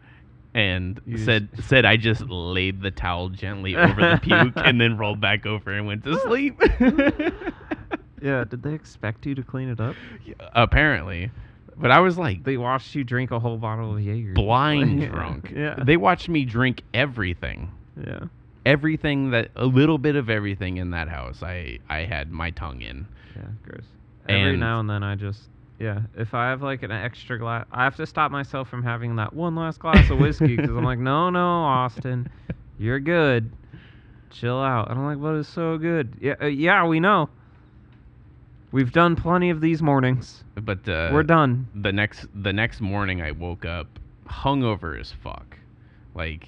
and 0.55 1.01
You 1.07 1.19
said 1.19 1.49
said 1.65 1.85
I 1.85 1.97
just 1.97 2.23
laid 2.29 2.81
the 2.83 2.91
towel 2.91 3.29
gently 3.31 3.75
over 3.77 4.01
the 4.01 4.19
puke 4.23 4.53
and 4.57 4.81
then 4.81 4.97
rolled 4.99 5.21
back 5.21 5.45
over 5.47 5.73
and 5.73 5.87
went 5.87 6.05
to 6.05 6.19
sleep. 6.21 6.61
yeah. 8.23 8.45
Did 8.45 8.63
they 8.63 8.75
expect 8.75 9.27
you 9.27 9.35
to 9.35 9.43
clean 9.43 9.69
it 9.69 9.81
up? 9.81 9.97
Apparently. 10.55 11.31
But 11.77 11.91
I 11.91 12.01
was 12.01 12.19
like 12.19 12.45
They 12.45 12.57
watched 12.57 12.95
you 12.95 13.03
drink 13.05 13.31
a 13.31 13.39
whole 13.41 13.57
bottle 13.57 13.95
of 13.97 14.01
Jaeger. 14.03 14.35
blind 14.35 15.01
drunk. 15.11 15.53
Yeah. 15.55 15.75
They 15.85 15.97
watched 15.97 16.29
me 16.29 16.45
drink 16.45 16.83
everything. 16.95 17.71
yeah. 17.99 18.25
Everything 18.65 19.31
that 19.33 19.51
a 19.57 19.67
little 19.67 19.99
bit 19.99 20.15
of 20.17 20.31
everything 20.31 20.77
in 20.77 20.91
that 20.91 21.09
house 21.09 21.43
I 21.43 21.79
I 21.89 22.01
had 22.05 22.31
my 22.31 22.51
tongue 22.51 22.81
in. 22.83 23.07
Yeah. 23.37 23.43
Gross. 23.65 23.85
Every 24.29 24.51
And- 24.53 24.61
now 24.61 24.79
and 24.81 24.89
then, 24.89 25.03
I 25.03 25.15
just 25.17 25.49
yeah. 25.81 26.03
If 26.17 26.33
I 26.35 26.49
have 26.51 26.63
like 26.63 26.83
an 26.85 26.93
extra 26.93 27.39
glass, 27.39 27.67
I 27.73 27.83
have 27.85 27.97
to 27.97 28.07
stop 28.07 28.31
myself 28.31 28.69
from 28.69 28.83
having 28.85 29.17
that 29.17 29.33
one 29.33 29.57
last 29.57 29.81
glass 29.81 30.09
of 30.11 30.19
whiskey 30.19 30.55
because 30.57 30.71
I'm 30.71 30.85
like, 30.85 30.99
no, 31.11 31.29
no, 31.31 31.41
Austin, 31.65 32.31
you're 32.79 33.01
good. 33.01 33.51
Chill 34.31 34.61
out. 34.63 34.91
And 34.91 34.99
I'm 34.99 35.05
like, 35.07 35.21
but 35.21 35.35
it's 35.35 35.49
so 35.49 35.77
good. 35.79 36.15
Yeah, 36.21 36.35
uh, 36.41 36.47
yeah, 36.47 36.87
we 36.87 37.01
know. 37.01 37.29
We've 38.71 38.93
done 38.93 39.17
plenty 39.17 39.51
of 39.51 39.61
these 39.61 39.83
mornings. 39.83 40.45
But 40.55 40.89
uh, 40.89 41.11
We're 41.13 41.25
done. 41.25 41.69
the 41.75 41.93
next 41.93 42.27
the 42.35 42.53
next 42.53 42.81
morning 42.81 43.21
I 43.21 43.33
woke 43.33 43.65
up 43.65 43.99
hungover 44.27 44.99
as 44.99 45.13
fuck. 45.23 45.59
Like 46.15 46.47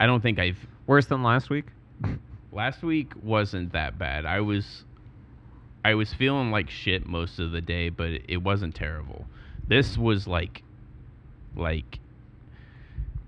I 0.00 0.06
don't 0.06 0.22
think 0.22 0.38
I've 0.38 0.58
Worse 0.86 1.06
than 1.06 1.22
last 1.22 1.50
week. 1.50 1.66
last 2.52 2.82
week 2.82 3.12
wasn't 3.22 3.72
that 3.72 3.98
bad. 3.98 4.24
I 4.24 4.40
was 4.40 4.84
I 5.86 5.94
was 5.94 6.12
feeling 6.12 6.50
like 6.50 6.68
shit 6.68 7.06
most 7.06 7.38
of 7.38 7.52
the 7.52 7.60
day, 7.60 7.90
but 7.90 8.10
it, 8.26 8.42
wasn't 8.42 8.74
terrible. 8.74 9.24
This 9.68 9.96
was 9.96 10.26
like, 10.26 10.64
like, 11.54 12.00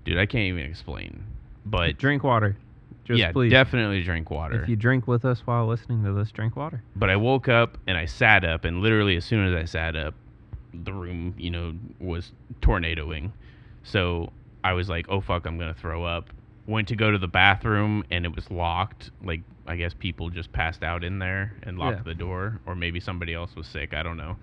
dude, 0.03 0.17
I 0.17 0.25
can't 0.25 0.43
even 0.43 0.65
explain. 0.65 1.23
But 1.65 1.97
drink 1.97 2.21
water. 2.21 2.57
Just 3.05 3.17
yeah, 3.17 3.31
please. 3.31 3.49
definitely 3.49 4.03
drink 4.03 4.29
water. 4.29 4.61
If 4.61 4.67
you 4.67 4.75
drink 4.75 5.07
with 5.07 5.23
us 5.23 5.39
while 5.45 5.67
listening 5.67 6.03
to 6.03 6.11
this, 6.11 6.31
drink 6.31 6.57
water. 6.57 6.83
but 6.97 7.09
I 7.09 7.15
woke 7.15 7.47
up 7.47 7.77
and 7.87 7.97
I 7.97 8.03
sat 8.03 8.43
up, 8.43 8.65
and 8.65 8.81
literally 8.81 9.15
as 9.15 9.23
soon 9.23 9.47
as 9.47 9.55
I 9.55 9.63
sat 9.63 9.95
up, 9.95 10.13
the 10.73 10.91
room, 10.91 11.33
you 11.37 11.51
know, 11.51 11.73
was 12.01 12.33
tornadoing. 12.61 13.31
So 13.83 14.33
I 14.65 14.73
was 14.73 14.89
like, 14.89 15.05
"Oh 15.07 15.21
fuck, 15.21 15.45
I'm 15.45 15.57
gonna 15.57 15.73
throw 15.73 16.03
up." 16.03 16.29
Went 16.69 16.87
to 16.89 16.95
go 16.95 17.09
to 17.11 17.17
the 17.17 17.27
bathroom, 17.27 18.03
and 18.11 18.25
it 18.25 18.35
was 18.35 18.49
locked. 18.51 19.09
Like 19.23 19.41
I 19.67 19.75
guess 19.75 19.93
people 19.93 20.29
just 20.29 20.51
passed 20.51 20.83
out 20.83 21.03
in 21.03 21.19
there 21.19 21.53
and 21.63 21.77
locked 21.77 21.97
Yeah. 21.97 22.03
the 22.03 22.15
door, 22.15 22.59
or 22.65 22.75
maybe 22.75 22.99
somebody 22.99 23.33
else 23.33 23.55
was 23.55 23.67
sick. 23.67 23.93
I 23.93 24.03
don't 24.03 24.17
know. 24.17 24.37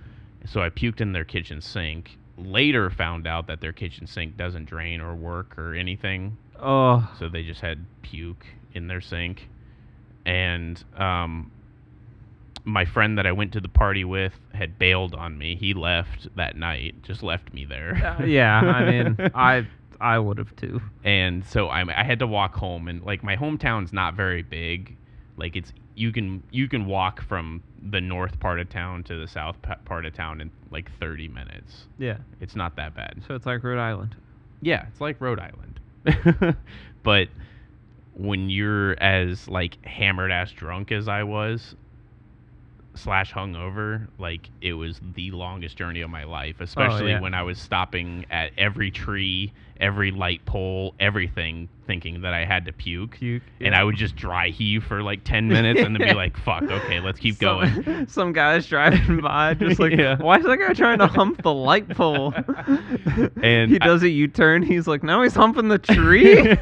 So 0.45 0.61
I 0.61 0.68
puked 0.70 1.01
in 1.01 1.12
their 1.12 1.24
kitchen 1.24 1.61
sink. 1.61 2.18
Later, 2.39 2.91
found 2.91 3.27
out 3.27 3.47
that 3.47 3.61
their 3.62 3.72
kitchen 3.72 4.07
sink 4.07 4.37
doesn't 4.37 4.66
drain 4.66 5.01
or 5.01 5.14
work 5.14 5.57
or 5.59 5.74
anything 5.74 6.37
Oh, 6.61 7.09
so 7.18 7.29
they 7.31 7.43
just 7.43 7.62
had 7.62 7.87
puke 8.03 8.45
in 8.74 8.89
their 8.89 9.01
sink 9.01 9.49
and 10.27 10.83
um 10.99 11.51
my 12.64 12.85
friend 12.85 13.16
that 13.16 13.27
I 13.27 13.33
went 13.33 13.53
to 13.53 13.61
the 13.61 13.68
party 13.68 14.05
with 14.05 14.33
had 14.53 14.77
bailed 14.79 15.14
on 15.14 15.39
me. 15.39 15.55
He 15.57 15.72
left 15.72 16.29
that 16.37 16.57
night, 16.57 16.97
just 17.05 17.22
left 17.22 17.55
me 17.55 17.64
there. 17.64 17.95
uh, 18.20 18.24
yeah. 18.24 18.59
I 18.61 18.91
mean, 18.91 19.16
I 19.35 19.66
I 20.01 20.19
would 20.19 20.39
have 20.39 20.55
too. 20.57 20.81
and 21.05 21.45
so 21.45 21.69
I 21.69 21.85
I 22.01 22.05
had 22.05 22.19
to 22.21 22.27
walk 22.27 22.55
home 22.55 22.89
and 22.89 23.03
like 23.03 23.23
my 23.23 23.37
hometown's 23.37 23.93
not 23.93 24.15
very 24.15 24.43
big. 24.43 24.97
Like 25.37 25.57
it's 25.57 25.73
you 25.95 26.13
can 26.13 26.43
you 26.51 26.69
can 26.69 26.87
walk 26.87 27.23
from 27.23 27.63
the 27.91 28.01
north 28.01 28.39
part 28.41 28.61
of 28.61 28.69
town 28.69 29.03
to 29.05 29.17
the 29.19 29.27
south 29.29 29.57
part 29.85 30.05
of 30.07 30.13
town 30.13 30.41
in 30.41 30.51
like 30.71 30.91
30 30.99 31.29
minutes. 31.29 31.87
Yeah. 31.99 32.19
It's 32.41 32.57
not 32.57 32.77
that 32.77 32.95
bad. 32.95 33.23
So 33.27 33.35
it's 33.35 33.47
like 33.47 33.63
Rhode 33.63 33.79
Island. 33.79 34.15
Yeah, 34.61 34.87
it's 34.89 35.01
like 35.01 35.21
Rhode 35.21 35.39
Island. 35.39 36.57
but 37.03 37.29
when 38.15 38.49
you're 38.51 39.01
as 39.03 39.49
like 39.49 39.85
hammered 39.85 40.33
ass 40.33 40.51
drunk 40.53 40.91
as 40.93 41.09
I 41.09 41.23
was, 41.23 41.75
slash 42.97 43.33
hungover, 43.33 44.07
like 44.19 44.49
it 44.61 44.73
was 44.75 45.01
the 45.15 45.31
longest 45.31 45.77
journey 45.77 46.01
of 46.01 46.11
my 46.11 46.25
life. 46.25 46.57
Oh, 46.61 46.65
especially 46.65 47.11
yeah. 47.13 47.21
when 47.21 47.35
I 47.35 47.43
was 47.43 47.59
stopping 47.59 48.27
at 48.31 48.51
every 48.59 48.91
tree, 48.91 49.53
every 49.81 50.11
light 50.11 50.45
pole, 50.47 50.95
everything, 51.01 51.69
thinking 51.87 52.23
that 52.23 52.35
I 52.35 52.45
had 52.45 52.65
to 52.67 52.73
puke. 52.73 53.13
Puke. 53.13 53.43
And 53.61 53.75
I 53.75 53.85
would 53.85 53.97
just 53.97 54.17
dry 54.17 54.49
heave 54.49 54.85
for 54.85 55.03
like 55.03 55.25
ten 55.25 55.49
minutes 55.49 55.81
and 55.81 55.95
then 55.95 56.09
be 56.09 56.15
like, 56.15 56.37
"Fuck, 56.39 56.65
okay, 56.65 57.01
let's 57.01 57.19
keep 57.19 57.37
Some- 57.37 57.61
going." 57.85 58.07
Some 58.09 58.33
guys 58.33 58.67
driving 58.67 59.21
by, 59.21 59.55
just 59.59 59.79
like, 59.81 59.93
Yeah. 59.93 60.17
why 60.19 60.39
is 60.39 60.45
that 60.45 60.57
guy 60.59 60.73
trying 60.73 60.99
to 60.99 61.07
hump 61.07 61.43
the 61.43 61.53
light 61.55 61.89
pole? 61.91 62.35
And 63.43 63.71
he 63.71 63.81
I- 63.81 63.87
does 63.87 64.03
a 64.03 64.09
U-turn. 64.09 64.63
He's 64.63 64.87
like, 64.87 65.03
now 65.03 65.23
he's 65.23 65.35
humping 65.35 65.69
the 65.69 65.79
tree. 65.79 66.57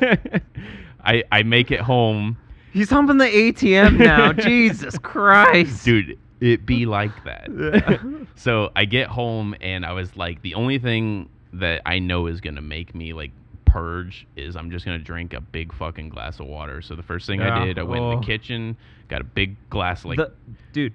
I 1.05 1.23
I 1.31 1.43
make 1.43 1.71
it 1.71 1.81
home 1.81 2.37
he's 2.73 2.91
humping 2.91 3.19
the 3.19 3.27
ATM 3.27 3.99
now. 3.99 4.33
Jesus 4.33 4.99
Christ, 4.99 5.85
dude 5.85 6.19
it 6.45 6.67
be 6.67 6.85
like 6.87 7.13
that 7.25 7.49
Yeah. 7.51 7.99
so 8.35 8.71
i 8.77 8.85
get 8.85 9.09
home 9.09 9.55
and 9.61 9.85
i 9.87 9.93
was 9.93 10.17
like 10.17 10.43
the 10.43 10.55
only 10.55 10.79
thing 10.79 11.29
that 11.53 11.81
i 11.87 11.99
know 11.99 12.27
is 12.27 12.41
gonna 12.41 12.61
make 12.63 12.95
me 12.95 13.13
like 13.13 13.31
purge 13.65 14.27
is 14.37 14.55
i'm 14.57 14.71
just 14.71 14.85
gonna 14.85 14.99
drink 14.99 15.33
a 15.33 15.41
big 15.41 15.73
fucking 15.73 16.09
glass 16.09 16.39
of 16.41 16.47
water 16.47 16.81
so 16.83 16.95
the 16.95 17.03
first 17.03 17.27
thing 17.27 17.41
Yeah. 17.41 17.61
i 17.63 17.65
did 17.65 17.79
i 17.79 17.83
went 17.83 18.05
in 18.05 18.11
Oh. 18.13 18.21
the 18.21 18.27
kitchen 18.27 18.77
got 19.09 19.21
a 19.21 19.25
big 19.25 19.57
glass 19.71 20.05
like 20.05 20.19
The- 20.19 20.33
dude, 20.73 20.95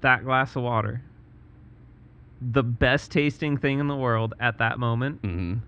that 0.00 0.24
glass 0.24 0.56
of 0.56 0.62
water, 0.62 1.02
the 2.40 2.62
best 2.62 3.10
tasting 3.10 3.56
thing 3.58 3.78
in 3.80 3.86
the 3.88 3.96
world 3.96 4.34
at 4.40 4.58
that 4.58 4.78
moment. 4.78 5.20
mhm. 5.22 5.60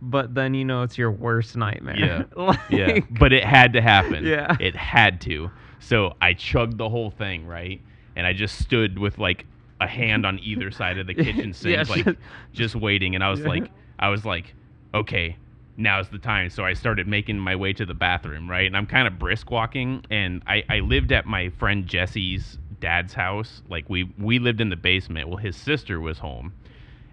But 0.00 0.34
then 0.34 0.54
you 0.54 0.64
know 0.64 0.82
it's 0.82 0.96
your 0.98 1.10
worst 1.10 1.56
nightmare. 1.56 1.96
Yeah. 1.98 2.22
Like- 2.36 2.60
yeah 2.70 3.00
but 3.18 3.32
it 3.32 3.44
had 3.44 3.72
to 3.72 3.80
happen 3.80 4.24
Yeah. 4.24 4.56
it 4.60 4.76
had 4.76 5.20
to 5.22 5.50
so 5.80 6.14
i 6.20 6.32
chugged 6.34 6.76
the 6.78 6.88
whole 6.88 7.10
thing 7.10 7.46
right 7.46 7.80
and 8.16 8.26
i 8.26 8.32
just 8.32 8.58
stood 8.58 8.98
with 8.98 9.18
like 9.18 9.46
a 9.80 9.86
hand 9.86 10.26
on 10.26 10.38
either 10.40 10.70
side 10.80 10.98
of 10.98 11.06
the 11.06 11.14
kitchen 11.14 11.52
sink 11.52 11.74
Yeah, 11.76 11.84
like 11.94 12.04
just- 12.04 12.18
just 12.52 12.76
waiting 12.76 13.14
and 13.14 13.22
i 13.24 13.30
was 13.30 13.40
Yeah. 13.40 13.48
like 13.48 13.70
i 13.98 14.08
was 14.08 14.24
like 14.24 14.54
okay 14.94 15.36
now's 15.80 16.08
the 16.08 16.18
time. 16.18 16.50
So 16.50 16.64
i 16.64 16.72
started 16.72 17.06
making 17.06 17.38
my 17.38 17.54
way 17.54 17.72
to 17.74 17.86
the 17.86 17.94
bathroom 17.94 18.50
right? 18.50 18.66
And 18.66 18.76
i'm 18.76 18.86
kind 18.86 19.06
of 19.06 19.16
brisk 19.18 19.48
walking 19.50 20.04
and 20.10 20.42
i 20.46 20.64
i 20.68 20.80
lived 20.80 21.12
at 21.12 21.24
my 21.26 21.50
friend 21.50 21.86
jesse's 21.86 22.58
dad's 22.80 23.12
house. 23.14 23.62
Like 23.68 23.88
we 23.88 24.12
we 24.18 24.38
lived 24.40 24.60
in 24.60 24.70
the 24.70 24.76
basement. 24.76 25.28
Well 25.28 25.36
his 25.36 25.54
sister 25.56 26.00
was 26.00 26.18
home 26.18 26.52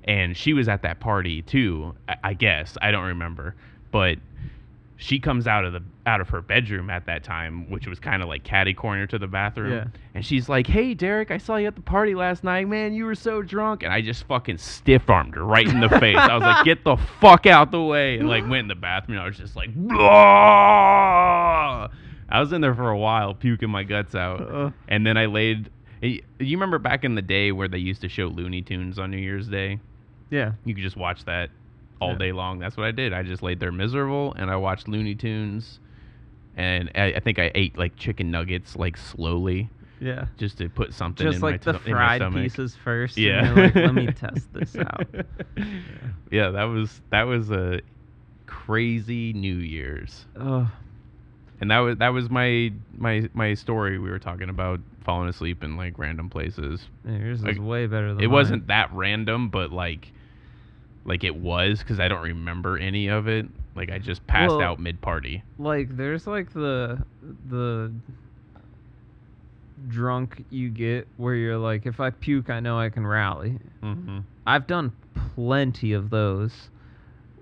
and 0.05 0.35
she 0.35 0.53
was 0.53 0.67
at 0.67 0.81
that 0.81 0.99
party 0.99 1.43
too 1.43 1.93
i, 2.09 2.15
I 2.23 2.33
guess. 2.33 2.75
I 2.81 2.89
don't 2.89 3.05
remember. 3.05 3.53
But 3.91 4.17
she 4.97 5.19
comes 5.19 5.45
out 5.47 5.65
of 5.65 5.73
the 5.73 5.81
out 6.05 6.21
of 6.21 6.29
her 6.29 6.41
bedroom 6.41 6.89
at 6.89 7.05
that 7.07 7.23
time, 7.23 7.69
which 7.69 7.87
was 7.87 7.99
kind 7.99 8.21
of 8.23 8.29
like 8.29 8.43
catty 8.43 8.73
corner 8.73 9.05
to 9.07 9.17
the 9.19 9.27
bathroom. 9.27 9.71
Yeah. 9.73 9.85
And 10.13 10.25
she's 10.25 10.47
like, 10.47 10.67
"Hey, 10.67 10.93
Derek, 10.93 11.31
I 11.31 11.37
saw 11.37 11.57
you 11.57 11.67
at 11.67 11.75
the 11.75 11.81
party 11.81 12.15
last 12.15 12.43
night. 12.43 12.67
Man, 12.67 12.93
you 12.93 13.05
were 13.05 13.15
so 13.15 13.41
drunk." 13.41 13.83
And 13.83 13.91
I 13.91 14.01
just 14.01 14.25
fucking 14.27 14.57
stiff 14.59 15.09
armed 15.09 15.35
her 15.35 15.43
right 15.43 15.67
in 15.67 15.81
the 15.81 15.89
face. 15.99 16.15
I 16.17 16.33
was 16.33 16.43
like, 16.43 16.63
"Get 16.63 16.83
the 16.83 16.95
fuck 17.19 17.45
out 17.45 17.71
the 17.71 17.81
way!" 17.81 18.17
And 18.17 18.29
like 18.29 18.43
went 18.43 18.61
in 18.61 18.67
the 18.69 18.75
bathroom. 18.75 19.19
I 19.19 19.25
was 19.25 19.37
just 19.37 19.55
like, 19.55 19.73
"Blah!" 19.75 19.95
I 22.27 22.39
was 22.39 22.51
in 22.53 22.61
there 22.61 22.73
for 22.75 22.89
a 22.89 22.97
while, 22.97 23.33
puking 23.35 23.69
my 23.69 23.83
guts 23.83 24.15
out. 24.15 24.41
Uh, 24.41 24.71
And 24.87 25.05
then 25.05 25.17
I 25.17 25.25
laid. 25.27 25.69
You 26.01 26.21
remember 26.39 26.77
back 26.79 27.03
in 27.03 27.15
the 27.15 27.21
day 27.21 27.51
where 27.51 27.67
they 27.67 27.77
used 27.77 28.01
to 28.01 28.09
show 28.09 28.27
Looney 28.27 28.61
Tunes 28.61 28.99
on 28.99 29.11
New 29.11 29.17
Year's 29.17 29.47
Day? 29.47 29.79
yeah. 30.29 30.53
You 30.65 30.73
could 30.75 30.83
just 30.83 30.97
watch 30.97 31.23
that 31.25 31.49
all 32.01 32.11
Yeah. 32.11 32.17
day 32.17 32.31
long. 32.31 32.59
That's 32.59 32.77
what 32.77 32.85
I 32.85 32.91
did. 32.91 33.13
I 33.13 33.23
just 33.23 33.41
laid 33.43 33.59
there 33.59 33.71
miserable 33.71 34.33
and 34.37 34.49
I 34.51 34.55
watched 34.57 34.87
Looney 34.87 35.15
Tunes. 35.15 35.79
And 36.57 36.89
I, 36.95 37.13
I 37.15 37.19
think 37.19 37.37
I 37.39 37.51
ate 37.55 37.77
like 37.77 37.95
chicken 37.97 38.31
nuggets 38.31 38.75
like 38.77 38.95
slowly 38.97 39.69
Yeah. 39.99 40.27
just 40.37 40.57
to 40.59 40.69
put 40.69 40.93
something 40.93 41.25
Just 41.27 41.37
in, 41.37 41.41
like 41.41 41.65
my, 41.65 41.71
the 41.73 41.79
to- 41.79 41.85
in 41.89 41.93
my 41.95 42.17
fried 42.19 42.33
pieces 42.33 42.75
first. 42.75 43.17
Yeah. 43.17 43.45
And 43.45 43.55
like, 43.57 43.75
let 43.75 43.93
me 43.93 44.07
test 44.13 44.53
this 44.53 44.75
out. 44.77 45.05
yeah, 46.31 46.49
that 46.51 46.63
was 46.63 47.01
that 47.09 47.23
was 47.23 47.51
a 47.51 47.81
crazy 48.45 49.33
New 49.33 49.55
Year's. 49.57 50.25
Oh, 50.39 50.69
And 51.61 51.71
that 51.71 51.79
was 51.79 51.97
that 51.97 52.09
was 52.09 52.29
my 52.29 52.71
my 52.97 53.29
my 53.33 53.53
story 53.53 53.97
we 53.99 54.09
were 54.09 54.19
talking 54.19 54.49
about 54.49 54.79
falling 55.03 55.29
asleep 55.29 55.63
in 55.63 55.77
like 55.77 55.97
random 55.99 56.29
places. 56.29 56.87
yours 57.07 57.43
Like, 57.43 57.53
is 57.53 57.59
way 57.59 57.85
better 57.87 58.09
than 58.13 58.23
it 58.23 58.27
mine. 58.27 58.31
wasn't 58.33 58.67
that 58.67 58.91
random, 58.93 59.49
but 59.49 59.71
like 59.71 60.11
like 61.05 61.23
it 61.23 61.35
was 61.35 61.79
because 61.79 61.99
I 61.99 62.07
don't 62.07 62.23
remember 62.23 62.77
any 62.77 63.07
of 63.07 63.27
it. 63.27 63.45
Like 63.75 63.91
I 63.91 63.99
just 63.99 64.25
passed 64.27 64.51
Well- 64.51 64.61
out 64.61 64.79
mid 64.79 64.99
party. 65.01 65.43
like 65.59 65.95
there's 65.95 66.27
like 66.27 66.51
the 66.53 67.03
the 67.49 67.91
drunk 69.89 70.43
you 70.49 70.69
get 70.69 71.07
where 71.17 71.35
you're 71.35 71.57
like 71.57 71.85
if 71.85 71.99
I 71.99 72.09
puke 72.09 72.49
I 72.49 72.59
know 72.59 72.79
I 72.79 72.89
can 72.89 73.05
rally. 73.05 73.57
Mm-hmm. 73.83 74.19
I've 74.47 74.67
done 74.67 74.91
plenty 75.35 75.93
of 75.93 76.09
those 76.09 76.69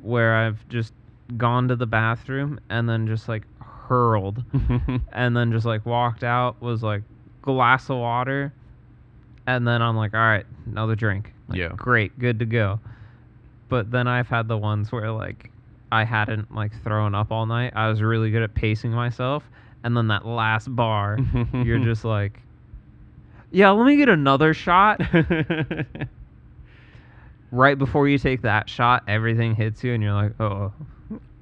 where 0.02 0.36
I've 0.36 0.68
just 0.70 0.94
gone 1.38 1.68
to 1.70 1.76
the 1.76 1.86
bathroom 1.86 2.60
and 2.70 2.90
then 2.90 3.08
just 3.08 3.30
like 3.30 3.44
hurled 3.62 4.44
and 5.14 5.36
then 5.38 5.52
just 5.52 5.66
like 5.66 5.86
walked 5.86 6.24
out 6.24 6.62
was 6.62 6.84
like 6.84 7.04
glass 7.42 7.90
of 7.90 7.98
water 7.98 8.52
and 9.48 9.68
then 9.68 9.82
I'm 9.82 9.96
like 9.96 10.14
all 10.14 10.20
right 10.20 10.46
another 10.66 10.96
drink 10.96 11.34
Like, 11.48 11.60
Yeah. 11.60 11.70
great 11.76 12.18
good 12.20 12.40
to 12.40 12.46
go 12.46 12.80
but 13.74 13.90
then 13.90 14.08
I've 14.08 14.28
had 14.28 14.48
the 14.48 14.56
ones 14.56 14.92
where 14.92 15.10
like 15.10 15.50
I 15.92 16.04
hadn't 16.04 16.54
like 16.54 16.72
thrown 16.84 17.16
up 17.16 17.32
all 17.32 17.48
night. 17.48 17.74
I 17.76 17.90
was 17.90 18.04
really 18.04 18.30
good 18.30 18.44
at 18.44 18.54
pacing 18.54 18.92
myself 18.92 19.44
and 19.84 19.98
then 19.98 20.10
that 20.10 20.28
last 20.28 20.68
bar 20.76 21.18
you're 21.52 21.80
just 21.84 22.06
like 22.06 22.40
yeah 23.50 23.72
let 23.72 23.88
me 23.88 23.96
get 23.96 24.10
another 24.10 24.54
shot. 24.54 25.02
Right 27.52 27.78
before 27.78 28.08
you 28.08 28.18
take 28.18 28.42
that 28.44 28.68
shot 28.68 29.04
everything 29.08 29.56
hits 29.56 29.84
you 29.84 29.94
and 29.94 30.02
you're 30.04 30.14
like 30.14 30.40
oh 30.40 30.72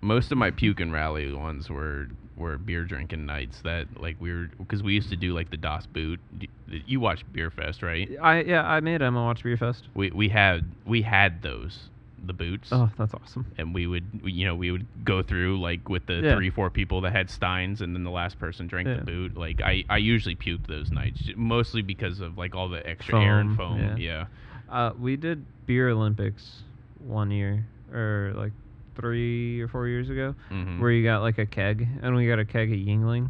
Most 0.01 0.31
of 0.31 0.37
my 0.37 0.51
puke 0.51 0.79
and 0.79 0.91
rally 0.91 1.33
ones 1.33 1.69
were 1.69 2.07
were 2.37 2.57
beer 2.57 2.83
drinking 2.83 3.25
nights 3.25 3.61
that 3.63 3.87
like 3.97 4.15
we 4.19 4.33
were 4.33 4.49
because 4.57 4.83
we 4.83 4.93
used 4.93 5.09
to 5.09 5.15
do 5.15 5.33
like 5.33 5.51
the 5.51 5.57
Das 5.57 5.85
Boot. 5.85 6.19
You 6.67 6.99
watched 6.99 7.31
Beer 7.31 7.49
Fest, 7.49 7.81
right? 7.81 8.09
I 8.21 8.41
yeah 8.41 8.65
I 8.65 8.79
made 8.81 9.01
Emma 9.01 9.23
watch 9.23 9.43
Beer 9.43 9.55
Fest. 9.55 9.87
We 9.93 10.11
we 10.11 10.27
had 10.27 10.65
we 10.85 11.01
had 11.01 11.41
those 11.41 11.89
the 12.25 12.33
boots. 12.33 12.69
oh 12.71 12.89
that's 12.97 13.13
awesome 13.13 13.45
and 13.57 13.73
we 13.73 13.87
would 13.87 14.05
you 14.23 14.45
know 14.45 14.53
we 14.55 14.69
would 14.71 14.85
go 15.03 15.23
through 15.23 15.59
like 15.59 15.89
with 15.89 16.05
the 16.05 16.13
Yeah. 16.21 16.35
three 16.35 16.49
four 16.51 16.69
people 16.69 17.01
that 17.01 17.11
had 17.13 17.29
steins 17.29 17.81
and 17.81 17.95
then 17.95 18.03
the 18.03 18.11
last 18.11 18.37
person 18.39 18.67
drank 18.67 18.87
Yeah. 18.87 18.97
the 18.97 19.01
boot 19.05 19.35
like 19.37 19.59
i 19.61 19.83
i 19.89 19.97
usually 19.97 20.35
puked 20.35 20.67
those 20.67 20.91
nights 20.91 21.29
mostly 21.35 21.81
because 21.81 22.19
of 22.19 22.37
like 22.37 22.53
all 22.55 22.69
the 22.69 22.85
extra 22.87 23.19
air 23.21 23.39
and 23.39 23.55
Foam, 23.57 23.79
foam 23.79 23.97
yeah. 23.97 24.25
yeah, 24.69 24.69
Uh, 24.69 24.93
we 24.99 25.15
did 25.17 25.43
beer 25.65 25.89
Olympics 25.89 26.63
one 26.99 27.31
year, 27.31 27.65
or 27.91 28.31
like 28.35 28.53
three 28.95 29.59
or 29.61 29.67
four 29.67 29.87
years 29.87 30.09
ago, 30.09 30.35
Mhm. 30.51 30.79
where 30.79 30.91
you 30.91 31.03
got 31.03 31.21
like 31.21 31.37
a 31.39 31.45
keg, 31.45 31.87
and 32.01 32.15
we 32.15 32.27
got 32.27 32.39
a 32.39 32.45
keg 32.45 32.71
at 32.71 32.77
Yuengling, 32.77 33.29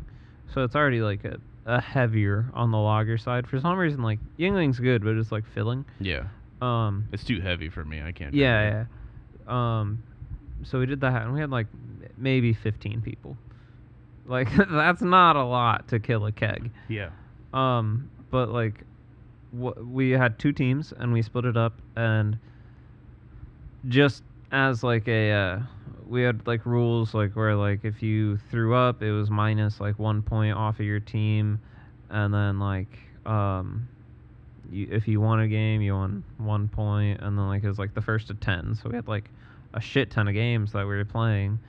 so 0.53 0.63
it's 0.63 0.75
already 0.75 1.01
like 1.01 1.23
a 1.25 1.39
a 1.67 1.79
heavier 1.79 2.45
on 2.55 2.71
the 2.71 2.77
lager 2.77 3.17
side 3.19 3.47
for 3.47 3.59
some 3.59 3.77
reason. 3.77 4.01
Like 4.01 4.19
Yuengling's 4.37 4.79
good, 4.79 5.03
but 5.03 5.15
it's 5.15 5.31
like 5.31 5.45
filling. 5.53 5.85
Yeah. 5.99 6.23
Um, 6.61 7.05
It's 7.11 7.23
too 7.23 7.41
heavy 7.41 7.69
for 7.69 7.83
me. 7.83 8.01
I 8.01 8.11
can't. 8.11 8.33
yeah, 8.33 8.85
yeah. 9.47 9.79
Um, 9.79 10.03
so 10.63 10.79
we 10.79 10.85
did 10.85 11.01
that, 11.01 11.23
and 11.23 11.33
we 11.33 11.39
had 11.39 11.49
like 11.49 11.67
maybe 12.17 12.53
15 12.53 13.01
people. 13.01 13.35
Like 14.25 14.49
that's 14.69 15.01
not 15.01 15.35
a 15.35 15.43
lot 15.43 15.87
to 15.89 15.99
kill 15.99 16.25
a 16.25 16.31
keg. 16.31 16.71
Yeah. 16.87 17.09
Um, 17.53 18.09
but 18.29 18.49
like, 18.49 18.83
wh- 19.51 19.77
we 19.85 20.11
had 20.11 20.37
two 20.39 20.51
teams 20.53 20.93
and 20.97 21.11
we 21.11 21.21
split 21.21 21.45
it 21.45 21.57
up, 21.57 21.81
and 21.95 22.37
just 23.87 24.23
as 24.51 24.83
like 24.83 25.07
a, 25.07 25.31
uh, 25.31 25.59
we 26.07 26.21
had 26.21 26.45
like 26.45 26.65
rules 26.65 27.13
like 27.13 27.35
where 27.35 27.55
like 27.55 27.83
if 27.83 28.03
you 28.03 28.37
threw 28.51 28.75
up, 28.75 29.01
it 29.01 29.11
was 29.11 29.29
minus 29.29 29.79
like 29.79 29.97
one 29.97 30.21
point 30.21 30.53
off 30.55 30.79
of 30.79 30.85
your 30.85 30.99
team, 30.99 31.59
and 32.09 32.33
then 32.33 32.59
like 32.59 32.99
um, 33.25 33.87
you, 34.71 34.87
if 34.91 35.07
you 35.07 35.19
won 35.21 35.39
a 35.41 35.47
game, 35.47 35.81
you 35.81 35.93
won 35.93 36.23
one 36.37 36.67
point, 36.67 37.19
and 37.21 37.37
then 37.37 37.47
like 37.47 37.63
it 37.63 37.67
was 37.67 37.77
like 37.79 37.93
the 37.93 38.01
first 38.01 38.29
of 38.29 38.39
ten. 38.39 38.75
So 38.75 38.89
we 38.89 38.95
had 38.95 39.07
like 39.07 39.29
a 39.73 39.81
shit 39.81 40.09
ton 40.11 40.27
of 40.27 40.33
games 40.33 40.71
that 40.73 40.79
we 40.87 40.95
were 40.95 41.05
playing, 41.05 41.59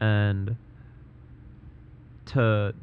and 0.00 0.56
to 2.26 2.74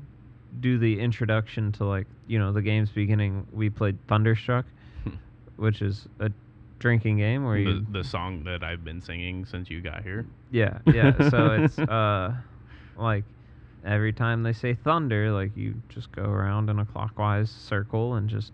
do 0.59 0.77
the 0.77 0.99
introduction 0.99 1.71
to 1.73 1.85
like 1.85 2.07
you 2.27 2.39
know 2.39 2.51
the 2.51 2.61
game's 2.61 2.89
beginning, 2.89 3.45
we 3.51 3.69
played 3.69 3.97
Thunderstruck, 4.07 4.65
which 5.57 5.81
is 5.81 6.07
a 6.19 6.31
drinking 6.79 7.17
game 7.17 7.45
where 7.45 7.55
The, 7.57 7.61
you 7.71 7.85
the 7.91 8.03
song 8.03 8.43
that 8.43 8.63
I've 8.63 8.83
been 8.83 9.01
singing 9.01 9.45
since 9.45 9.69
you 9.69 9.81
got 9.81 10.03
here. 10.03 10.25
yeah 10.51 10.79
yeah 10.93 11.29
so 11.29 11.51
it's 11.63 11.79
uh 11.79 12.33
like 12.97 13.23
every 13.85 14.11
time 14.11 14.43
they 14.43 14.51
say 14.53 14.73
thunder 14.73 15.31
like 15.31 15.55
you 15.55 15.73
just 15.89 16.11
go 16.11 16.23
around 16.23 16.69
in 16.69 16.79
a 16.79 16.85
clockwise 16.85 17.49
circle 17.49 18.15
and 18.15 18.29
just 18.29 18.51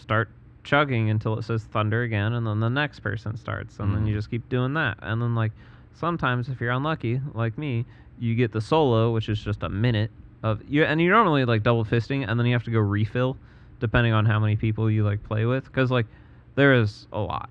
start 0.00 0.28
chugging 0.64 1.10
until 1.10 1.38
it 1.38 1.42
says 1.42 1.62
thunder 1.64 2.02
again 2.02 2.32
and 2.32 2.46
then 2.46 2.58
the 2.60 2.68
next 2.68 3.00
person 3.00 3.36
starts 3.36 3.78
and 3.78 3.94
then 3.94 4.04
you 4.06 4.14
Mhm. 4.14 4.18
just 4.18 4.30
keep 4.30 4.48
doing 4.48 4.74
that 4.74 4.98
and 5.00 5.22
then 5.22 5.34
like 5.36 5.52
sometimes 5.94 6.48
if 6.48 6.60
you're 6.60 6.72
unlucky 6.72 7.20
like 7.34 7.56
me 7.56 7.84
you 8.18 8.34
get 8.34 8.50
the 8.52 8.60
solo 8.60 9.12
which 9.12 9.28
is 9.28 9.40
just 9.40 9.62
a 9.62 9.68
minute 9.68 10.10
of 10.42 10.60
you 10.68 10.82
and 10.82 11.00
you're 11.00 11.14
normally 11.14 11.44
like 11.44 11.62
double 11.62 11.84
fisting 11.84 12.28
and 12.28 12.38
then 12.38 12.46
you 12.46 12.52
have 12.52 12.64
to 12.64 12.70
go 12.72 12.80
refill 12.80 13.36
depending 13.78 14.12
on 14.12 14.26
how 14.26 14.40
many 14.40 14.56
people 14.56 14.90
you 14.90 15.04
like 15.04 15.22
play 15.22 15.44
with 15.46 15.64
because 15.66 15.90
like 15.90 16.06
there 16.56 16.74
is 16.74 17.06
a 17.12 17.20
lot 17.20 17.48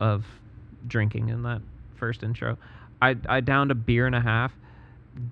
of 0.00 0.26
drinking 0.88 1.28
in 1.28 1.42
that 1.42 1.60
first 1.94 2.22
intro 2.24 2.58
i 3.00 3.16
i 3.28 3.38
downed 3.40 3.70
a 3.70 3.74
beer 3.74 4.06
and 4.06 4.14
a 4.16 4.20
half 4.20 4.52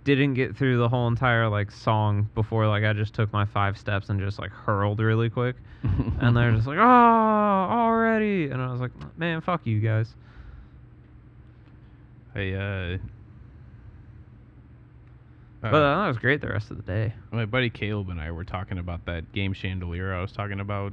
didn't 0.04 0.34
get 0.34 0.56
through 0.56 0.78
the 0.78 0.88
whole 0.88 1.08
entire 1.08 1.48
like 1.48 1.70
song 1.70 2.28
before 2.34 2.66
like 2.66 2.84
i 2.84 2.92
just 2.92 3.14
took 3.14 3.32
my 3.32 3.44
five 3.44 3.78
steps 3.78 4.08
and 4.08 4.20
just 4.20 4.38
like 4.38 4.50
hurled 4.50 5.00
really 5.00 5.30
quick 5.30 5.56
and 6.20 6.36
they're 6.36 6.52
just 6.52 6.66
like, 6.66 6.78
"Oh, 6.78 6.82
already," 6.82 8.48
and 8.50 8.60
I 8.60 8.70
was 8.70 8.80
like, 8.80 8.92
"Man, 9.18 9.40
fuck 9.40 9.66
you 9.66 9.80
guys." 9.80 10.14
Hey, 12.34 12.54
uh. 12.54 12.98
But 15.62 15.74
uh, 15.74 16.02
that 16.02 16.08
was 16.08 16.18
great 16.18 16.40
the 16.40 16.48
rest 16.48 16.70
of 16.70 16.76
the 16.76 16.82
day. 16.84 17.12
my 17.32 17.44
buddy 17.44 17.70
Caleb 17.70 18.10
and 18.10 18.20
I 18.20 18.30
were 18.30 18.44
talking 18.44 18.78
about 18.78 19.04
that 19.06 19.32
game 19.32 19.52
chandelier 19.52 20.14
I 20.14 20.20
was 20.20 20.30
talking 20.30 20.60
about 20.60 20.92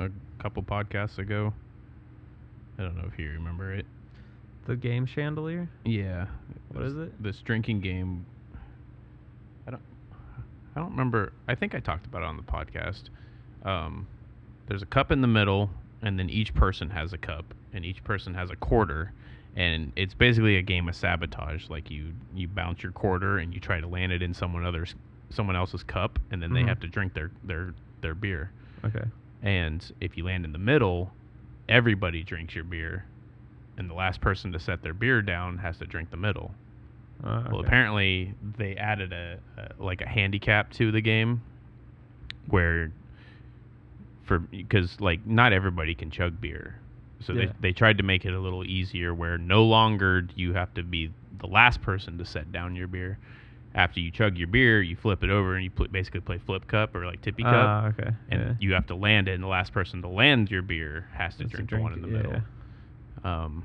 a 0.00 0.08
couple 0.38 0.62
podcasts 0.62 1.18
ago. 1.18 1.52
I 2.78 2.82
don't 2.82 2.96
know 2.96 3.08
if 3.12 3.18
you 3.18 3.30
remember 3.30 3.74
it. 3.74 3.84
The 4.68 4.76
game 4.76 5.06
chandelier. 5.06 5.68
Yeah. 5.84 6.26
What 6.68 6.82
this- 6.82 6.92
is 6.92 6.98
it? 6.98 7.22
This 7.22 7.40
drinking 7.40 7.80
game. 7.80 8.24
I 9.66 9.70
don't. 9.72 9.82
I 10.76 10.80
don't 10.80 10.90
remember. 10.90 11.32
I 11.48 11.54
think 11.54 11.74
I 11.74 11.80
talked 11.80 12.06
about 12.06 12.22
it 12.22 12.26
on 12.26 12.36
the 12.36 12.42
podcast. 12.42 13.04
Um, 13.64 14.06
there's 14.66 14.82
a 14.82 14.86
cup 14.86 15.10
in 15.10 15.22
the 15.22 15.26
middle, 15.26 15.70
and 16.02 16.18
then 16.18 16.28
each 16.30 16.52
person 16.54 16.90
has 16.90 17.12
a 17.14 17.18
cup, 17.18 17.54
and 17.72 17.84
each 17.84 18.04
person 18.04 18.34
has 18.34 18.50
a 18.50 18.56
quarter, 18.56 19.12
and 19.56 19.90
it's 19.96 20.12
basically 20.14 20.56
a 20.58 20.62
game 20.62 20.86
of 20.88 20.94
sabotage. 20.94 21.70
Like 21.70 21.90
you, 21.90 22.12
you 22.34 22.46
bounce 22.46 22.82
your 22.82 22.92
quarter, 22.92 23.38
and 23.38 23.54
you 23.54 23.60
try 23.60 23.80
to 23.80 23.86
land 23.88 24.12
it 24.12 24.22
in 24.22 24.34
someone 24.34 24.64
other's, 24.66 24.94
someone 25.30 25.56
else's 25.56 25.82
cup, 25.82 26.18
and 26.30 26.42
then 26.42 26.52
they 26.52 26.62
Mhm. 26.62 26.68
have 26.68 26.80
to 26.80 26.86
drink 26.88 27.14
their 27.14 27.30
their 27.42 27.72
their 28.02 28.14
beer. 28.14 28.50
Okay. 28.84 29.04
And 29.42 29.90
if 30.02 30.16
you 30.18 30.24
land 30.24 30.44
in 30.44 30.52
the 30.52 30.58
middle, 30.58 31.10
everybody 31.70 32.22
drinks 32.22 32.54
your 32.54 32.64
beer, 32.64 33.06
and 33.78 33.88
the 33.88 33.94
last 33.94 34.20
person 34.20 34.52
to 34.52 34.58
set 34.58 34.82
their 34.82 34.94
beer 34.94 35.22
down 35.22 35.58
has 35.58 35.78
to 35.78 35.86
drink 35.86 36.10
the 36.10 36.16
middle. 36.16 36.52
Uh, 37.24 37.44
Well, 37.50 37.60
apparently 37.60 38.34
they 38.58 38.76
added 38.76 39.12
a, 39.12 39.38
a 39.56 39.82
like 39.82 40.00
a 40.00 40.06
handicap 40.08 40.70
to 40.74 40.92
the 40.92 41.00
game, 41.00 41.40
where 42.48 42.92
for 44.24 44.38
because 44.38 45.00
like 45.00 45.26
not 45.26 45.52
everybody 45.52 45.94
can 45.94 46.10
chug 46.10 46.40
beer, 46.40 46.76
so 47.20 47.32
Yeah. 47.32 47.46
they 47.46 47.52
they 47.60 47.72
tried 47.72 47.98
to 47.98 48.04
make 48.04 48.24
it 48.24 48.34
a 48.34 48.38
little 48.38 48.64
easier 48.64 49.14
where 49.14 49.38
no 49.38 49.64
longer 49.64 50.22
do 50.22 50.34
you 50.36 50.52
have 50.54 50.72
to 50.74 50.82
be 50.82 51.10
the 51.38 51.46
last 51.46 51.80
person 51.82 52.18
to 52.18 52.24
set 52.24 52.52
down 52.52 52.76
your 52.76 52.88
beer. 52.88 53.18
After 53.74 54.00
you 54.00 54.10
chug 54.10 54.36
your 54.38 54.48
beer, 54.48 54.80
you 54.82 54.96
flip 54.96 55.22
it 55.22 55.30
over 55.30 55.54
and 55.54 55.62
you 55.62 55.70
pl- 55.70 55.88
basically 55.88 56.20
play 56.20 56.38
flip 56.38 56.66
cup 56.66 56.94
or 56.96 57.04
like 57.04 57.20
tippy 57.20 57.42
cup, 57.42 57.52
Ah, 57.54 57.86
okay. 57.88 58.10
and 58.30 58.40
yeah. 58.40 58.54
you 58.58 58.72
have 58.74 58.86
to 58.88 58.94
land 58.94 59.28
it, 59.28 59.32
and 59.34 59.42
the 59.42 59.46
last 59.48 59.72
person 59.72 60.02
to 60.02 60.08
land 60.08 60.50
your 60.50 60.62
beer 60.62 61.06
has 61.14 61.36
to 61.36 61.44
drink, 61.44 61.70
the 61.70 61.78
one 61.78 61.92
in 61.92 62.00
the 62.02 62.08
it, 62.08 62.10
middle. 62.10 62.40
Um, 63.28 63.64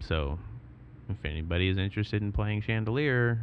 so 0.00 0.38
if 1.10 1.24
anybody 1.24 1.68
is 1.68 1.76
interested 1.76 2.22
in 2.22 2.32
playing 2.32 2.62
Chandelier, 2.62 3.38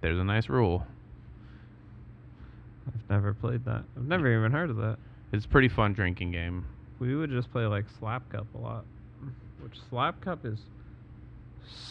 there's 0.00 0.18
a 0.18 0.24
nice 0.24 0.48
rule. 0.48 0.86
I've 2.86 3.10
never 3.10 3.34
played 3.34 3.64
that. 3.66 3.84
I've 3.96 4.06
never 4.06 4.32
even 4.32 4.52
heard 4.52 4.70
of 4.70 4.76
that. 4.76 4.98
It's 5.32 5.44
a 5.44 5.48
pretty 5.48 5.68
fun 5.68 5.92
drinking 5.92 6.32
game. 6.32 6.64
We 6.98 7.14
would 7.14 7.30
just 7.30 7.50
play 7.52 7.66
like 7.66 7.84
Slap 7.98 8.28
Cup 8.30 8.46
a 8.54 8.58
lot, 8.58 8.84
which 9.60 9.78
Slap 9.90 10.20
Cup 10.20 10.44
is 10.44 10.60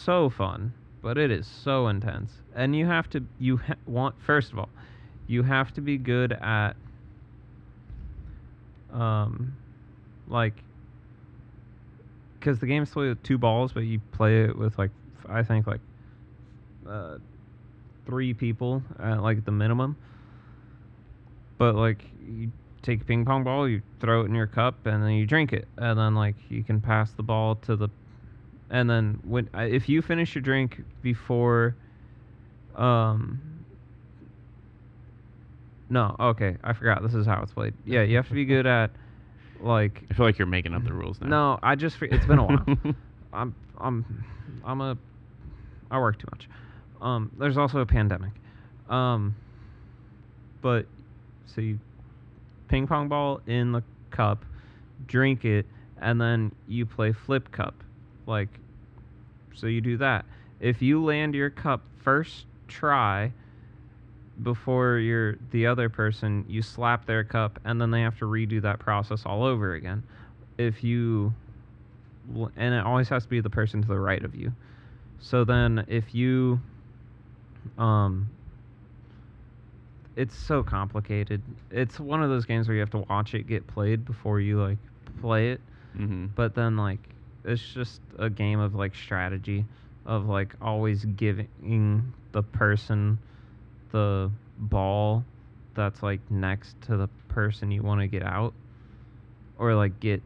so 0.04 0.28
fun, 0.28 0.72
but 1.02 1.16
it 1.16 1.30
is 1.30 1.46
so 1.46 1.88
intense. 1.88 2.32
And 2.54 2.74
you 2.74 2.86
have 2.86 3.08
to 3.10 3.24
you 3.38 3.58
ha- 3.58 3.74
want 3.86 4.16
first 4.20 4.52
of 4.52 4.58
all, 4.58 4.68
you 5.26 5.44
have 5.44 5.72
to 5.74 5.80
be 5.80 5.96
good 5.96 6.32
at 6.32 6.72
um 8.92 9.56
like 10.28 10.54
cuz 12.40 12.58
the 12.58 12.66
game's 12.66 12.90
played 12.90 13.08
with 13.08 13.22
two 13.22 13.38
balls, 13.38 13.72
but 13.72 13.80
you 13.80 14.00
play 14.12 14.44
it 14.44 14.56
with 14.56 14.78
like 14.78 14.90
I 15.28 15.42
think 15.42 15.66
like 15.66 15.80
uh 16.88 17.18
3 18.06 18.34
people 18.34 18.82
at 18.98 19.22
like 19.22 19.44
the 19.44 19.52
minimum. 19.52 19.96
But 21.58 21.74
like 21.74 22.04
you 22.26 22.50
take 22.82 23.02
a 23.02 23.04
ping 23.04 23.24
pong 23.24 23.44
ball, 23.44 23.68
you 23.68 23.82
throw 24.00 24.22
it 24.22 24.26
in 24.26 24.34
your 24.34 24.46
cup, 24.46 24.86
and 24.86 25.02
then 25.02 25.12
you 25.12 25.26
drink 25.26 25.52
it, 25.52 25.68
and 25.76 25.98
then 25.98 26.14
like 26.14 26.36
you 26.48 26.64
can 26.64 26.80
pass 26.80 27.12
the 27.12 27.22
ball 27.22 27.56
to 27.56 27.76
the, 27.76 27.88
and 28.70 28.88
then 28.88 29.20
when 29.24 29.48
if 29.54 29.88
you 29.88 30.00
finish 30.00 30.34
your 30.34 30.42
drink 30.42 30.82
before, 31.02 31.76
um. 32.74 33.40
No, 35.92 36.14
okay, 36.20 36.56
I 36.62 36.72
forgot. 36.72 37.02
This 37.02 37.14
is 37.14 37.26
how 37.26 37.42
it's 37.42 37.52
played. 37.52 37.74
Yeah, 37.84 38.02
you 38.02 38.14
have 38.16 38.28
to 38.28 38.34
be 38.34 38.44
good 38.44 38.64
at, 38.64 38.92
like. 39.62 40.02
I 40.10 40.14
feel 40.14 40.26
like 40.26 40.38
you're 40.38 40.46
making 40.46 40.74
up 40.74 40.84
the 40.84 40.92
rules 40.92 41.20
now. 41.20 41.28
No, 41.28 41.58
I 41.62 41.74
just 41.74 42.00
it's 42.02 42.26
been 42.26 42.38
a 42.38 42.44
while. 42.44 42.64
I'm 43.32 43.54
I'm 43.78 44.24
I'm 44.64 44.80
a 44.80 44.98
I 45.90 45.98
work 45.98 46.18
too 46.18 46.28
much. 46.30 46.48
Um, 47.00 47.30
there's 47.38 47.56
also 47.56 47.80
a 47.80 47.86
pandemic. 47.86 48.32
Um, 48.88 49.34
but 50.60 50.86
so 51.46 51.60
you 51.60 51.78
ping 52.68 52.86
pong 52.86 53.08
ball 53.08 53.40
in 53.46 53.72
the 53.72 53.82
cup, 54.10 54.44
drink 55.06 55.44
it, 55.44 55.66
and 56.00 56.20
then 56.20 56.52
you 56.68 56.86
play 56.86 57.12
flip 57.12 57.50
cup. 57.50 57.74
Like, 58.26 58.48
so 59.54 59.66
you 59.66 59.80
do 59.80 59.96
that. 59.98 60.24
If 60.60 60.82
you 60.82 61.02
land 61.02 61.34
your 61.34 61.50
cup 61.50 61.82
first 62.02 62.46
try 62.68 63.32
before 64.42 64.98
you're 64.98 65.36
the 65.50 65.66
other 65.66 65.88
person, 65.88 66.44
you 66.48 66.62
slap 66.62 67.06
their 67.06 67.24
cup, 67.24 67.58
and 67.64 67.80
then 67.80 67.90
they 67.90 68.02
have 68.02 68.18
to 68.18 68.24
redo 68.24 68.60
that 68.62 68.78
process 68.78 69.24
all 69.26 69.44
over 69.44 69.74
again. 69.74 70.02
If 70.58 70.82
you 70.84 71.32
and 72.56 72.74
it 72.74 72.84
always 72.84 73.08
has 73.08 73.24
to 73.24 73.28
be 73.28 73.40
the 73.40 73.50
person 73.50 73.82
to 73.82 73.88
the 73.88 73.98
right 73.98 74.22
of 74.24 74.34
you. 74.34 74.52
So 75.18 75.44
then 75.44 75.84
if 75.88 76.14
you 76.14 76.60
um 77.78 78.30
it's 80.16 80.36
so 80.36 80.62
complicated. 80.62 81.42
It's 81.70 81.98
one 81.98 82.22
of 82.22 82.28
those 82.30 82.44
games 82.44 82.68
where 82.68 82.74
you 82.74 82.80
have 82.80 82.90
to 82.90 83.04
watch 83.08 83.34
it 83.34 83.46
get 83.46 83.66
played 83.66 84.04
before 84.04 84.40
you 84.40 84.60
like 84.60 84.78
play 85.20 85.50
it, 85.50 85.60
hmm 85.96 86.26
but 86.34 86.54
then 86.54 86.76
like 86.76 87.00
it's 87.44 87.62
just 87.72 88.00
a 88.18 88.28
game 88.28 88.60
of 88.60 88.74
like 88.74 88.94
strategy 88.94 89.64
of 90.06 90.26
like 90.26 90.54
always 90.60 91.04
giving 91.04 92.12
the 92.32 92.42
person 92.42 93.18
the 93.92 94.30
ball 94.58 95.24
that's 95.74 96.02
like 96.02 96.20
next 96.30 96.80
to 96.82 96.96
the 96.96 97.08
person 97.28 97.70
you 97.70 97.82
want 97.82 98.00
to 98.00 98.06
get 98.06 98.22
out 98.22 98.52
or 99.58 99.74
like 99.74 99.98
get 100.00 100.22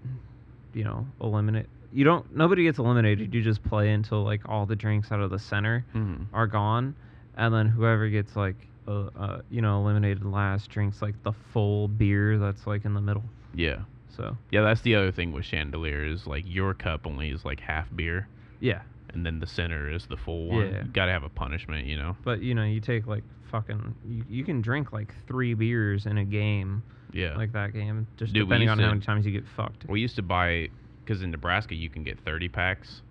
you 0.72 0.84
know 0.84 1.06
eliminate 1.20 1.66
you 1.92 2.02
don't 2.04 2.34
nobody 2.34 2.64
gets 2.64 2.78
eliminated 2.78 3.32
you 3.32 3.42
just 3.42 3.62
play 3.62 3.90
until 3.90 4.24
like 4.24 4.40
all 4.48 4.66
the 4.66 4.74
drinks 4.74 5.12
out 5.12 5.20
of 5.20 5.30
the 5.30 5.38
center 5.38 5.84
hmm 5.92 6.16
are 6.32 6.46
gone 6.46 6.94
and 7.36 7.54
then 7.54 7.66
whoever 7.66 8.08
gets 8.08 8.36
like 8.36 8.56
uh, 8.86 9.08
uh, 9.18 9.40
you 9.50 9.62
know, 9.62 9.80
eliminated 9.80 10.24
last 10.24 10.68
drinks 10.68 11.00
like 11.00 11.14
the 11.22 11.32
full 11.32 11.88
beer 11.88 12.38
that's 12.38 12.66
like 12.66 12.84
in 12.84 12.94
the 12.94 13.00
middle. 13.00 13.24
Yeah. 13.54 13.80
So 14.16 14.36
Yeah, 14.50 14.62
that's 14.62 14.82
the 14.82 14.94
other 14.94 15.10
thing 15.10 15.32
with 15.32 15.44
chandelier 15.44 16.04
is 16.04 16.26
like 16.26 16.44
your 16.46 16.74
cup 16.74 17.06
only 17.06 17.30
is 17.30 17.44
like 17.44 17.60
half 17.60 17.88
beer, 17.96 18.28
yeah, 18.60 18.82
and 19.12 19.26
then 19.26 19.40
the 19.40 19.46
center 19.46 19.90
is 19.90 20.06
the 20.06 20.16
full 20.16 20.46
one. 20.48 20.66
Yeah. 20.66 20.84
You 20.84 20.90
gotta 20.92 21.12
have 21.12 21.24
a 21.24 21.28
punishment, 21.28 21.86
you 21.86 21.96
know. 21.96 22.16
but 22.22 22.40
you 22.40 22.54
know, 22.54 22.62
you 22.64 22.80
take 22.80 23.06
like 23.06 23.24
fucking, 23.55 23.94
you, 24.09 24.24
you 24.28 24.44
can 24.44 24.61
drink 24.61 24.92
like 24.92 25.14
three 25.28 25.55
beers 25.55 26.07
in 26.07 26.18
a 26.18 26.24
game, 26.24 26.82
Yeah. 27.12 27.36
like 27.36 27.52
that 27.52 27.72
game, 27.72 28.07
just 28.16 28.32
Dude, 28.32 28.42
we 28.42 28.46
depending 28.48 28.68
on 28.68 28.78
used 28.78 28.84
how 28.84 28.90
many 28.94 29.00
times 29.05 29.24
you 29.26 29.32
get 29.32 29.46
fucked. 29.46 29.86
we 29.88 30.00
used 30.00 30.16
to 30.16 30.22
buy 30.22 30.68
because 31.05 31.22
in 31.22 31.30
Nebraska 31.30 31.74
you 31.74 31.88
can 31.88 32.02
get 32.02 32.18
30 32.24 32.48
packs, 32.48 33.02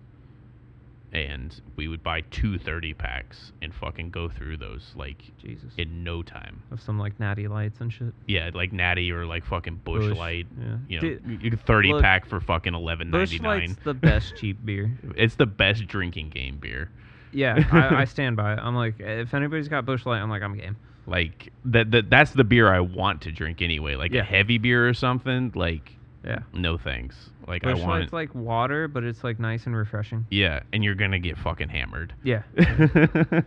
and 1.13 1.61
we 1.75 1.87
would 1.87 2.01
buy 2.03 2.21
two 2.31 2.57
30 2.57 2.93
packs 2.95 3.51
and 3.61 3.73
fucking 3.73 4.09
go 4.09 4.27
through 4.27 4.57
those 4.57 4.91
like 4.95 5.21
Jesus. 5.37 5.71
in 5.77 6.03
no 6.03 6.23
time. 6.23 6.61
of 6.71 6.81
some 6.81 6.97
like 6.97 7.19
natty 7.19 7.47
lights 7.47 7.79
and 7.81 7.93
shit. 7.93 8.13
Yeah, 8.27 8.49
like 8.53 8.73
Natty 8.73 9.11
or 9.11 9.25
like 9.25 9.45
fucking 9.45 9.81
Busch, 9.85 10.09
Busch, 10.09 10.17
Light. 10.17 10.47
yeah. 10.59 10.77
You 10.89 10.97
know, 10.97 11.01
Dude, 11.01 11.23
you 11.43 11.49
get 11.51 11.59
30 11.61 11.93
look, 11.93 12.01
pack 12.01 12.25
for 12.25 12.39
fucking 12.41 12.73
11.99. 12.73 13.11
Busch 13.11 13.39
Light's 13.39 13.75
the 13.83 13.93
best 13.93 14.33
cheap 14.37 14.57
beer. 14.65 14.97
It's 15.15 15.35
the 15.35 15.45
best 15.45 15.85
drinking 15.87 16.31
game 16.31 16.57
beer. 16.57 16.89
Yeah, 17.33 17.63
I, 17.71 18.01
I 18.01 18.05
stand 18.05 18.37
by 18.37 18.53
it. 18.53 18.59
I'm 18.59 18.75
like, 18.75 18.95
if 18.99 19.33
anybody's 19.33 19.67
got 19.67 19.85
Busch 19.85 20.05
Light, 20.05 20.19
I'm 20.19 20.29
like, 20.29 20.41
I'm 20.43 20.57
game. 20.57 20.75
Like 21.05 21.51
that, 21.65 21.91
that 21.91 22.09
that's 22.09 22.31
the 22.31 22.43
beer 22.45 22.71
I 22.73 22.79
want 22.79 23.21
to 23.23 23.31
drink 23.31 23.61
anyway. 23.61 23.95
Like 23.95 24.11
Yeah. 24.13 24.21
a 24.21 24.23
heavy 24.23 24.57
beer 24.57 24.87
or 24.87 24.93
something. 24.93 25.51
Like 25.53 25.91
Yeah. 26.23 26.39
no 26.53 26.77
thanks. 26.77 27.29
Like 27.47 27.63
Busch 27.63 27.79
I 27.81 27.85
want. 27.85 27.99
Light's 28.01 28.13
like 28.13 28.33
water, 28.33 28.87
but 28.87 29.03
it's 29.03 29.21
like 29.23 29.37
nice 29.39 29.65
and 29.65 29.75
refreshing. 29.75 30.25
yeah, 30.31 30.61
and 30.71 30.81
you're 30.83 30.95
gonna 30.95 31.19
get 31.19 31.37
fucking 31.37 31.69
hammered. 31.69 32.13
Yeah. 32.23 32.43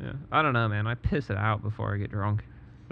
Yeah. 0.00 0.12
I 0.30 0.42
don't 0.42 0.52
know, 0.52 0.68
man. 0.68 0.86
I 0.86 0.94
piss 0.94 1.28
it 1.28 1.36
out 1.36 1.60
before 1.60 1.92
I 1.92 1.98
get 1.98 2.10
drunk. 2.12 2.44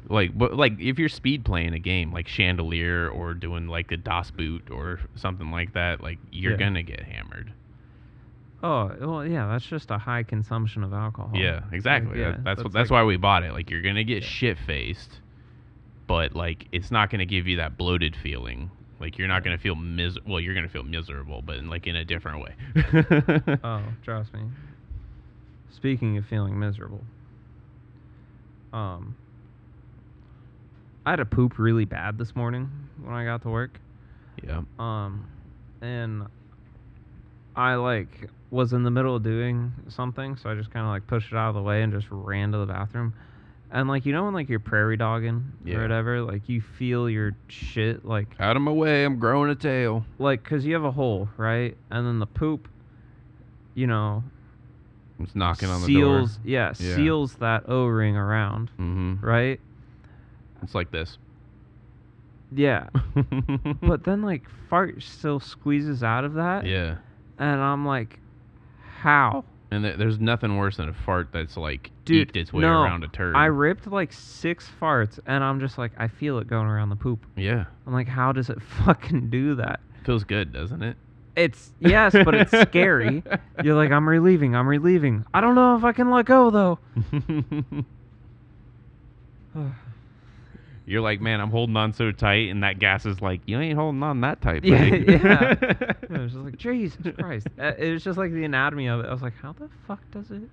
like, 0.08 0.36
but 0.36 0.54
like 0.56 0.72
if 0.80 0.98
you're 0.98 1.08
speed 1.08 1.44
playing 1.44 1.72
a 1.72 1.78
game 1.78 2.12
like 2.12 2.26
Chandelier 2.26 3.08
or 3.08 3.32
doing 3.32 3.68
like 3.68 3.88
the 3.88 3.96
Das 3.96 4.32
Boot 4.32 4.70
or 4.72 4.98
something 5.14 5.52
like 5.52 5.72
that, 5.74 6.00
like 6.02 6.18
you're 6.32 6.52
Yeah. 6.52 6.58
gonna 6.58 6.82
get 6.82 7.04
hammered. 7.04 7.52
Oh, 8.62 8.90
well, 9.00 9.26
yeah, 9.26 9.46
that's 9.48 9.66
just 9.66 9.90
a 9.90 9.98
high 9.98 10.22
consumption 10.22 10.82
of 10.82 10.92
alcohol. 10.92 11.30
Yeah, 11.34 11.60
exactly. 11.72 12.18
yeah, 12.20 12.32
That- 12.32 12.44
that's 12.44 12.56
what, 12.58 12.64
that's 12.64 12.74
that's 12.74 12.90
like- 12.90 12.96
why 13.02 13.04
we 13.04 13.16
bought 13.16 13.42
it. 13.44 13.52
Like 13.52 13.70
you're 13.70 13.82
gonna 13.82 14.02
get 14.04 14.22
Yeah. 14.22 14.28
shit 14.28 14.58
faced, 14.58 15.20
but 16.06 16.34
like 16.34 16.66
it's 16.72 16.90
not 16.90 17.10
gonna 17.10 17.26
give 17.26 17.46
you 17.46 17.56
that 17.58 17.76
bloated 17.76 18.16
feeling. 18.16 18.70
Like 18.98 19.18
you're 19.18 19.28
not 19.28 19.44
gonna 19.44 19.58
feel 19.58 19.74
mis. 19.74 20.16
Well, 20.26 20.40
you're 20.40 20.54
gonna 20.54 20.68
feel 20.70 20.82
miserable, 20.84 21.42
but 21.42 21.58
in, 21.58 21.68
like 21.68 21.86
in 21.86 21.96
a 21.96 22.04
different 22.04 22.42
way. 22.42 23.58
Oh, 23.62 23.82
trust 24.02 24.32
me. 24.32 24.40
Speaking 25.70 26.16
of 26.16 26.24
feeling 26.24 26.58
miserable, 26.58 27.04
um, 28.72 29.14
I 31.04 31.10
had 31.10 31.16
to 31.16 31.24
poop 31.26 31.58
really 31.58 31.84
bad 31.84 32.18
this 32.18 32.34
morning 32.34 32.68
when 33.02 33.14
I 33.14 33.24
got 33.24 33.42
to 33.42 33.50
work. 33.50 33.78
yeah. 34.42 34.62
Um, 34.78 35.26
and 35.82 36.24
I 37.54 37.74
like 37.74 38.28
was 38.50 38.72
in 38.72 38.82
the 38.84 38.90
middle 38.90 39.16
of 39.16 39.22
doing 39.22 39.72
something, 39.88 40.36
so 40.36 40.48
I 40.50 40.54
just 40.54 40.70
kind 40.70 40.84
of 40.86 40.90
like 40.90 41.06
pushed 41.06 41.32
it 41.32 41.36
out 41.36 41.48
of 41.50 41.54
the 41.56 41.62
way 41.62 41.82
and 41.82 41.92
just 41.92 42.06
ran 42.10 42.52
to 42.52 42.58
the 42.58 42.66
bathroom. 42.66 43.12
And 43.70 43.88
like 43.88 44.06
you 44.06 44.12
know 44.12 44.24
when 44.24 44.34
like 44.34 44.48
you're 44.48 44.60
prairie 44.60 44.96
dogging 44.96 45.44
Yeah. 45.64 45.78
or 45.78 45.82
whatever, 45.82 46.22
like 46.22 46.48
you 46.48 46.60
feel 46.60 47.10
your 47.10 47.32
shit 47.48 48.04
like 48.04 48.28
Out 48.38 48.56
of 48.56 48.62
my 48.62 48.70
way! 48.70 49.04
I'm 49.04 49.18
growing 49.18 49.50
a 49.50 49.54
tail. 49.56 50.04
like 50.18 50.44
cuz 50.44 50.64
you 50.64 50.74
have 50.74 50.84
a 50.84 50.92
hole, 50.92 51.28
right? 51.36 51.76
And 51.90 52.06
then 52.06 52.18
the 52.20 52.26
poop 52.26 52.68
you 53.74 53.86
know 53.88 54.22
It's 55.18 55.34
knocking 55.34 55.68
on 55.68 55.80
the 55.80 55.86
seals 55.86 56.36
door. 56.36 56.42
yeah, 56.44 56.72
Yeah. 56.78 56.94
seals 56.94 57.34
that 57.36 57.68
O-ring 57.68 58.16
around, 58.16 58.70
Mm-hmm. 58.78 59.26
right? 59.26 59.60
It's 60.62 60.74
like 60.74 60.92
this. 60.92 61.18
Yeah. 62.54 62.88
but 63.82 64.04
then 64.04 64.22
like 64.22 64.44
fart 64.70 65.02
still 65.02 65.40
squeezes 65.40 66.04
out 66.04 66.24
of 66.24 66.34
that 66.34 66.64
yeah, 66.66 66.96
and 67.38 67.60
I'm 67.60 67.84
like 67.84 68.20
how? 69.06 69.44
and 69.70 69.82
th- 69.84 69.96
there's 69.98 70.18
nothing 70.20 70.56
worse 70.56 70.76
than 70.76 70.88
a 70.88 70.92
fart 70.92 71.28
that's 71.32 71.56
like 71.56 71.90
Dude, 72.04 72.28
eked 72.28 72.36
its 72.36 72.52
way 72.52 72.62
no, 72.62 72.82
around 72.82 73.02
a 73.04 73.08
turd. 73.08 73.34
I 73.36 73.46
ripped 73.46 73.86
like 73.86 74.12
six 74.12 74.68
farts, 74.80 75.18
and 75.26 75.42
I'm 75.44 75.60
just 75.60 75.76
like, 75.78 75.92
I 75.96 76.08
feel 76.08 76.38
it 76.38 76.46
going 76.48 76.66
around 76.66 76.88
the 76.90 76.96
poop. 76.96 77.24
yeah, 77.36 77.64
I'm 77.86 77.92
like, 77.92 78.08
how 78.08 78.32
does 78.32 78.50
it 78.50 78.60
fucking 78.84 79.30
do 79.30 79.54
that? 79.56 79.80
feels 80.04 80.22
good, 80.24 80.52
doesn't 80.52 80.82
it? 80.82 80.96
It's 81.36 81.72
yes, 81.80 82.12
but 82.12 82.34
it's 82.34 82.50
scary. 82.68 83.22
You're 83.64 83.74
like, 83.76 83.90
I'm 83.90 84.08
relieving, 84.08 84.54
I'm 84.56 84.66
relieving. 84.68 85.24
I 85.34 85.40
don't 85.40 85.54
know 85.54 85.76
if 85.76 85.84
I 85.84 85.92
can 85.92 86.10
let 86.10 86.26
go 86.26 86.50
though. 86.50 86.78
You're 90.88 91.00
like, 91.00 91.20
man, 91.20 91.40
I'm 91.40 91.50
holding 91.50 91.76
on 91.76 91.92
so 91.92 92.12
tight, 92.12 92.48
and 92.48 92.62
that 92.62 92.78
gas 92.78 93.06
is 93.06 93.20
like, 93.20 93.40
you 93.46 93.58
ain't 93.60 93.76
holding 93.76 94.02
on 94.04 94.20
that 94.20 94.40
tight, 94.40 94.64
Yeah, 94.64 94.88
buddy. 94.88 95.04
yeah. 95.08 95.54
I 96.14 96.18
was 96.20 96.32
just 96.32 96.44
like, 96.44 96.56
Jesus 96.58 96.96
Christ. 97.18 97.48
Uh, 97.58 97.72
It 97.76 97.90
was 97.92 98.04
just 98.04 98.16
like 98.16 98.30
the 98.32 98.44
anatomy 98.44 98.86
of 98.86 99.00
it. 99.00 99.06
I 99.06 99.12
was 99.12 99.20
like, 99.22 99.34
how 99.42 99.52
the 99.52 99.68
fuck 99.88 100.00
does 100.12 100.30
it? 100.30 100.48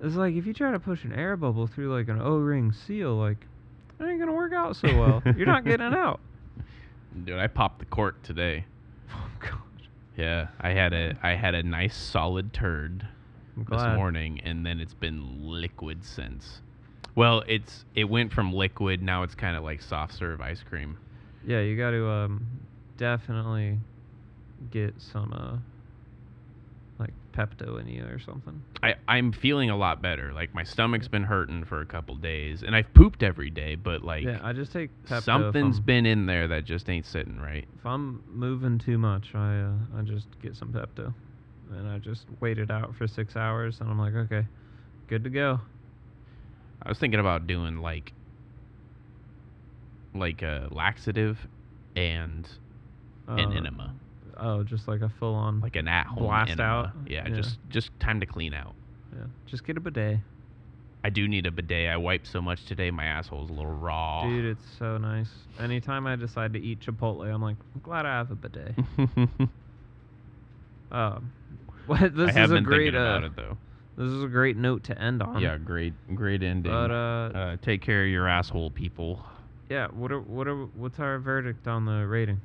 It's 0.00 0.14
like 0.14 0.34
if 0.36 0.46
you 0.46 0.54
try 0.54 0.70
to 0.70 0.78
push 0.78 1.02
an 1.04 1.12
air 1.12 1.36
bubble 1.36 1.66
through 1.66 1.92
like 1.96 2.08
an 2.08 2.20
O-ring 2.20 2.72
seal, 2.72 3.16
like, 3.16 3.46
it 3.98 4.04
ain't 4.04 4.20
gonna 4.20 4.32
work 4.32 4.52
out 4.52 4.76
so 4.76 4.86
well. 4.96 5.20
You're 5.36 5.46
not 5.46 5.64
getting 5.64 5.88
it 5.88 5.94
out. 5.98 6.20
Dude, 7.24 7.36
I 7.38 7.48
popped 7.48 7.80
the 7.80 7.84
cork 7.86 8.22
today. 8.22 8.64
Oh 9.12 9.28
God. 9.40 9.58
Yeah, 10.16 10.48
I 10.60 10.70
had 10.70 10.92
a 10.92 11.16
I 11.20 11.30
had 11.34 11.56
a 11.56 11.64
nice 11.64 11.96
solid 11.96 12.52
turd 12.52 13.08
this 13.56 13.82
morning, 13.96 14.40
and 14.44 14.64
then 14.64 14.78
it's 14.78 14.94
been 14.94 15.48
liquid 15.48 16.04
since. 16.04 16.60
Well, 17.14 17.42
it's 17.46 17.84
it 17.94 18.04
went 18.04 18.32
from 18.32 18.52
liquid 18.52 19.02
now 19.02 19.22
it's 19.22 19.34
kind 19.34 19.56
of 19.56 19.64
like 19.64 19.82
soft 19.82 20.14
serve 20.14 20.40
ice 20.40 20.62
cream. 20.62 20.98
Yeah, 21.46 21.60
you 21.60 21.76
got 21.76 21.90
to 21.90 22.08
um, 22.08 22.46
definitely 22.96 23.78
get 24.70 24.94
some 25.00 25.32
uh, 25.32 25.56
like 26.98 27.12
Pepto 27.32 27.80
in 27.80 27.88
you 27.88 28.04
or 28.04 28.18
something. 28.18 28.62
I 28.82 28.96
I'm 29.06 29.32
feeling 29.32 29.70
a 29.70 29.76
lot 29.76 30.02
better. 30.02 30.32
Like 30.32 30.54
my 30.54 30.64
stomach's 30.64 31.08
been 31.08 31.24
hurting 31.24 31.64
for 31.64 31.80
a 31.80 31.86
couple 31.86 32.16
days, 32.16 32.62
and 32.62 32.74
I've 32.74 32.92
pooped 32.94 33.22
every 33.22 33.50
day, 33.50 33.76
but 33.76 34.02
like 34.02 34.24
yeah, 34.24 34.40
I 34.42 34.52
just 34.52 34.72
take 34.72 34.90
Pepto. 35.04 35.22
something's 35.22 35.80
been 35.80 36.06
in 36.06 36.26
there 36.26 36.48
that 36.48 36.64
just 36.64 36.90
ain't 36.90 37.06
sitting 37.06 37.38
right. 37.38 37.66
if 37.78 37.86
I'm 37.86 38.22
moving 38.28 38.78
too 38.78 38.98
much, 38.98 39.34
I 39.34 39.60
uh, 39.60 39.98
I 39.98 40.02
just 40.02 40.26
get 40.42 40.56
some 40.56 40.72
Pepto, 40.72 41.14
and 41.70 41.88
I 41.88 41.98
just 41.98 42.26
wait 42.40 42.58
it 42.58 42.70
out 42.70 42.94
for 42.94 43.06
six 43.06 43.36
hours, 43.36 43.80
and 43.80 43.90
I'm 43.90 43.98
like, 43.98 44.14
okay, 44.14 44.46
good 45.06 45.24
to 45.24 45.30
go. 45.30 45.60
I 46.82 46.88
was 46.88 46.98
thinking 46.98 47.20
about 47.20 47.46
doing 47.46 47.78
like 47.78 48.12
like 50.14 50.42
a 50.42 50.68
laxative 50.70 51.38
and 51.96 52.48
an 53.26 53.52
Uh, 53.52 53.56
enema, 53.56 53.94
Oh, 54.36 54.62
just 54.62 54.86
like 54.88 55.00
a 55.00 55.08
full 55.08 55.34
on 55.34 55.60
like 55.60 55.76
an 55.76 55.88
at-home 55.88 56.18
blast 56.24 56.50
enema. 56.52 56.68
out? 56.68 56.90
Yeah, 57.06 57.28
Yeah. 57.28 57.34
just 57.36 57.58
just 57.68 57.90
time 58.00 58.20
to 58.20 58.26
clean 58.26 58.54
out. 58.54 58.74
Yeah, 59.14 59.24
just 59.46 59.64
get 59.64 59.76
a 59.76 59.80
bidet, 59.80 60.18
I 61.04 61.10
do 61.10 61.26
need 61.28 61.46
a 61.46 61.50
bidet. 61.50 61.88
I 61.90 61.96
wiped 61.96 62.26
so 62.26 62.40
much 62.40 62.64
today, 62.66 62.90
my 62.90 63.04
asshole's 63.04 63.50
a 63.50 63.52
little 63.52 63.72
raw. 63.72 64.24
dude. 64.24 64.44
It's 64.44 64.64
so 64.78 64.96
nice. 64.98 65.30
Anytime 65.60 66.06
I 66.06 66.16
decide 66.16 66.52
to 66.54 66.60
eat 66.60 66.80
Chipotle, 66.80 67.32
I'm 67.32 67.42
like, 67.42 67.56
I'm 67.74 67.80
glad 67.82 68.06
I 68.06 68.10
have 68.18 68.30
a 68.30 68.34
bidet. 68.34 68.74
Um, 70.90 71.32
well, 71.86 72.08
this 72.10 72.34
I 72.34 72.44
is 72.44 72.50
a 72.50 72.60
great. 72.62 72.84
thinking 72.92 72.94
about 73.00 73.22
Uh, 73.22 73.26
it 73.26 73.36
though. 73.36 73.58
This 73.98 74.06
is 74.12 74.22
a 74.22 74.28
great 74.28 74.56
note 74.56 74.84
to 74.84 74.98
end 74.98 75.22
on. 75.22 75.40
Yeah, 75.42 75.58
great, 75.58 75.92
great 76.14 76.42
ending. 76.42 76.72
But 76.72 76.90
uh, 76.90 76.94
uh, 77.38 77.56
take 77.60 77.82
care 77.82 78.04
of 78.04 78.08
your 78.08 78.26
asshole, 78.28 78.70
people. 78.70 79.22
yeah. 79.68 79.88
What 79.88 80.10
are 80.12 80.20
what 80.20 80.46
are 80.48 80.56
what's 80.76 80.98
our 81.00 81.18
verdict 81.18 81.66
on 81.68 81.84
the 81.84 82.06
rating? 82.06 82.40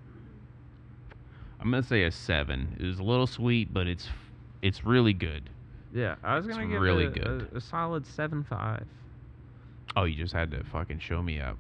I'm 1.60 1.72
gonna 1.72 1.84
say 1.84 2.04
a 2.04 2.12
seven. 2.12 2.76
It 2.80 2.86
was 2.86 3.00
a 3.00 3.04
little 3.04 3.28
sweet, 3.28 3.74
but 3.74 3.88
it's 3.88 4.08
it's 4.62 4.84
really 4.84 5.14
good. 5.14 5.50
Yeah, 5.94 6.16
I 6.24 6.36
was 6.36 6.46
gonna 6.48 6.66
give 6.68 6.82
really 6.82 7.06
it 7.06 7.16
a, 7.18 7.20
good. 7.20 7.50
a, 7.54 7.58
a 7.58 7.62
solid 7.62 8.06
seven 8.06 8.44
five. 8.44 8.86
Oh, 9.96 10.04
you 10.06 10.16
just 10.16 10.34
had 10.34 10.50
to 10.52 10.64
fucking 10.66 11.00
show 11.00 11.22
me 11.22 11.40
up. 11.40 11.58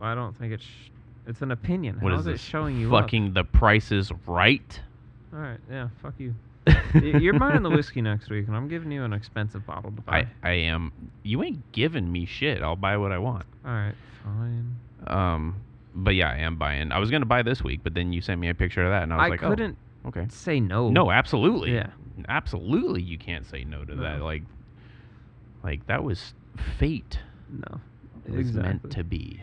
I 0.00 0.14
don't 0.14 0.36
think 0.38 0.52
it's 0.52 0.62
sh- 0.64 0.90
it's 1.26 1.42
an 1.42 1.50
opinion. 1.50 1.98
What 2.00 2.12
How 2.12 2.18
is 2.20 2.26
is 2.26 2.34
it 2.34 2.40
showing 2.40 2.76
you 2.78 2.94
up? 2.94 3.04
fucking 3.04 3.32
the 3.34 3.44
price 3.44 3.92
is 3.92 4.10
right. 4.26 4.80
All 5.32 5.38
right, 5.40 5.58
yeah, 5.70 5.88
fuck 6.00 6.14
you. 6.18 6.34
You're 6.94 7.38
buying 7.38 7.62
the 7.62 7.70
whiskey 7.70 8.00
next 8.02 8.30
week, 8.30 8.46
and 8.46 8.56
I'm 8.56 8.68
giving 8.68 8.92
you 8.92 9.04
an 9.04 9.12
expensive 9.12 9.66
bottle 9.66 9.90
to 9.90 10.02
buy. 10.02 10.28
I 10.42 10.48
I 10.48 10.52
am. 10.52 10.92
You 11.22 11.42
ain't 11.42 11.72
giving 11.72 12.10
me 12.10 12.24
shit. 12.24 12.62
I'll 12.62 12.76
buy 12.76 12.96
what 12.96 13.12
I 13.12 13.18
want. 13.18 13.46
All 13.64 13.72
right, 13.72 13.94
fine. 14.22 14.76
Um, 15.06 15.56
but 15.94 16.14
yeah, 16.14 16.30
I 16.30 16.38
am 16.38 16.56
buying. 16.56 16.92
I 16.92 16.98
was 16.98 17.10
gonna 17.10 17.26
buy 17.26 17.42
this 17.42 17.62
week, 17.62 17.80
but 17.82 17.94
then 17.94 18.12
you 18.12 18.20
sent 18.20 18.40
me 18.40 18.48
a 18.48 18.54
picture 18.54 18.84
of 18.84 18.90
that, 18.90 19.02
and 19.02 19.12
I 19.12 19.16
was 19.16 19.30
like, 19.30 19.42
I 19.42 19.46
like, 19.46 19.56
couldn't 19.56 19.76
oh, 20.04 20.08
okay. 20.08 20.26
say 20.30 20.60
no. 20.60 20.88
No, 20.88 21.10
absolutely. 21.10 21.74
Yeah. 21.74 21.88
Absolutely, 22.28 23.02
you 23.02 23.18
can't 23.18 23.46
say 23.46 23.64
no 23.64 23.84
to 23.84 23.94
that. 23.96 24.22
Like, 24.22 24.42
like 25.64 25.86
that 25.86 26.04
was 26.04 26.34
fate. 26.78 27.18
no. 27.50 27.80
It 28.24 28.30
was 28.30 28.40
exactly. 28.40 28.62
meant 28.62 28.90
to 28.92 29.04
be. 29.04 29.40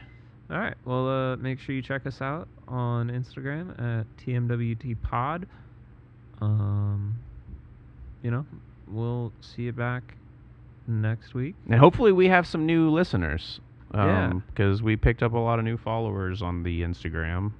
All 0.49 0.57
right. 0.57 0.75
Well, 0.85 1.07
uh, 1.07 1.35
make 1.37 1.59
sure 1.59 1.75
you 1.75 1.81
check 1.81 2.05
us 2.05 2.21
out 2.21 2.47
on 2.67 3.09
Instagram 3.09 3.71
at 3.79 4.05
TMWT 4.17 5.01
Pod. 5.01 5.47
Um, 6.41 7.15
you 8.23 8.31
know, 8.31 8.45
we'll 8.87 9.31
see 9.41 9.63
you 9.63 9.73
back 9.73 10.15
next 10.87 11.33
week. 11.33 11.55
And 11.69 11.79
hopefully 11.79 12.11
we 12.11 12.27
have 12.27 12.47
some 12.47 12.65
new 12.65 12.89
listeners. 12.89 13.59
Yeah. 13.93 14.33
Because 14.47 14.81
we 14.83 14.95
picked 14.95 15.23
up 15.23 15.33
a 15.33 15.37
lot 15.37 15.57
of 15.59 15.65
new 15.65 15.77
followers 15.77 16.41
on 16.41 16.63
the 16.63 16.81
Instagram. 16.81 17.51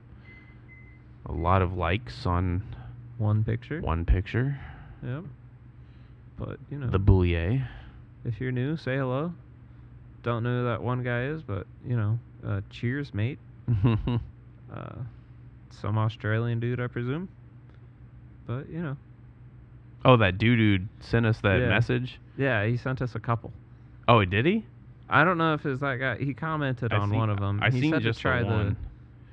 A 1.25 1.31
lot 1.31 1.61
of 1.61 1.73
likes 1.75 2.25
on 2.25 2.63
One 3.17 3.43
picture. 3.43 3.81
one 3.81 4.05
picture. 4.05 4.59
Yep. 5.03 5.23
But 6.37 6.57
you 6.71 6.77
know, 6.79 6.89
The 6.89 6.99
Boulier. 6.99 7.67
if 8.25 8.39
you're 8.39 8.51
new, 8.51 8.77
say 8.77 8.97
hello. 8.97 9.33
Don't 10.23 10.43
know 10.43 10.61
who 10.61 10.65
that 10.65 10.81
one 10.81 11.03
guy 11.03 11.23
is, 11.25 11.41
but 11.41 11.65
you 11.85 11.95
know, 11.97 12.19
uh, 12.45 12.61
cheers, 12.69 13.13
mate. 13.13 13.39
Uh, 14.71 14.93
some 15.71 15.97
Australian 15.97 16.59
dude, 16.59 16.79
I 16.79 16.85
presume. 16.85 17.27
But 18.49 18.67
you 18.67 18.81
know, 18.81 18.97
oh, 20.05 20.17
that 20.17 20.39
dude 20.39 20.57
dude 20.57 20.87
sent 21.01 21.27
us 21.27 21.39
that 21.41 21.59
Yeah. 21.59 21.69
message. 21.69 22.19
yeah, 22.35 22.65
he 22.65 22.77
sent 22.77 22.99
us 22.99 23.13
a 23.13 23.19
couple. 23.19 23.53
Oh, 24.07 24.25
did 24.25 24.47
he? 24.47 24.65
I 25.07 25.23
don't 25.23 25.37
know 25.37 25.53
if 25.53 25.63
it's 25.67 25.81
that 25.81 25.97
guy. 25.97 26.17
He 26.17 26.33
commented 26.33 26.91
I 26.91 26.97
on 26.97 27.09
seen- 27.11 27.19
one 27.19 27.29
of 27.29 27.39
them. 27.39 27.59
I 27.61 27.69
he 27.69 27.79
seen 27.79 27.91
said 27.93 28.01
just 28.01 28.17
to 28.19 28.23
try 28.23 28.39
the 28.41 28.47
one. 28.47 28.75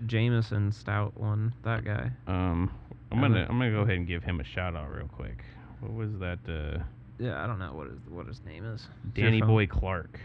Jameson 0.04 0.70
Stout 0.70 1.18
one. 1.18 1.54
That 1.62 1.82
guy. 1.82 2.10
Um, 2.26 2.70
I'm 3.10 3.18
gonna 3.22 3.46
I'm 3.48 3.58
gonna 3.58 3.70
go 3.70 3.80
ahead 3.80 3.96
and 3.96 4.06
give 4.06 4.22
him 4.22 4.38
a 4.40 4.44
shout 4.44 4.76
out 4.76 4.94
real 4.94 5.08
quick. 5.08 5.42
What 5.80 5.94
was 5.94 6.10
that? 6.18 6.38
Uh, 6.46 6.82
Yeah, 7.18 7.42
I 7.42 7.46
don't 7.46 7.58
know 7.58 7.72
what 7.72 7.86
his 7.88 7.98
what 8.10 8.26
his 8.26 8.44
name 8.44 8.66
is. 8.66 8.86
Danny. 9.14 9.40
Boy 9.40 9.66
Clark. 9.66 10.20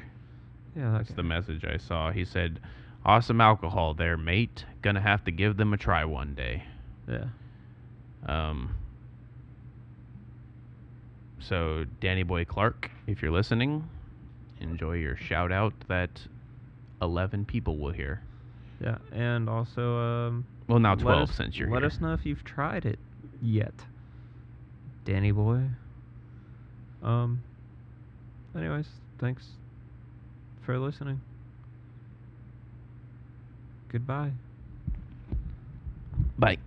Yeah, 0.76 0.92
that 0.92 0.98
That's 0.98 1.10
guy. 1.12 1.16
the 1.16 1.24
message 1.24 1.64
I 1.64 1.78
saw. 1.78 2.12
He 2.12 2.26
said, 2.26 2.60
"Awesome 3.06 3.40
alcohol 3.40 3.94
there, 3.94 4.18
mate. 4.18 4.66
Gonna 4.82 5.00
have 5.00 5.24
to 5.24 5.32
give 5.32 5.56
them 5.56 5.72
a 5.74 5.78
try 5.78 6.04
one 6.04 6.36
day." 6.36 6.64
Yeah. 7.08 7.28
Um. 8.28 8.76
So 11.42 11.86
Danny 12.00 12.24
Boy 12.24 12.46
Clark, 12.46 12.90
if 13.08 13.22
you're 13.22 13.32
listening, 13.32 13.84
enjoy 14.60 14.94
your 14.94 15.16
shout 15.16 15.52
out 15.52 15.74
that 15.88 16.10
11 17.02 17.46
people 17.46 17.78
will 17.78 17.92
hear. 17.92 18.22
Yeah, 18.80 18.98
and 19.12 19.50
also 19.50 19.98
um. 19.98 20.46
Well, 20.68 20.80
now 20.80 20.96
12 20.96 21.30
us- 21.30 21.36
since 21.36 21.58
you're 21.58 21.68
Let 21.70 21.82
here. 21.82 21.88
Let 21.88 21.94
us 21.94 22.02
know 22.02 22.14
if 22.14 22.26
you've 22.26 22.44
tried 22.44 22.86
it 22.86 23.00
yet. 23.42 23.74
Danny 25.06 25.32
boy. 25.32 25.62
Um. 27.02 27.42
Anyways, 28.56 28.88
thanks 29.20 29.44
for 30.62 30.78
listening. 30.78 31.22
Goodbye. 33.90 34.32
Bye. 36.38 36.58